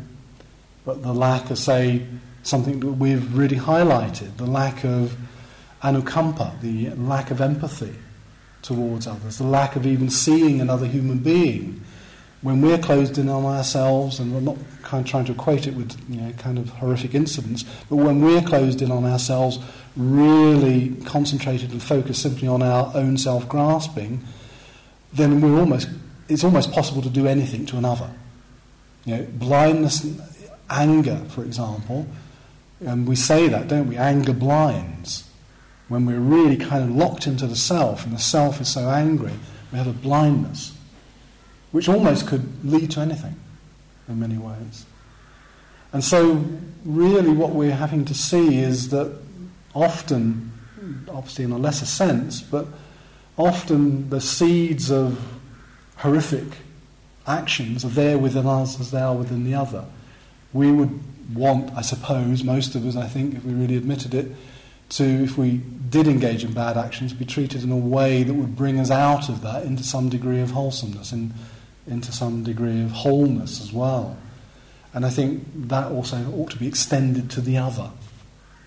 but 0.86 1.02
the 1.02 1.12
lack 1.12 1.51
of, 1.51 1.59
say, 1.59 2.06
something 2.42 2.80
that 2.80 2.92
we've 2.92 3.36
really 3.36 3.56
highlighted 3.56 4.36
the 4.36 4.46
lack 4.46 4.84
of 4.84 5.16
anukampa, 5.82 6.60
the 6.60 6.90
lack 6.90 7.30
of 7.30 7.40
empathy 7.40 7.94
towards 8.62 9.06
others, 9.06 9.38
the 9.38 9.44
lack 9.44 9.76
of 9.76 9.86
even 9.86 10.09
seeing 10.09 10.60
another 10.60 10.86
human 10.86 11.18
being 11.18 11.82
when 12.45 12.61
we're 12.61 12.77
closed 12.77 13.16
in 13.16 13.31
on 13.31 13.47
ourselves, 13.47 14.21
and 14.21 14.35
we're 14.35 14.41
not 14.41 14.59
kind 14.83 15.03
of 15.03 15.11
trying 15.11 15.25
to 15.25 15.33
equate 15.33 15.66
it 15.66 15.75
with 15.75 15.99
you 16.11 16.21
know, 16.21 16.31
kind 16.33 16.59
of 16.59 16.69
horrific 16.69 17.15
incidents, 17.15 17.65
but 17.89 17.97
when 17.97 18.21
we're 18.21 18.43
closed 18.43 18.83
in 18.83 18.93
on 18.93 19.07
ourselves, 19.07 19.59
really 19.97 20.95
concentrated 21.07 21.73
and 21.73 21.83
focused 21.83 22.21
simply 22.21 22.47
on 22.47 22.62
our 22.62 22.93
own 22.95 23.16
self 23.16 23.49
grasping, 23.49 24.23
then 25.11 25.41
we're 25.41 25.59
almost, 25.59 25.89
it's 26.29 26.45
almost 26.45 26.71
possible 26.71 27.01
to 27.01 27.09
do 27.09 27.27
anything 27.27 27.65
to 27.65 27.79
another. 27.79 28.11
You 29.07 29.16
know, 29.16 29.27
blindness, 29.33 30.07
anger, 30.69 31.23
for 31.31 31.45
example, 31.45 32.07
and 32.81 33.09
we 33.09 33.16
say 33.16 33.49
that, 33.49 33.69
don't 33.69 33.89
we? 33.89 33.97
Anger 33.97 34.35
blinds. 34.35 35.31
When 35.89 36.05
we're 36.05 36.21
really 36.21 36.59
kind 36.59 36.85
of 36.85 36.95
locked 36.95 37.27
into 37.27 37.47
the 37.47 37.57
self, 37.57 38.05
and 38.05 38.15
the 38.15 38.19
self 38.19 38.61
is 38.61 38.69
so 38.69 38.91
angry, 38.91 39.33
we 39.73 39.79
have 39.79 39.87
a 39.87 39.95
blindness 39.95 40.73
which 41.74 41.88
almost 41.88 42.28
could 42.28 42.64
lead 42.64 42.88
to 42.88 43.01
anything 43.01 43.34
in 44.09 44.20
many 44.20 44.38
ways. 44.38 44.86
And 45.92 46.05
so, 46.05 46.44
really, 46.84 47.30
what 47.30 47.51
we're 47.51 47.74
having 47.74 48.05
to 48.05 48.14
see 48.14 48.60
is 48.60 48.90
that 48.90 49.12
often, 49.74 50.52
obviously 51.09 51.44
in 51.44 51.51
a 51.51 51.59
lesser 51.59 51.84
sense, 51.84 52.40
but 52.42 52.68
often 53.36 54.09
the 54.09 54.20
seeds 54.20 54.88
of 54.88 55.20
horrific 55.96 56.44
actions 57.26 57.84
are 57.84 57.88
there 57.88 58.18
within 58.18 58.46
us 58.46 58.78
as 58.78 58.92
they 58.92 59.01
are 59.01 59.16
within 59.16 59.42
the 59.42 59.56
other. 59.56 59.84
We 60.52 60.70
would 60.70 61.01
want, 61.34 61.72
I 61.76 61.82
suppose, 61.82 62.44
most 62.44 62.76
of 62.76 62.86
us, 62.86 62.94
I 62.94 63.09
think, 63.09 63.34
if 63.34 63.44
we 63.44 63.52
really 63.52 63.76
admitted 63.76 64.14
it, 64.14 64.30
to, 64.90 65.05
if 65.05 65.36
we 65.36 65.60
did 65.90 66.06
engage 66.06 66.44
in 66.44 66.52
bad 66.52 66.76
actions, 66.76 67.12
be 67.12 67.24
treated 67.24 67.64
in 67.64 67.72
a 67.72 67.76
way 67.76 68.22
that 68.22 68.34
would 68.34 68.55
bring 68.55 68.78
us 68.78 68.92
out 68.92 69.28
of 69.28 69.40
that 69.40 69.64
into 69.64 69.82
some 69.82 70.09
degree 70.09 70.40
of 70.40 70.52
wholesomeness, 70.52 71.12
in 71.12 71.34
into 71.86 72.12
some 72.12 72.43
degree 72.43 72.82
of 72.82 72.90
wholeness 72.90 73.61
as 73.61 73.73
well. 73.73 74.16
And 74.93 75.05
I 75.05 75.11
think 75.11 75.44
that 75.69 75.90
also 75.90 76.31
ought 76.32 76.51
to 76.52 76.59
be 76.59 76.69
extended 76.69 77.31
to 77.32 77.40
the 77.40 77.59
other 77.59 77.90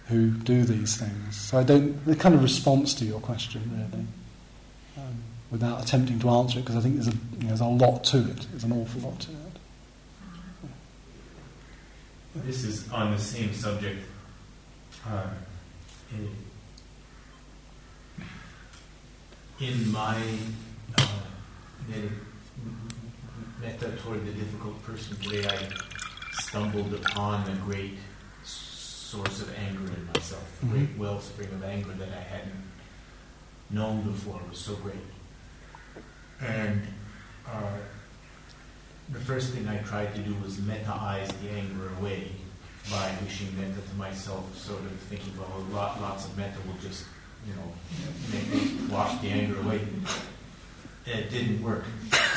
who 0.07 0.31
do 0.31 0.64
these 0.64 0.95
things. 0.98 1.35
So 1.35 1.57
I 1.57 1.64
don't, 1.64 2.06
the 2.06 2.15
kind 2.15 2.35
of 2.35 2.44
response 2.44 2.94
to 2.95 3.06
your 3.06 3.19
question, 3.19 3.61
really, 3.72 4.06
um, 4.98 5.23
without 5.52 5.84
attempting 5.84 6.19
to 6.19 6.30
answer 6.30 6.60
it, 6.60 6.64
because 6.64 6.76
I 6.77 6.81
think 6.81 6.95
there's 6.95 7.07
a, 7.07 7.11
you 7.11 7.44
know, 7.44 7.48
there's 7.48 7.61
a 7.61 7.65
lot 7.65 8.03
to 8.06 8.19
it. 8.19 8.45
There's 8.52 8.64
an 8.64 8.72
awful 8.72 9.02
lot 9.02 9.19
to 9.22 9.31
it. 9.31 9.38
This 12.45 12.64
is 12.64 12.91
on 12.91 13.11
the 13.11 13.19
same 13.19 13.53
subject. 13.53 14.06
Uh, 15.06 15.27
in, 16.11 16.30
in 19.60 19.91
my 19.91 20.22
uh, 20.98 21.07
metta 23.61 23.91
toward 24.03 24.25
the 24.25 24.31
difficult 24.31 24.81
person 24.84 25.17
today, 25.17 25.47
I 25.47 25.69
stumbled 26.41 26.93
upon 26.93 27.49
a 27.49 27.55
great 27.55 27.97
source 28.43 29.41
of 29.41 29.57
anger 29.57 29.91
in 29.93 30.07
myself, 30.07 30.61
a 30.61 30.65
mm-hmm. 30.65 30.75
great 30.75 30.97
wellspring 30.97 31.49
of 31.49 31.63
anger 31.63 31.91
that 31.93 32.09
I 32.09 32.21
hadn't 32.21 32.63
known 33.69 34.01
before. 34.03 34.39
It 34.41 34.49
was 34.49 34.59
so 34.59 34.75
great. 34.75 34.95
And 36.41 36.81
uh, 37.47 37.77
the 39.09 39.19
first 39.19 39.53
thing 39.53 39.67
I 39.67 39.77
tried 39.79 40.13
to 40.15 40.21
do 40.21 40.35
was 40.43 40.59
metta-ize 40.59 41.29
the 41.41 41.49
anger 41.49 41.89
away 41.99 42.31
by 42.91 43.11
wishing 43.23 43.47
metta 43.57 43.81
to 43.81 43.95
myself, 43.95 44.55
sort 44.57 44.79
of 44.81 44.91
thinking, 45.09 45.34
well, 45.38 45.65
lot, 45.71 45.99
lots 46.01 46.25
of 46.25 46.38
metta 46.38 46.57
will 46.67 46.77
just, 46.81 47.05
you 47.47 47.53
know, 47.55 47.71
make 48.31 48.91
wash 48.91 49.19
the 49.21 49.29
anger 49.29 49.59
away. 49.61 49.81
It 51.05 51.29
didn't 51.29 51.61
work. 51.63 51.85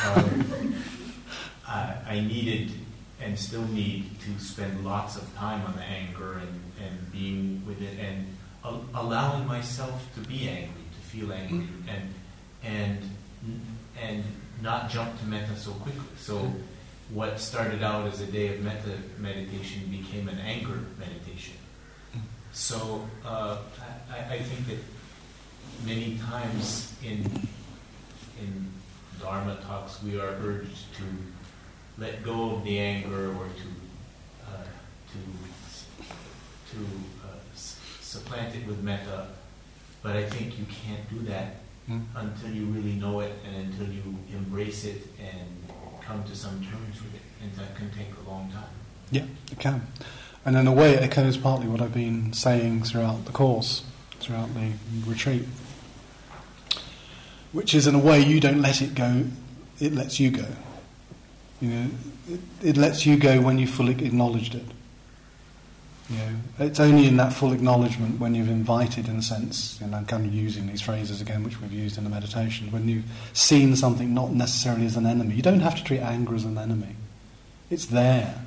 Um, 0.06 0.84
uh, 1.70 1.94
I 2.06 2.20
needed 2.20 2.72
and 3.20 3.38
still 3.38 3.66
need 3.68 4.18
to 4.20 4.42
spend 4.42 4.84
lots 4.84 5.16
of 5.16 5.34
time 5.36 5.64
on 5.66 5.74
the 5.76 5.82
anger 5.82 6.38
and, 6.38 6.60
and 6.82 7.12
being 7.12 7.62
with 7.66 7.80
it 7.80 7.98
and 7.98 8.26
allowing 8.94 9.46
myself 9.46 10.06
to 10.14 10.20
be 10.20 10.48
angry, 10.48 10.82
to 10.92 11.08
feel 11.08 11.32
angry, 11.32 11.58
mm-hmm. 11.58 11.88
and 11.88 12.14
and 12.62 13.10
and 14.00 14.24
not 14.60 14.90
jump 14.90 15.18
to 15.20 15.26
metta 15.26 15.56
so 15.56 15.70
quickly. 15.72 16.02
So 16.18 16.52
what 17.10 17.40
started 17.40 17.82
out 17.82 18.06
as 18.06 18.20
a 18.20 18.26
day 18.26 18.54
of 18.54 18.60
metta 18.60 18.98
meditation 19.18 19.82
became 19.90 20.28
an 20.28 20.38
anger 20.38 20.80
meditation. 20.98 21.54
Mm-hmm. 22.10 22.26
So 22.52 23.06
uh, 23.24 23.58
I, 24.10 24.34
I 24.34 24.38
think 24.40 24.66
that 24.66 24.78
many 25.86 26.18
times 26.18 26.94
in 27.02 27.24
in 28.40 28.70
Dharma 29.20 29.56
talks 29.66 30.02
we 30.02 30.18
are 30.18 30.34
urged 30.42 30.94
to 30.96 31.04
let 32.00 32.22
go 32.22 32.56
of 32.56 32.64
the 32.64 32.78
anger 32.78 33.28
or 33.28 33.44
to 33.44 33.68
uh, 34.48 34.64
to 35.12 36.74
to 36.74 36.78
uh, 37.22 37.38
supplant 37.54 38.56
it 38.56 38.66
with 38.66 38.82
metta. 38.82 39.28
But 40.02 40.16
I 40.16 40.24
think 40.24 40.58
you 40.58 40.64
can't 40.64 41.08
do 41.10 41.18
that 41.30 41.56
mm. 41.88 42.02
until 42.16 42.50
you 42.50 42.64
really 42.64 42.94
know 42.94 43.20
it 43.20 43.34
and 43.46 43.66
until 43.66 43.86
you 43.92 44.02
embrace 44.32 44.84
it 44.84 45.06
and 45.20 46.00
come 46.00 46.24
to 46.24 46.34
some 46.34 46.58
terms 46.64 47.02
with 47.02 47.14
it. 47.14 47.20
And 47.42 47.52
that 47.54 47.76
can 47.76 47.90
take 47.90 48.08
a 48.24 48.28
long 48.28 48.50
time. 48.50 48.64
Yeah, 49.10 49.24
it 49.52 49.58
can. 49.58 49.86
And 50.46 50.56
in 50.56 50.66
a 50.66 50.72
way, 50.72 50.94
it 50.94 51.02
echoes 51.02 51.36
partly 51.36 51.66
what 51.66 51.82
I've 51.82 51.92
been 51.92 52.32
saying 52.32 52.84
throughout 52.84 53.26
the 53.26 53.32
course, 53.32 53.82
throughout 54.20 54.54
the 54.54 54.72
retreat. 55.06 55.44
Which 57.52 57.74
is, 57.74 57.86
in 57.86 57.94
a 57.94 57.98
way, 57.98 58.20
you 58.20 58.40
don't 58.40 58.62
let 58.62 58.80
it 58.80 58.94
go, 58.94 59.26
it 59.80 59.92
lets 59.92 60.18
you 60.18 60.30
go. 60.30 60.46
You 61.60 61.68
know, 61.68 61.90
it, 62.28 62.40
it 62.62 62.76
lets 62.76 63.04
you 63.04 63.16
go 63.16 63.40
when 63.40 63.58
you 63.58 63.66
fully 63.66 63.92
acknowledged 64.04 64.54
it. 64.54 64.64
You 66.08 66.16
know, 66.16 66.36
it's 66.58 66.80
only 66.80 67.06
in 67.06 67.16
that 67.18 67.32
full 67.32 67.52
acknowledgement 67.52 68.18
when 68.18 68.34
you've 68.34 68.48
invited, 68.48 69.06
in 69.06 69.16
a 69.16 69.22
sense, 69.22 69.80
and 69.80 69.94
I'm 69.94 70.06
kind 70.06 70.26
of 70.26 70.34
using 70.34 70.66
these 70.66 70.80
phrases 70.80 71.20
again, 71.20 71.44
which 71.44 71.60
we've 71.60 71.72
used 71.72 71.98
in 71.98 72.04
the 72.04 72.10
meditation, 72.10 72.72
when 72.72 72.88
you've 72.88 73.04
seen 73.32 73.76
something 73.76 74.12
not 74.12 74.32
necessarily 74.32 74.86
as 74.86 74.96
an 74.96 75.06
enemy. 75.06 75.36
You 75.36 75.42
don't 75.42 75.60
have 75.60 75.76
to 75.76 75.84
treat 75.84 76.00
anger 76.00 76.34
as 76.34 76.44
an 76.44 76.58
enemy. 76.58 76.96
It's 77.70 77.86
there. 77.86 78.44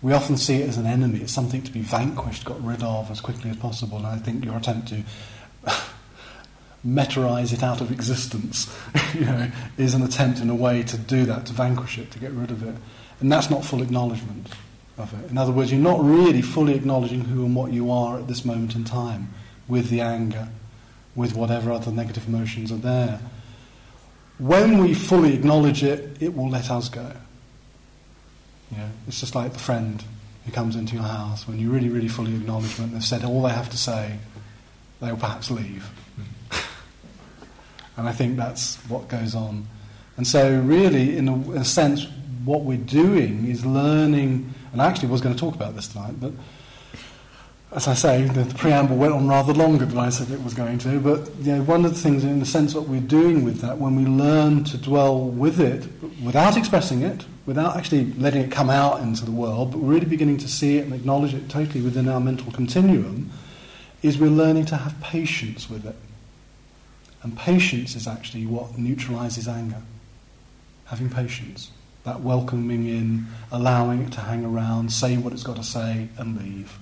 We 0.00 0.14
often 0.14 0.38
see 0.38 0.62
it 0.62 0.68
as 0.68 0.78
an 0.78 0.86
enemy, 0.86 1.20
it's 1.20 1.32
something 1.32 1.62
to 1.62 1.72
be 1.72 1.80
vanquished, 1.80 2.44
got 2.44 2.64
rid 2.64 2.82
of 2.82 3.10
as 3.10 3.20
quickly 3.20 3.50
as 3.50 3.56
possible. 3.56 3.98
And 3.98 4.06
I 4.06 4.16
think 4.16 4.44
your 4.44 4.56
attempt 4.56 4.88
to 4.88 5.02
metta-ize 6.84 7.52
it 7.52 7.62
out 7.62 7.80
of 7.80 7.90
existence 7.90 8.72
you 9.14 9.24
know, 9.24 9.50
is 9.76 9.94
an 9.94 10.02
attempt 10.02 10.40
in 10.40 10.48
a 10.48 10.54
way 10.54 10.82
to 10.82 10.96
do 10.96 11.24
that, 11.24 11.46
to 11.46 11.52
vanquish 11.52 11.98
it, 11.98 12.10
to 12.12 12.18
get 12.18 12.30
rid 12.32 12.50
of 12.50 12.62
it. 12.62 12.74
And 13.20 13.32
that's 13.32 13.50
not 13.50 13.64
full 13.64 13.82
acknowledgement 13.82 14.48
of 14.96 15.12
it. 15.24 15.30
In 15.30 15.38
other 15.38 15.52
words, 15.52 15.72
you're 15.72 15.80
not 15.80 16.02
really 16.02 16.42
fully 16.42 16.74
acknowledging 16.74 17.22
who 17.22 17.44
and 17.44 17.54
what 17.54 17.72
you 17.72 17.90
are 17.90 18.18
at 18.18 18.28
this 18.28 18.44
moment 18.44 18.74
in 18.74 18.84
time 18.84 19.32
with 19.66 19.90
the 19.90 20.00
anger, 20.00 20.48
with 21.14 21.34
whatever 21.34 21.72
other 21.72 21.90
negative 21.90 22.28
emotions 22.28 22.70
are 22.70 22.76
there. 22.76 23.20
When 24.38 24.78
we 24.78 24.94
fully 24.94 25.34
acknowledge 25.34 25.82
it, 25.82 26.22
it 26.22 26.36
will 26.36 26.48
let 26.48 26.70
us 26.70 26.88
go. 26.88 27.12
You 28.70 28.78
know, 28.78 28.90
it's 29.08 29.20
just 29.20 29.34
like 29.34 29.52
the 29.52 29.58
friend 29.58 30.02
who 30.44 30.52
comes 30.52 30.76
into 30.76 30.94
your 30.94 31.04
house. 31.04 31.48
When 31.48 31.58
you 31.58 31.70
really, 31.70 31.88
really 31.88 32.08
fully 32.08 32.34
acknowledge 32.34 32.76
them, 32.76 32.92
they've 32.92 33.02
said 33.02 33.24
all 33.24 33.42
they 33.42 33.50
have 33.50 33.70
to 33.70 33.76
say, 33.76 34.18
they'll 35.00 35.16
perhaps 35.16 35.50
leave. 35.50 35.90
And 37.98 38.08
I 38.08 38.12
think 38.12 38.36
that's 38.36 38.76
what 38.88 39.08
goes 39.08 39.34
on. 39.34 39.66
And 40.16 40.26
so, 40.26 40.60
really, 40.60 41.16
in 41.16 41.28
a, 41.28 41.34
in 41.34 41.58
a 41.58 41.64
sense, 41.64 42.06
what 42.44 42.62
we're 42.62 42.78
doing 42.78 43.46
is 43.46 43.66
learning, 43.66 44.54
and 44.72 44.80
I 44.80 44.86
actually 44.86 45.08
was 45.08 45.20
going 45.20 45.34
to 45.34 45.40
talk 45.40 45.54
about 45.54 45.74
this 45.74 45.88
tonight, 45.88 46.14
but 46.20 46.32
as 47.72 47.86
I 47.86 47.94
say, 47.94 48.22
the, 48.22 48.44
the, 48.44 48.54
preamble 48.54 48.96
went 48.96 49.12
on 49.12 49.28
rather 49.28 49.52
longer 49.52 49.84
than 49.84 49.98
I 49.98 50.08
said 50.08 50.30
it 50.30 50.42
was 50.42 50.54
going 50.54 50.78
to. 50.78 51.00
But 51.00 51.34
you 51.40 51.56
know, 51.56 51.62
one 51.64 51.84
of 51.84 51.94
the 51.94 52.00
things, 52.00 52.24
in 52.24 52.40
a 52.40 52.46
sense, 52.46 52.74
what 52.74 52.88
we're 52.88 53.00
doing 53.00 53.44
with 53.44 53.60
that, 53.60 53.76
when 53.76 53.94
we 53.94 54.06
learn 54.06 54.64
to 54.64 54.78
dwell 54.78 55.20
with 55.20 55.60
it 55.60 55.86
without 56.24 56.56
expressing 56.56 57.02
it, 57.02 57.26
without 57.44 57.76
actually 57.76 58.12
letting 58.14 58.42
it 58.42 58.50
come 58.50 58.70
out 58.70 59.00
into 59.00 59.24
the 59.24 59.30
world, 59.30 59.72
but 59.72 59.78
really 59.78 60.06
beginning 60.06 60.38
to 60.38 60.48
see 60.48 60.78
it 60.78 60.84
and 60.84 60.94
acknowledge 60.94 61.34
it 61.34 61.50
totally 61.50 61.82
within 61.82 62.08
our 62.08 62.20
mental 62.20 62.50
continuum, 62.52 63.30
is 64.02 64.16
we're 64.16 64.30
learning 64.30 64.64
to 64.64 64.76
have 64.76 64.98
patience 65.00 65.68
with 65.68 65.84
it. 65.84 65.96
And 67.28 67.36
patience 67.36 67.94
is 67.94 68.08
actually 68.08 68.46
what 68.46 68.78
neutralizes 68.78 69.46
anger. 69.46 69.82
Having 70.86 71.10
patience. 71.10 71.70
That 72.04 72.22
welcoming 72.22 72.88
in, 72.88 73.26
allowing 73.52 74.00
it 74.04 74.12
to 74.12 74.20
hang 74.20 74.46
around, 74.46 74.90
say 74.90 75.18
what 75.18 75.34
it's 75.34 75.42
got 75.42 75.56
to 75.56 75.62
say, 75.62 76.08
and 76.16 76.38
leave. 76.38 76.78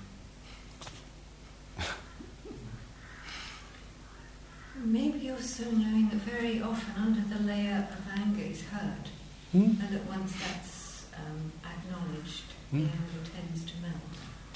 Maybe 4.77 5.29
also 5.31 5.65
knowing 5.65 6.07
that 6.11 6.21
very 6.21 6.61
often 6.61 6.93
under 6.95 7.35
the 7.35 7.43
layer 7.43 7.85
of 7.91 8.17
anger 8.17 8.43
is 8.43 8.61
hurt, 8.67 9.09
mm. 9.53 9.63
and 9.81 9.89
that 9.89 10.05
once 10.05 10.31
that's 10.39 11.07
um, 11.13 11.51
acknowledged, 11.65 12.43
mm. 12.71 12.71
the 12.71 12.77
anger 12.83 13.29
tends 13.35 13.65
to 13.65 13.73
melt. 13.81 13.95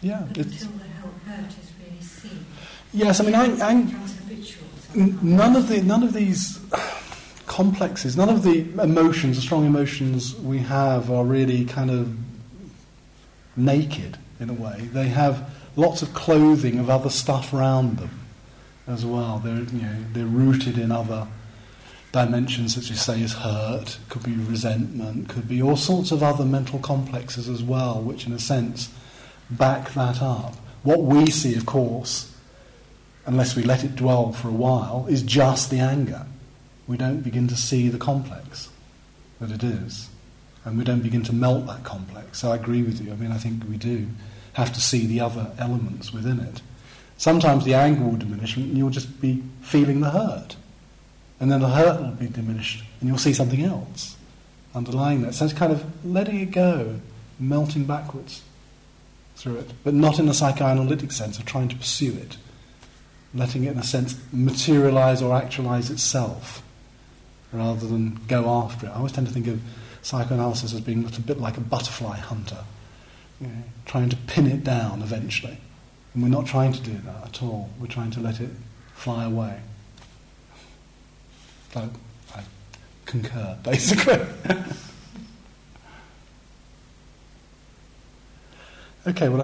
Yeah, 0.01 0.23
but 0.25 0.37
until 0.37 0.69
the 0.69 1.29
hurt 1.29 1.49
is 1.49 1.69
really 1.83 2.01
seen. 2.01 2.45
Yes, 2.93 3.19
I 3.19 3.25
mean, 3.25 3.35
ang- 3.35 3.61
ang- 3.61 3.91
none 4.95 5.55
of 5.55 5.67
the 5.67 5.81
none 5.81 6.03
of 6.03 6.13
these 6.13 6.59
complexes, 7.45 8.15
none 8.15 8.29
of 8.29 8.43
the 8.43 8.61
emotions, 8.81 9.35
the 9.35 9.41
strong 9.41 9.65
emotions 9.65 10.35
we 10.35 10.59
have, 10.59 11.11
are 11.11 11.25
really 11.25 11.65
kind 11.65 11.91
of 11.91 12.15
naked 13.55 14.17
in 14.39 14.49
a 14.49 14.53
way. 14.53 14.89
They 14.93 15.09
have 15.09 15.49
lots 15.75 16.01
of 16.01 16.13
clothing 16.13 16.79
of 16.79 16.89
other 16.89 17.09
stuff 17.09 17.53
around 17.53 17.97
them 17.97 18.21
as 18.87 19.05
well. 19.05 19.39
They're, 19.39 19.63
you 19.63 19.81
know, 19.81 19.95
they're 20.13 20.25
rooted 20.25 20.77
in 20.77 20.91
other 20.91 21.27
dimensions, 22.11 22.75
such 22.75 22.91
as 22.91 23.01
say 23.01 23.21
is 23.21 23.33
hurt, 23.33 23.97
could 24.09 24.23
be 24.23 24.33
resentment, 24.33 25.29
could 25.29 25.47
be 25.47 25.61
all 25.61 25.77
sorts 25.77 26.11
of 26.11 26.21
other 26.21 26.45
mental 26.45 26.79
complexes 26.79 27.47
as 27.47 27.63
well, 27.63 28.01
which 28.01 28.25
in 28.25 28.33
a 28.33 28.39
sense 28.39 28.89
back 29.49 29.91
that 29.93 30.21
up. 30.21 30.55
What 30.83 31.03
we 31.03 31.27
see, 31.27 31.55
of 31.55 31.65
course, 31.65 32.30
unless 33.25 33.55
we 33.55 33.63
let 33.63 33.83
it 33.83 33.95
dwell 33.95 34.31
for 34.31 34.47
a 34.47 34.53
while, 34.53 35.05
is 35.09 35.21
just 35.21 35.69
the 35.69 35.79
anger. 35.79 36.25
We 36.87 36.97
don't 36.97 37.21
begin 37.21 37.47
to 37.47 37.55
see 37.55 37.89
the 37.89 37.97
complex 37.97 38.69
that 39.39 39.51
it 39.51 39.63
is. 39.63 40.09
And 40.63 40.77
we 40.77 40.83
don't 40.83 41.01
begin 41.01 41.23
to 41.23 41.33
melt 41.33 41.65
that 41.67 41.83
complex. 41.83 42.39
So 42.39 42.51
I 42.51 42.55
agree 42.55 42.83
with 42.83 43.01
you. 43.01 43.11
I 43.11 43.15
mean, 43.15 43.31
I 43.31 43.37
think 43.37 43.63
we 43.67 43.77
do 43.77 44.07
have 44.53 44.73
to 44.73 44.81
see 44.81 45.05
the 45.05 45.19
other 45.19 45.51
elements 45.57 46.13
within 46.13 46.39
it. 46.39 46.61
Sometimes 47.17 47.65
the 47.65 47.73
anger 47.73 48.03
will 48.03 48.17
diminish 48.17 48.57
and 48.57 48.77
you'll 48.77 48.89
just 48.89 49.21
be 49.21 49.43
feeling 49.61 50.01
the 50.01 50.11
hurt. 50.11 50.55
And 51.39 51.51
then 51.51 51.61
the 51.61 51.69
hurt 51.69 52.01
will 52.01 52.11
be 52.11 52.27
diminished 52.27 52.83
and 52.99 53.09
you'll 53.09 53.17
see 53.17 53.33
something 53.33 53.63
else 53.63 54.15
underlying 54.75 55.21
that. 55.23 55.33
So 55.33 55.45
it's 55.45 55.53
kind 55.53 55.71
of 55.71 55.83
letting 56.05 56.39
it 56.39 56.51
go, 56.51 56.99
melting 57.39 57.85
backwards 57.85 58.43
through 59.35 59.57
it, 59.57 59.71
but 59.83 59.93
not 59.93 60.19
in 60.19 60.29
a 60.29 60.33
psychoanalytic 60.33 61.11
sense 61.11 61.39
of 61.39 61.45
trying 61.45 61.67
to 61.69 61.75
pursue 61.75 62.13
it, 62.13 62.37
letting 63.33 63.63
it, 63.63 63.71
in 63.71 63.77
a 63.77 63.83
sense, 63.83 64.19
materialize 64.31 65.21
or 65.21 65.35
actualize 65.35 65.89
itself 65.89 66.63
rather 67.51 67.87
than 67.87 68.19
go 68.27 68.49
after 68.49 68.87
it. 68.87 68.89
I 68.89 68.95
always 68.95 69.11
tend 69.11 69.27
to 69.27 69.33
think 69.33 69.47
of 69.47 69.61
psychoanalysis 70.01 70.73
as 70.73 70.81
being 70.81 71.05
a 71.05 71.21
bit 71.21 71.39
like 71.39 71.57
a 71.57 71.61
butterfly 71.61 72.17
hunter, 72.17 72.63
trying 73.85 74.09
to 74.09 74.15
pin 74.15 74.47
it 74.47 74.63
down 74.63 75.01
eventually. 75.01 75.57
And 76.13 76.23
we're 76.23 76.29
not 76.29 76.45
trying 76.45 76.73
to 76.73 76.81
do 76.81 76.93
that 77.05 77.25
at 77.25 77.43
all. 77.43 77.69
We're 77.79 77.87
trying 77.87 78.11
to 78.11 78.19
let 78.19 78.41
it 78.41 78.49
fly 78.93 79.25
away. 79.25 79.61
So 81.73 81.89
I 82.35 82.41
concur, 83.05 83.57
basically. 83.63 84.19
okay, 89.07 89.29
well. 89.29 89.43